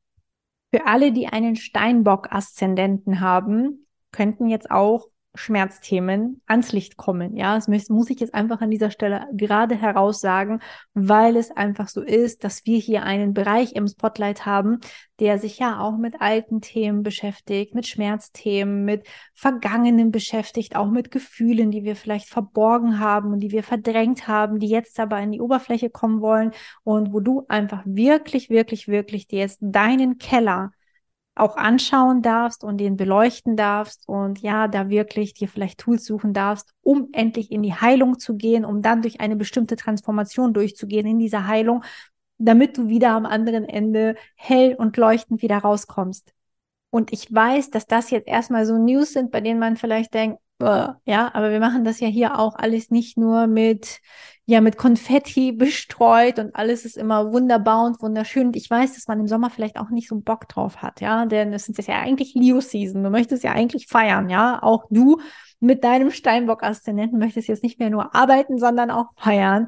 Für 0.71 0.87
alle, 0.87 1.12
die 1.12 1.29
einen 1.29 1.57
Steinbock-Aszendenten 1.57 3.21
haben, 3.21 3.87
könnten 4.12 4.49
jetzt 4.49 4.71
auch 4.71 5.09
Schmerzthemen 5.38 6.42
ans 6.47 6.73
Licht 6.73 6.97
kommen. 6.97 7.37
Ja, 7.37 7.55
das 7.55 7.68
muss 7.88 8.11
ich 8.11 8.21
jetzt 8.21 8.35
einfach 8.35 8.61
an 8.61 8.71
dieser 8.71 8.90
Stelle 8.90 9.27
gerade 9.33 9.77
heraus 9.77 10.21
sagen, 10.21 10.61
weil 10.94 11.37
es 11.37 11.51
einfach 11.51 11.88
so 11.88 12.03
ist, 12.03 12.44
dass 12.44 12.66
wir 12.66 12.79
hier 12.79 13.05
einen 13.05 13.35
Bereich 13.35 13.75
im 13.75 13.87
Spotlight 13.87 14.47
haben, 14.47 14.81
der 15.21 15.38
sich 15.38 15.59
ja 15.59 15.81
auch 15.81 15.97
mit 15.97 16.21
alten 16.21 16.61
Themen 16.61 17.03
beschäftigt, 17.03 17.75
mit 17.75 17.87
Schmerzthemen, 17.87 18.85
mit 18.85 19.07
Vergangenen 19.35 20.11
beschäftigt, 20.11 20.77
auch 20.77 20.90
mit 20.90 21.11
Gefühlen, 21.11 21.71
die 21.71 21.85
wir 21.85 21.97
vielleicht 21.97 22.29
verborgen 22.29 22.99
haben 22.99 23.33
und 23.33 23.40
die 23.40 23.53
wir 23.53 23.62
verdrängt 23.62 24.29
haben, 24.29 24.59
die 24.59 24.68
jetzt 24.68 24.99
aber 24.99 25.21
in 25.21 25.33
die 25.33 25.40
Oberfläche 25.40 25.90
kommen 25.90 26.21
wollen 26.21 26.53
und 26.85 27.12
wo 27.12 27.21
du 27.21 27.44
einfach 27.49 27.83
wirklich, 27.85 28.51
wirklich, 28.51 28.88
wirklich 28.88 29.29
dir 29.29 29.40
jetzt 29.40 29.59
deinen 29.61 30.18
Keller 30.18 30.73
auch 31.40 31.57
anschauen 31.57 32.22
darfst 32.22 32.64
und 32.64 32.79
den 32.79 32.96
beleuchten 32.96 33.57
darfst 33.57 34.09
und 34.09 34.40
ja, 34.40 34.68
da 34.68 34.88
wirklich 34.88 35.35
dir 35.35 35.48
vielleicht 35.48 35.79
Tools 35.79 36.05
suchen 36.05 36.33
darfst, 36.33 36.72
um 36.83 37.09
endlich 37.12 37.51
in 37.51 37.62
die 37.62 37.74
Heilung 37.74 38.18
zu 38.18 38.37
gehen, 38.37 38.64
um 38.64 38.83
dann 38.83 39.03
durch 39.03 39.20
eine 39.20 39.37
bestimmte 39.37 39.77
Transformation 39.77 40.53
durchzugehen 40.53 41.07
in 41.07 41.18
dieser 41.18 41.46
Heilung, 41.46 41.85
damit 42.38 42.77
du 42.77 42.88
wieder 42.88 43.11
am 43.11 43.27
anderen 43.27 43.64
Ende 43.64 44.16
hell 44.37 44.74
und 44.74 44.96
leuchtend 44.96 45.42
wieder 45.42 45.59
rauskommst. 45.59 46.33
Und 46.90 47.12
ich 47.12 47.33
weiß, 47.33 47.70
dass 47.70 47.87
das 47.87 48.11
jetzt 48.11 48.29
erstmal 48.29 48.64
so 48.64 48.79
News 48.79 49.12
sind, 49.12 49.31
bei 49.31 49.40
denen 49.40 49.61
man 49.61 49.77
vielleicht 49.77 50.14
denkt, 50.14 50.40
ja, 50.61 51.31
aber 51.35 51.51
wir 51.51 51.61
machen 51.61 51.85
das 51.85 52.01
ja 52.01 52.09
hier 52.09 52.38
auch 52.38 52.57
alles 52.57 52.90
nicht 52.90 53.16
nur 53.16 53.46
mit, 53.46 54.01
ja, 54.49 54.63
mit 54.63 54.79
Konfetti 54.79 55.53
bestreut 55.53 56.39
und 56.39 56.57
alles 56.57 56.87
ist 56.87 56.97
immer 56.97 57.33
wunderbar 57.33 57.85
und 57.85 58.01
wunderschön. 58.01 58.47
Und 58.47 58.57
ich 58.57 58.71
weiß, 58.71 58.95
dass 58.95 59.07
man 59.07 59.21
im 59.21 59.29
Sommer 59.29 59.51
vielleicht 59.51 59.79
auch 59.79 59.91
nicht 59.91 60.09
so 60.09 60.19
Bock 60.19 60.49
drauf 60.49 60.79
hat, 60.79 61.03
ja, 61.03 61.27
denn 61.27 61.53
es 61.53 61.69
ist 61.69 61.87
ja 61.87 61.97
eigentlich 61.97 62.35
Leo-Season. 62.35 63.05
Du 63.05 63.11
möchtest 63.11 63.45
ja 63.45 63.53
eigentlich 63.53 63.89
feiern, 63.89 64.31
ja. 64.31 64.59
Auch 64.63 64.87
du 64.89 65.21
mit 65.61 65.85
deinem 65.85 66.11
Steinbock-Aszendenten 66.11 67.19
möchtest 67.19 67.49
jetzt 67.49 67.63
nicht 67.63 67.79
mehr 67.79 67.91
nur 67.91 68.15
arbeiten, 68.15 68.59
sondern 68.59 68.91
auch 68.91 69.09
feiern. 69.17 69.67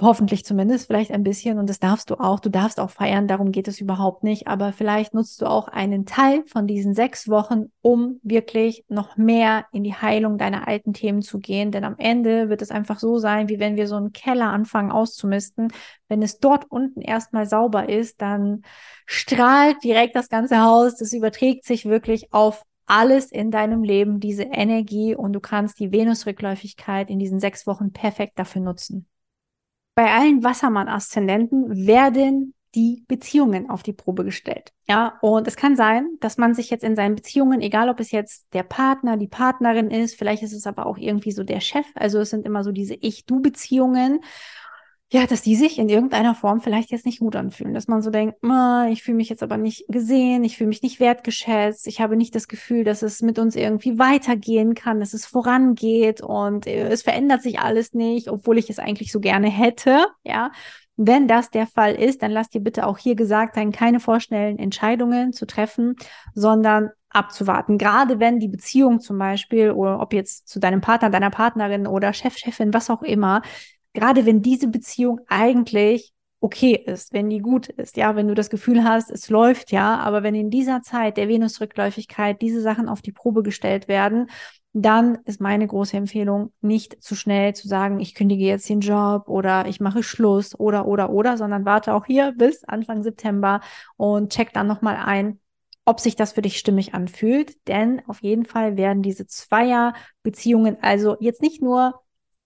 Hoffentlich 0.00 0.44
zumindest, 0.44 0.86
vielleicht 0.86 1.12
ein 1.12 1.22
bisschen. 1.22 1.58
Und 1.58 1.68
das 1.68 1.78
darfst 1.78 2.10
du 2.10 2.14
auch. 2.16 2.40
Du 2.40 2.48
darfst 2.48 2.80
auch 2.80 2.90
feiern, 2.90 3.28
darum 3.28 3.52
geht 3.52 3.68
es 3.68 3.80
überhaupt 3.80 4.24
nicht. 4.24 4.48
Aber 4.48 4.72
vielleicht 4.72 5.14
nutzt 5.14 5.40
du 5.40 5.46
auch 5.46 5.68
einen 5.68 6.06
Teil 6.06 6.42
von 6.46 6.66
diesen 6.66 6.94
sechs 6.94 7.28
Wochen, 7.28 7.70
um 7.82 8.18
wirklich 8.22 8.84
noch 8.88 9.16
mehr 9.16 9.66
in 9.70 9.84
die 9.84 9.94
Heilung 9.94 10.38
deiner 10.38 10.66
alten 10.66 10.92
Themen 10.92 11.22
zu 11.22 11.38
gehen. 11.38 11.70
Denn 11.70 11.84
am 11.84 11.96
Ende 11.98 12.48
wird 12.48 12.62
es 12.62 12.70
einfach 12.70 12.98
so 12.98 13.18
sein, 13.18 13.48
wie 13.48 13.60
wenn 13.60 13.76
wir 13.76 13.86
so 13.86 13.96
einen 13.96 14.12
Keller 14.12 14.48
anfangen 14.48 14.90
auszumisten. 14.90 15.72
Wenn 16.08 16.22
es 16.22 16.40
dort 16.40 16.70
unten 16.70 17.02
erstmal 17.02 17.46
sauber 17.46 17.88
ist, 17.88 18.20
dann 18.20 18.62
strahlt 19.06 19.84
direkt 19.84 20.16
das 20.16 20.28
ganze 20.28 20.62
Haus. 20.62 20.96
Das 20.96 21.12
überträgt 21.12 21.64
sich 21.64 21.84
wirklich 21.84 22.32
auf 22.32 22.64
alles 22.86 23.30
in 23.30 23.50
deinem 23.50 23.84
Leben, 23.84 24.20
diese 24.20 24.44
Energie. 24.44 25.14
Und 25.14 25.32
du 25.34 25.40
kannst 25.40 25.78
die 25.78 25.92
Venusrückläufigkeit 25.92 27.10
in 27.10 27.18
diesen 27.18 27.40
sechs 27.40 27.66
Wochen 27.66 27.92
perfekt 27.92 28.38
dafür 28.38 28.62
nutzen 28.62 29.06
bei 29.94 30.10
allen 30.10 30.42
Wassermann-Aszendenten 30.42 31.86
werden 31.86 32.54
die 32.74 33.04
Beziehungen 33.06 33.68
auf 33.68 33.82
die 33.82 33.92
Probe 33.92 34.24
gestellt. 34.24 34.72
Ja, 34.88 35.18
und 35.20 35.46
es 35.46 35.56
kann 35.56 35.76
sein, 35.76 36.08
dass 36.20 36.38
man 36.38 36.54
sich 36.54 36.70
jetzt 36.70 36.84
in 36.84 36.96
seinen 36.96 37.14
Beziehungen, 37.14 37.60
egal 37.60 37.90
ob 37.90 38.00
es 38.00 38.10
jetzt 38.10 38.46
der 38.54 38.62
Partner, 38.62 39.18
die 39.18 39.28
Partnerin 39.28 39.90
ist, 39.90 40.14
vielleicht 40.14 40.42
ist 40.42 40.54
es 40.54 40.66
aber 40.66 40.86
auch 40.86 40.96
irgendwie 40.96 41.32
so 41.32 41.44
der 41.44 41.60
Chef, 41.60 41.86
also 41.94 42.20
es 42.20 42.30
sind 42.30 42.46
immer 42.46 42.64
so 42.64 42.72
diese 42.72 42.94
Ich-Du-Beziehungen 42.94 44.20
ja, 45.12 45.26
dass 45.26 45.42
die 45.42 45.56
sich 45.56 45.78
in 45.78 45.90
irgendeiner 45.90 46.34
Form 46.34 46.62
vielleicht 46.62 46.90
jetzt 46.90 47.04
nicht 47.04 47.18
gut 47.18 47.36
anfühlen. 47.36 47.74
Dass 47.74 47.86
man 47.86 48.00
so 48.00 48.08
denkt, 48.08 48.38
ich 48.90 49.02
fühle 49.02 49.18
mich 49.18 49.28
jetzt 49.28 49.42
aber 49.42 49.58
nicht 49.58 49.84
gesehen, 49.88 50.42
ich 50.42 50.56
fühle 50.56 50.68
mich 50.68 50.82
nicht 50.82 51.00
wertgeschätzt, 51.00 51.86
ich 51.86 52.00
habe 52.00 52.16
nicht 52.16 52.34
das 52.34 52.48
Gefühl, 52.48 52.82
dass 52.82 53.02
es 53.02 53.20
mit 53.20 53.38
uns 53.38 53.54
irgendwie 53.54 53.98
weitergehen 53.98 54.74
kann, 54.74 55.00
dass 55.00 55.12
es 55.12 55.26
vorangeht 55.26 56.22
und 56.22 56.66
äh, 56.66 56.88
es 56.88 57.02
verändert 57.02 57.42
sich 57.42 57.58
alles 57.58 57.92
nicht, 57.92 58.28
obwohl 58.28 58.56
ich 58.56 58.70
es 58.70 58.78
eigentlich 58.78 59.12
so 59.12 59.20
gerne 59.20 59.48
hätte, 59.48 60.06
ja. 60.24 60.50
Wenn 60.96 61.28
das 61.28 61.50
der 61.50 61.66
Fall 61.66 61.94
ist, 61.94 62.22
dann 62.22 62.30
lass 62.30 62.48
dir 62.48 62.60
bitte 62.60 62.86
auch 62.86 62.96
hier 62.96 63.14
gesagt 63.14 63.56
sein, 63.56 63.72
keine 63.72 64.00
vorschnellen 64.00 64.58
Entscheidungen 64.58 65.32
zu 65.32 65.46
treffen, 65.46 65.96
sondern 66.34 66.90
abzuwarten. 67.10 67.76
Gerade 67.76 68.18
wenn 68.18 68.38
die 68.38 68.48
Beziehung 68.48 69.00
zum 69.00 69.18
Beispiel, 69.18 69.72
oder 69.72 70.00
ob 70.00 70.12
jetzt 70.14 70.48
zu 70.48 70.58
deinem 70.58 70.80
Partner, 70.80 71.10
deiner 71.10 71.30
Partnerin 71.30 71.86
oder 71.86 72.12
Chef, 72.12 72.36
Chefin, 72.36 72.72
was 72.72 72.88
auch 72.88 73.02
immer, 73.02 73.42
gerade 73.92 74.26
wenn 74.26 74.42
diese 74.42 74.68
Beziehung 74.68 75.20
eigentlich 75.28 76.12
okay 76.40 76.74
ist, 76.74 77.12
wenn 77.12 77.30
die 77.30 77.38
gut 77.38 77.68
ist, 77.68 77.96
ja, 77.96 78.16
wenn 78.16 78.26
du 78.26 78.34
das 78.34 78.50
Gefühl 78.50 78.82
hast, 78.82 79.10
es 79.10 79.30
läuft 79.30 79.70
ja, 79.70 79.98
aber 79.98 80.24
wenn 80.24 80.34
in 80.34 80.50
dieser 80.50 80.82
Zeit 80.82 81.16
der 81.16 81.28
Venusrückläufigkeit 81.28 82.42
diese 82.42 82.60
Sachen 82.60 82.88
auf 82.88 83.00
die 83.00 83.12
Probe 83.12 83.44
gestellt 83.44 83.86
werden, 83.86 84.28
dann 84.72 85.18
ist 85.24 85.40
meine 85.40 85.66
große 85.66 85.96
Empfehlung, 85.96 86.52
nicht 86.60 87.02
zu 87.02 87.14
schnell 87.14 87.54
zu 87.54 87.68
sagen, 87.68 88.00
ich 88.00 88.14
kündige 88.14 88.44
jetzt 88.44 88.68
den 88.68 88.80
Job 88.80 89.28
oder 89.28 89.66
ich 89.68 89.80
mache 89.80 90.02
Schluss 90.02 90.58
oder 90.58 90.86
oder 90.86 91.10
oder, 91.10 91.36
sondern 91.36 91.64
warte 91.64 91.94
auch 91.94 92.06
hier 92.06 92.32
bis 92.36 92.64
Anfang 92.64 93.02
September 93.02 93.60
und 93.96 94.32
check 94.32 94.52
dann 94.52 94.66
nochmal 94.66 94.96
ein, 94.96 95.38
ob 95.84 96.00
sich 96.00 96.16
das 96.16 96.32
für 96.32 96.42
dich 96.42 96.58
stimmig 96.58 96.94
anfühlt. 96.94 97.68
Denn 97.68 98.02
auf 98.08 98.22
jeden 98.22 98.46
Fall 98.46 98.76
werden 98.76 99.02
diese 99.02 99.26
Zweier-Beziehungen 99.26 100.78
also 100.80 101.16
jetzt 101.20 101.42
nicht 101.42 101.62
nur 101.62 102.00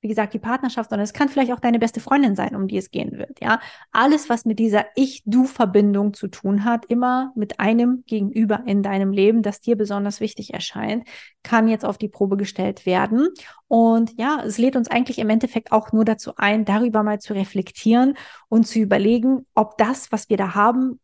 wie 0.07 0.09
gesagt, 0.09 0.35
die 0.35 0.39
Partnerschaft, 0.39 0.91
sondern 0.91 1.03
es 1.03 1.13
kann 1.13 1.29
vielleicht 1.29 1.53
auch 1.53 1.59
deine 1.59 1.81
beste 1.81 1.99
Freundin 1.99 2.37
sein, 2.37 2.55
um 2.55 2.69
die 2.69 2.77
es 2.77 2.93
gehen 2.93 3.19
wird. 3.19 3.41
Ja, 3.41 3.59
alles, 3.91 4.29
was 4.29 4.45
mit 4.45 4.61
dieser 4.61 4.87
Ich-Du-Verbindung 4.95 6.15
zu 6.15 6.29
tun 6.29 6.63
hat, 6.63 6.85
immer 6.85 7.33
mit 7.35 7.59
einem 7.59 8.05
Gegenüber 8.07 8.63
in 8.67 8.85
deinem 8.85 9.11
Leben, 9.11 9.43
das 9.43 9.61
dir 9.61 9.75
besonders 9.75 10.21
wichtig 10.21 10.55
erscheint, 10.55 11.09
kann 11.43 11.67
jetzt 11.67 11.85
auf 11.85 11.99
die 11.99 12.07
Probe 12.07 12.37
gestellt 12.37 12.87
werden. 12.87 13.31
Und 13.67 14.17
ja, 14.17 14.45
es 14.47 14.59
lädt 14.59 14.77
uns 14.77 14.89
eigentlich 14.89 15.19
im 15.19 15.29
Endeffekt 15.29 15.73
auch 15.73 15.91
nur 15.91 16.05
dazu 16.05 16.37
ein, 16.37 16.65
darüber 16.65 17.03
mal 17.03 17.19
zu 17.19 17.35
reflektieren 17.35 18.15
und 18.49 18.69
zu 18.69 18.79
überlegen, 18.79 19.45
ob 19.57 19.77
das, 19.77 20.13
was 20.13 20.29
wir 20.29 20.37
da 20.37 20.55
haben, 20.55 21.01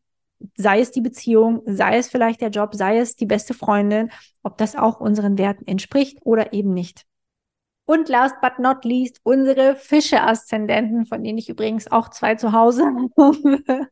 sei 0.54 0.78
es 0.78 0.92
die 0.92 1.00
Beziehung, 1.00 1.62
sei 1.66 1.98
es 1.98 2.08
vielleicht 2.08 2.40
der 2.40 2.50
Job, 2.50 2.76
sei 2.76 2.98
es 2.98 3.16
die 3.16 3.26
beste 3.26 3.52
Freundin, 3.52 4.12
ob 4.44 4.58
das 4.58 4.76
auch 4.76 5.00
unseren 5.00 5.38
Werten 5.38 5.66
entspricht 5.66 6.18
oder 6.22 6.52
eben 6.52 6.72
nicht. 6.72 7.04
Und 7.84 8.08
last 8.08 8.36
but 8.40 8.58
not 8.58 8.84
least 8.84 9.20
unsere 9.24 9.74
Fische-Aszendenten, 9.76 11.06
von 11.06 11.22
denen 11.22 11.38
ich 11.38 11.48
übrigens 11.48 11.90
auch 11.90 12.10
zwei 12.10 12.36
zu 12.36 12.52
Hause 12.52 12.84
habe. 13.18 13.88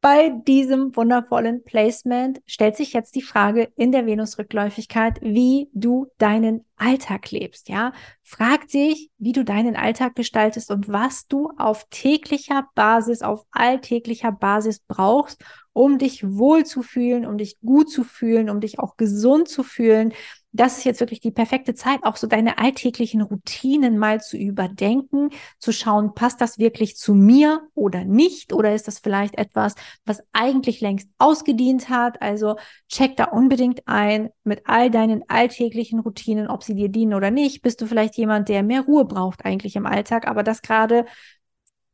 bei 0.00 0.30
diesem 0.46 0.94
wundervollen 0.94 1.64
Placement 1.64 2.40
stellt 2.46 2.76
sich 2.76 2.92
jetzt 2.92 3.16
die 3.16 3.22
Frage 3.22 3.72
in 3.76 3.90
der 3.90 4.06
Venusrückläufigkeit, 4.06 5.18
wie 5.20 5.68
du 5.72 6.06
deinen 6.18 6.64
Alltag 6.76 7.32
lebst, 7.32 7.68
ja? 7.68 7.92
Frag 8.22 8.68
dich, 8.68 9.10
wie 9.18 9.32
du 9.32 9.44
deinen 9.44 9.74
Alltag 9.74 10.14
gestaltest 10.14 10.70
und 10.70 10.88
was 10.88 11.26
du 11.26 11.50
auf 11.58 11.88
täglicher 11.90 12.68
Basis, 12.76 13.22
auf 13.22 13.44
alltäglicher 13.50 14.30
Basis 14.30 14.78
brauchst, 14.86 15.42
um 15.78 15.98
dich 15.98 16.36
wohl 16.36 16.66
zu 16.66 16.82
fühlen, 16.82 17.24
um 17.24 17.38
dich 17.38 17.60
gut 17.60 17.88
zu 17.88 18.02
fühlen, 18.02 18.50
um 18.50 18.60
dich 18.60 18.80
auch 18.80 18.96
gesund 18.96 19.48
zu 19.48 19.62
fühlen, 19.62 20.12
das 20.50 20.78
ist 20.78 20.84
jetzt 20.84 20.98
wirklich 20.98 21.20
die 21.20 21.30
perfekte 21.30 21.74
Zeit, 21.74 22.00
auch 22.02 22.16
so 22.16 22.26
deine 22.26 22.58
alltäglichen 22.58 23.20
Routinen 23.20 23.96
mal 23.96 24.20
zu 24.20 24.36
überdenken, 24.36 25.30
zu 25.58 25.72
schauen, 25.72 26.14
passt 26.14 26.40
das 26.40 26.58
wirklich 26.58 26.96
zu 26.96 27.14
mir 27.14 27.60
oder 27.74 28.04
nicht? 28.04 28.52
Oder 28.52 28.74
ist 28.74 28.88
das 28.88 28.98
vielleicht 28.98 29.36
etwas, 29.38 29.74
was 30.04 30.20
eigentlich 30.32 30.80
längst 30.80 31.08
ausgedient 31.18 31.90
hat? 31.90 32.22
Also 32.22 32.56
check 32.88 33.16
da 33.16 33.24
unbedingt 33.24 33.86
ein 33.86 34.30
mit 34.42 34.62
all 34.64 34.90
deinen 34.90 35.22
alltäglichen 35.28 36.00
Routinen, 36.00 36.48
ob 36.48 36.64
sie 36.64 36.74
dir 36.74 36.88
dienen 36.88 37.14
oder 37.14 37.30
nicht. 37.30 37.62
Bist 37.62 37.80
du 37.80 37.86
vielleicht 37.86 38.16
jemand, 38.16 38.48
der 38.48 38.62
mehr 38.64 38.80
Ruhe 38.80 39.04
braucht 39.04 39.44
eigentlich 39.44 39.76
im 39.76 39.86
Alltag, 39.86 40.26
aber 40.26 40.42
das 40.42 40.62
gerade 40.62 41.04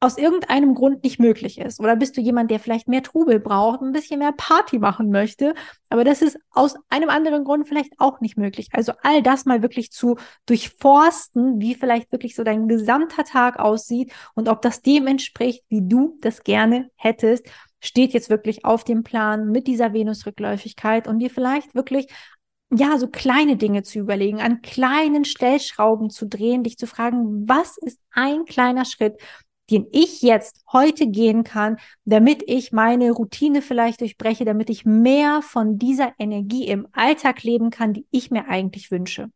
aus 0.04 0.18
irgendeinem 0.18 0.74
Grund 0.74 1.02
nicht 1.02 1.18
möglich 1.18 1.58
ist. 1.58 1.80
Oder 1.80 1.96
bist 1.96 2.16
du 2.16 2.20
jemand, 2.20 2.50
der 2.50 2.60
vielleicht 2.60 2.88
mehr 2.88 3.02
Trubel 3.02 3.40
braucht, 3.40 3.80
ein 3.80 3.92
bisschen 3.92 4.18
mehr 4.18 4.32
Party 4.32 4.78
machen 4.78 5.10
möchte, 5.10 5.54
aber 5.88 6.04
das 6.04 6.22
ist 6.22 6.38
aus 6.50 6.76
einem 6.90 7.08
anderen 7.08 7.44
Grund 7.44 7.68
vielleicht 7.68 7.94
auch 7.98 8.20
nicht 8.20 8.36
möglich. 8.36 8.68
Also 8.72 8.92
all 9.02 9.22
das 9.22 9.44
mal 9.44 9.62
wirklich 9.62 9.90
zu 9.90 10.16
durchforsten, 10.46 11.60
wie 11.60 11.74
vielleicht 11.74 12.12
wirklich 12.12 12.34
so 12.34 12.44
dein 12.44 12.68
gesamter 12.68 13.24
Tag 13.24 13.58
aussieht 13.58 14.12
und 14.34 14.48
ob 14.48 14.62
das 14.62 14.82
dem 14.82 15.06
entspricht, 15.06 15.64
wie 15.68 15.86
du 15.86 16.18
das 16.20 16.44
gerne 16.44 16.90
hättest, 16.96 17.46
steht 17.80 18.12
jetzt 18.12 18.30
wirklich 18.30 18.64
auf 18.64 18.84
dem 18.84 19.02
Plan 19.02 19.50
mit 19.50 19.66
dieser 19.66 19.92
Venusrückläufigkeit 19.92 21.06
und 21.06 21.18
dir 21.18 21.30
vielleicht 21.30 21.74
wirklich 21.74 22.08
ja, 22.76 22.98
so 22.98 23.08
kleine 23.08 23.56
Dinge 23.56 23.82
zu 23.82 23.98
überlegen, 23.98 24.40
an 24.40 24.62
kleinen 24.62 25.24
Stellschrauben 25.24 26.10
zu 26.10 26.26
drehen, 26.26 26.64
dich 26.64 26.76
zu 26.78 26.86
fragen, 26.86 27.48
was 27.48 27.76
ist 27.78 28.00
ein 28.10 28.44
kleiner 28.46 28.84
Schritt, 28.84 29.20
den 29.70 29.86
ich 29.92 30.22
jetzt 30.22 30.62
heute 30.72 31.06
gehen 31.06 31.44
kann, 31.44 31.78
damit 32.04 32.42
ich 32.46 32.72
meine 32.72 33.12
Routine 33.12 33.62
vielleicht 33.62 34.00
durchbreche, 34.00 34.44
damit 34.44 34.70
ich 34.70 34.84
mehr 34.84 35.42
von 35.42 35.78
dieser 35.78 36.12
Energie 36.18 36.66
im 36.66 36.86
Alltag 36.92 37.42
leben 37.42 37.70
kann, 37.70 37.92
die 37.92 38.06
ich 38.10 38.30
mir 38.30 38.48
eigentlich 38.48 38.90
wünsche. 38.90 39.30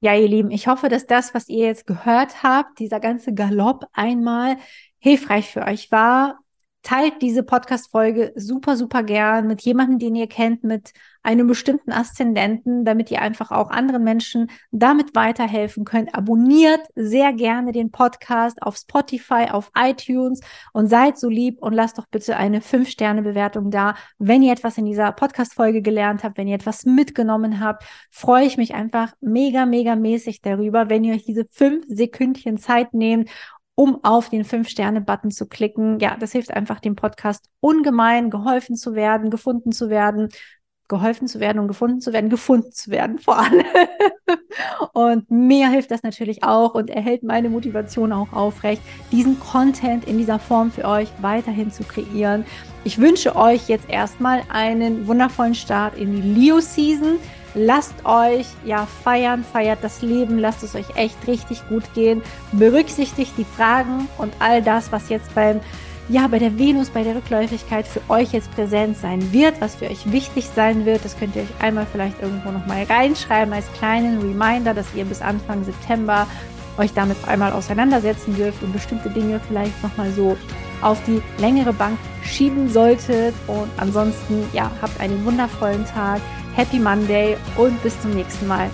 Ja, 0.00 0.14
ihr 0.16 0.28
Lieben, 0.28 0.50
ich 0.50 0.66
hoffe, 0.66 0.88
dass 0.88 1.06
das, 1.06 1.34
was 1.34 1.48
ihr 1.48 1.66
jetzt 1.66 1.86
gehört 1.86 2.42
habt, 2.42 2.78
dieser 2.78 3.00
ganze 3.00 3.34
Galopp 3.34 3.84
einmal 3.92 4.56
hilfreich 4.98 5.50
für 5.50 5.62
euch 5.62 5.90
war 5.92 6.38
teilt 6.82 7.20
diese 7.20 7.42
Podcast-Folge 7.42 8.32
super, 8.36 8.76
super 8.76 9.02
gern 9.02 9.46
mit 9.46 9.62
jemandem, 9.62 9.98
den 9.98 10.14
ihr 10.14 10.28
kennt, 10.28 10.64
mit 10.64 10.92
einem 11.22 11.46
bestimmten 11.46 11.92
Aszendenten, 11.92 12.84
damit 12.84 13.10
ihr 13.10 13.20
einfach 13.20 13.50
auch 13.50 13.70
anderen 13.70 14.04
Menschen 14.04 14.50
damit 14.70 15.14
weiterhelfen 15.14 15.84
könnt. 15.84 16.14
Abonniert 16.14 16.80
sehr 16.94 17.32
gerne 17.32 17.72
den 17.72 17.90
Podcast 17.90 18.62
auf 18.62 18.76
Spotify, 18.76 19.48
auf 19.50 19.70
iTunes 19.76 20.40
und 20.72 20.88
seid 20.88 21.18
so 21.18 21.28
lieb 21.28 21.60
und 21.60 21.74
lasst 21.74 21.98
doch 21.98 22.06
bitte 22.10 22.36
eine 22.36 22.60
5-Sterne-Bewertung 22.60 23.70
da. 23.70 23.94
Wenn 24.18 24.42
ihr 24.42 24.52
etwas 24.52 24.78
in 24.78 24.86
dieser 24.86 25.12
Podcast-Folge 25.12 25.82
gelernt 25.82 26.24
habt, 26.24 26.38
wenn 26.38 26.48
ihr 26.48 26.54
etwas 26.54 26.86
mitgenommen 26.86 27.60
habt, 27.60 27.84
freue 28.10 28.46
ich 28.46 28.56
mich 28.56 28.74
einfach 28.74 29.12
mega, 29.20 29.66
mega 29.66 29.96
mäßig 29.96 30.40
darüber, 30.40 30.88
wenn 30.88 31.04
ihr 31.04 31.14
euch 31.14 31.24
diese 31.24 31.46
fünf 31.50 31.84
Sekündchen 31.88 32.56
Zeit 32.58 32.94
nehmt 32.94 33.30
um 33.76 34.04
auf 34.04 34.28
den 34.28 34.44
Fünf-Sterne-Button 34.44 35.30
zu 35.30 35.46
klicken. 35.46 36.00
Ja, 36.00 36.14
das 36.14 36.32
hilft 36.32 36.52
einfach 36.52 36.80
dem 36.80 36.96
Podcast 36.96 37.48
ungemein, 37.60 38.28
geholfen 38.28 38.76
zu 38.76 38.94
werden, 38.94 39.30
gefunden 39.30 39.72
zu 39.72 39.88
werden, 39.88 40.28
geholfen 40.90 41.26
zu 41.26 41.40
werden 41.40 41.58
und 41.58 41.68
gefunden 41.68 42.02
zu 42.02 42.12
werden, 42.12 42.28
gefunden 42.28 42.72
zu 42.72 42.90
werden 42.90 43.18
vor 43.18 43.38
allem. 43.38 43.64
und 44.92 45.30
mir 45.30 45.70
hilft 45.70 45.90
das 45.90 46.02
natürlich 46.02 46.44
auch 46.44 46.74
und 46.74 46.90
erhält 46.90 47.22
meine 47.22 47.48
Motivation 47.48 48.12
auch 48.12 48.34
aufrecht, 48.34 48.82
diesen 49.10 49.40
Content 49.40 50.06
in 50.06 50.18
dieser 50.18 50.38
Form 50.38 50.70
für 50.70 50.84
euch 50.84 51.08
weiterhin 51.22 51.70
zu 51.70 51.84
kreieren. 51.84 52.44
Ich 52.84 52.98
wünsche 52.98 53.36
euch 53.36 53.68
jetzt 53.68 53.88
erstmal 53.88 54.42
einen 54.50 55.06
wundervollen 55.06 55.54
Start 55.54 55.96
in 55.96 56.14
die 56.14 56.22
Leo-Season. 56.22 57.18
Lasst 57.54 57.94
euch 58.04 58.46
ja 58.64 58.86
feiern, 58.86 59.44
feiert 59.44 59.78
das 59.82 60.02
Leben, 60.02 60.38
lasst 60.38 60.62
es 60.62 60.74
euch 60.74 60.96
echt 60.96 61.26
richtig 61.26 61.66
gut 61.68 61.82
gehen. 61.94 62.22
Berücksichtigt 62.52 63.32
die 63.36 63.44
Fragen 63.44 64.08
und 64.18 64.32
all 64.38 64.62
das, 64.62 64.92
was 64.92 65.08
jetzt 65.08 65.34
beim 65.34 65.60
ja, 66.10 66.26
bei 66.26 66.40
der 66.40 66.58
Venus, 66.58 66.90
bei 66.90 67.04
der 67.04 67.14
Rückläufigkeit 67.14 67.86
für 67.86 68.00
euch 68.08 68.32
jetzt 68.32 68.50
präsent 68.56 68.96
sein 68.96 69.32
wird, 69.32 69.60
was 69.60 69.76
für 69.76 69.86
euch 69.86 70.10
wichtig 70.10 70.48
sein 70.52 70.84
wird. 70.84 71.04
Das 71.04 71.16
könnt 71.16 71.36
ihr 71.36 71.42
euch 71.42 71.62
einmal 71.62 71.86
vielleicht 71.90 72.20
irgendwo 72.20 72.50
nochmal 72.50 72.82
reinschreiben 72.82 73.54
als 73.54 73.72
kleinen 73.74 74.18
Reminder, 74.18 74.74
dass 74.74 74.92
ihr 74.94 75.04
bis 75.04 75.22
Anfang 75.22 75.62
September 75.64 76.26
euch 76.78 76.92
damit 76.94 77.16
einmal 77.28 77.52
auseinandersetzen 77.52 78.34
dürft 78.34 78.60
und 78.64 78.72
bestimmte 78.72 79.08
Dinge 79.08 79.40
vielleicht 79.46 79.80
nochmal 79.84 80.10
so 80.10 80.36
auf 80.82 80.98
die 81.06 81.22
längere 81.40 81.72
Bank 81.72 81.96
schieben 82.24 82.68
solltet. 82.68 83.34
Und 83.46 83.70
ansonsten, 83.76 84.44
ja, 84.52 84.68
habt 84.82 84.98
einen 85.00 85.24
wundervollen 85.24 85.84
Tag. 85.86 86.20
Happy 86.56 86.80
Monday 86.80 87.36
und 87.56 87.80
bis 87.84 88.00
zum 88.00 88.10
nächsten 88.10 88.48
Mal. 88.48 88.68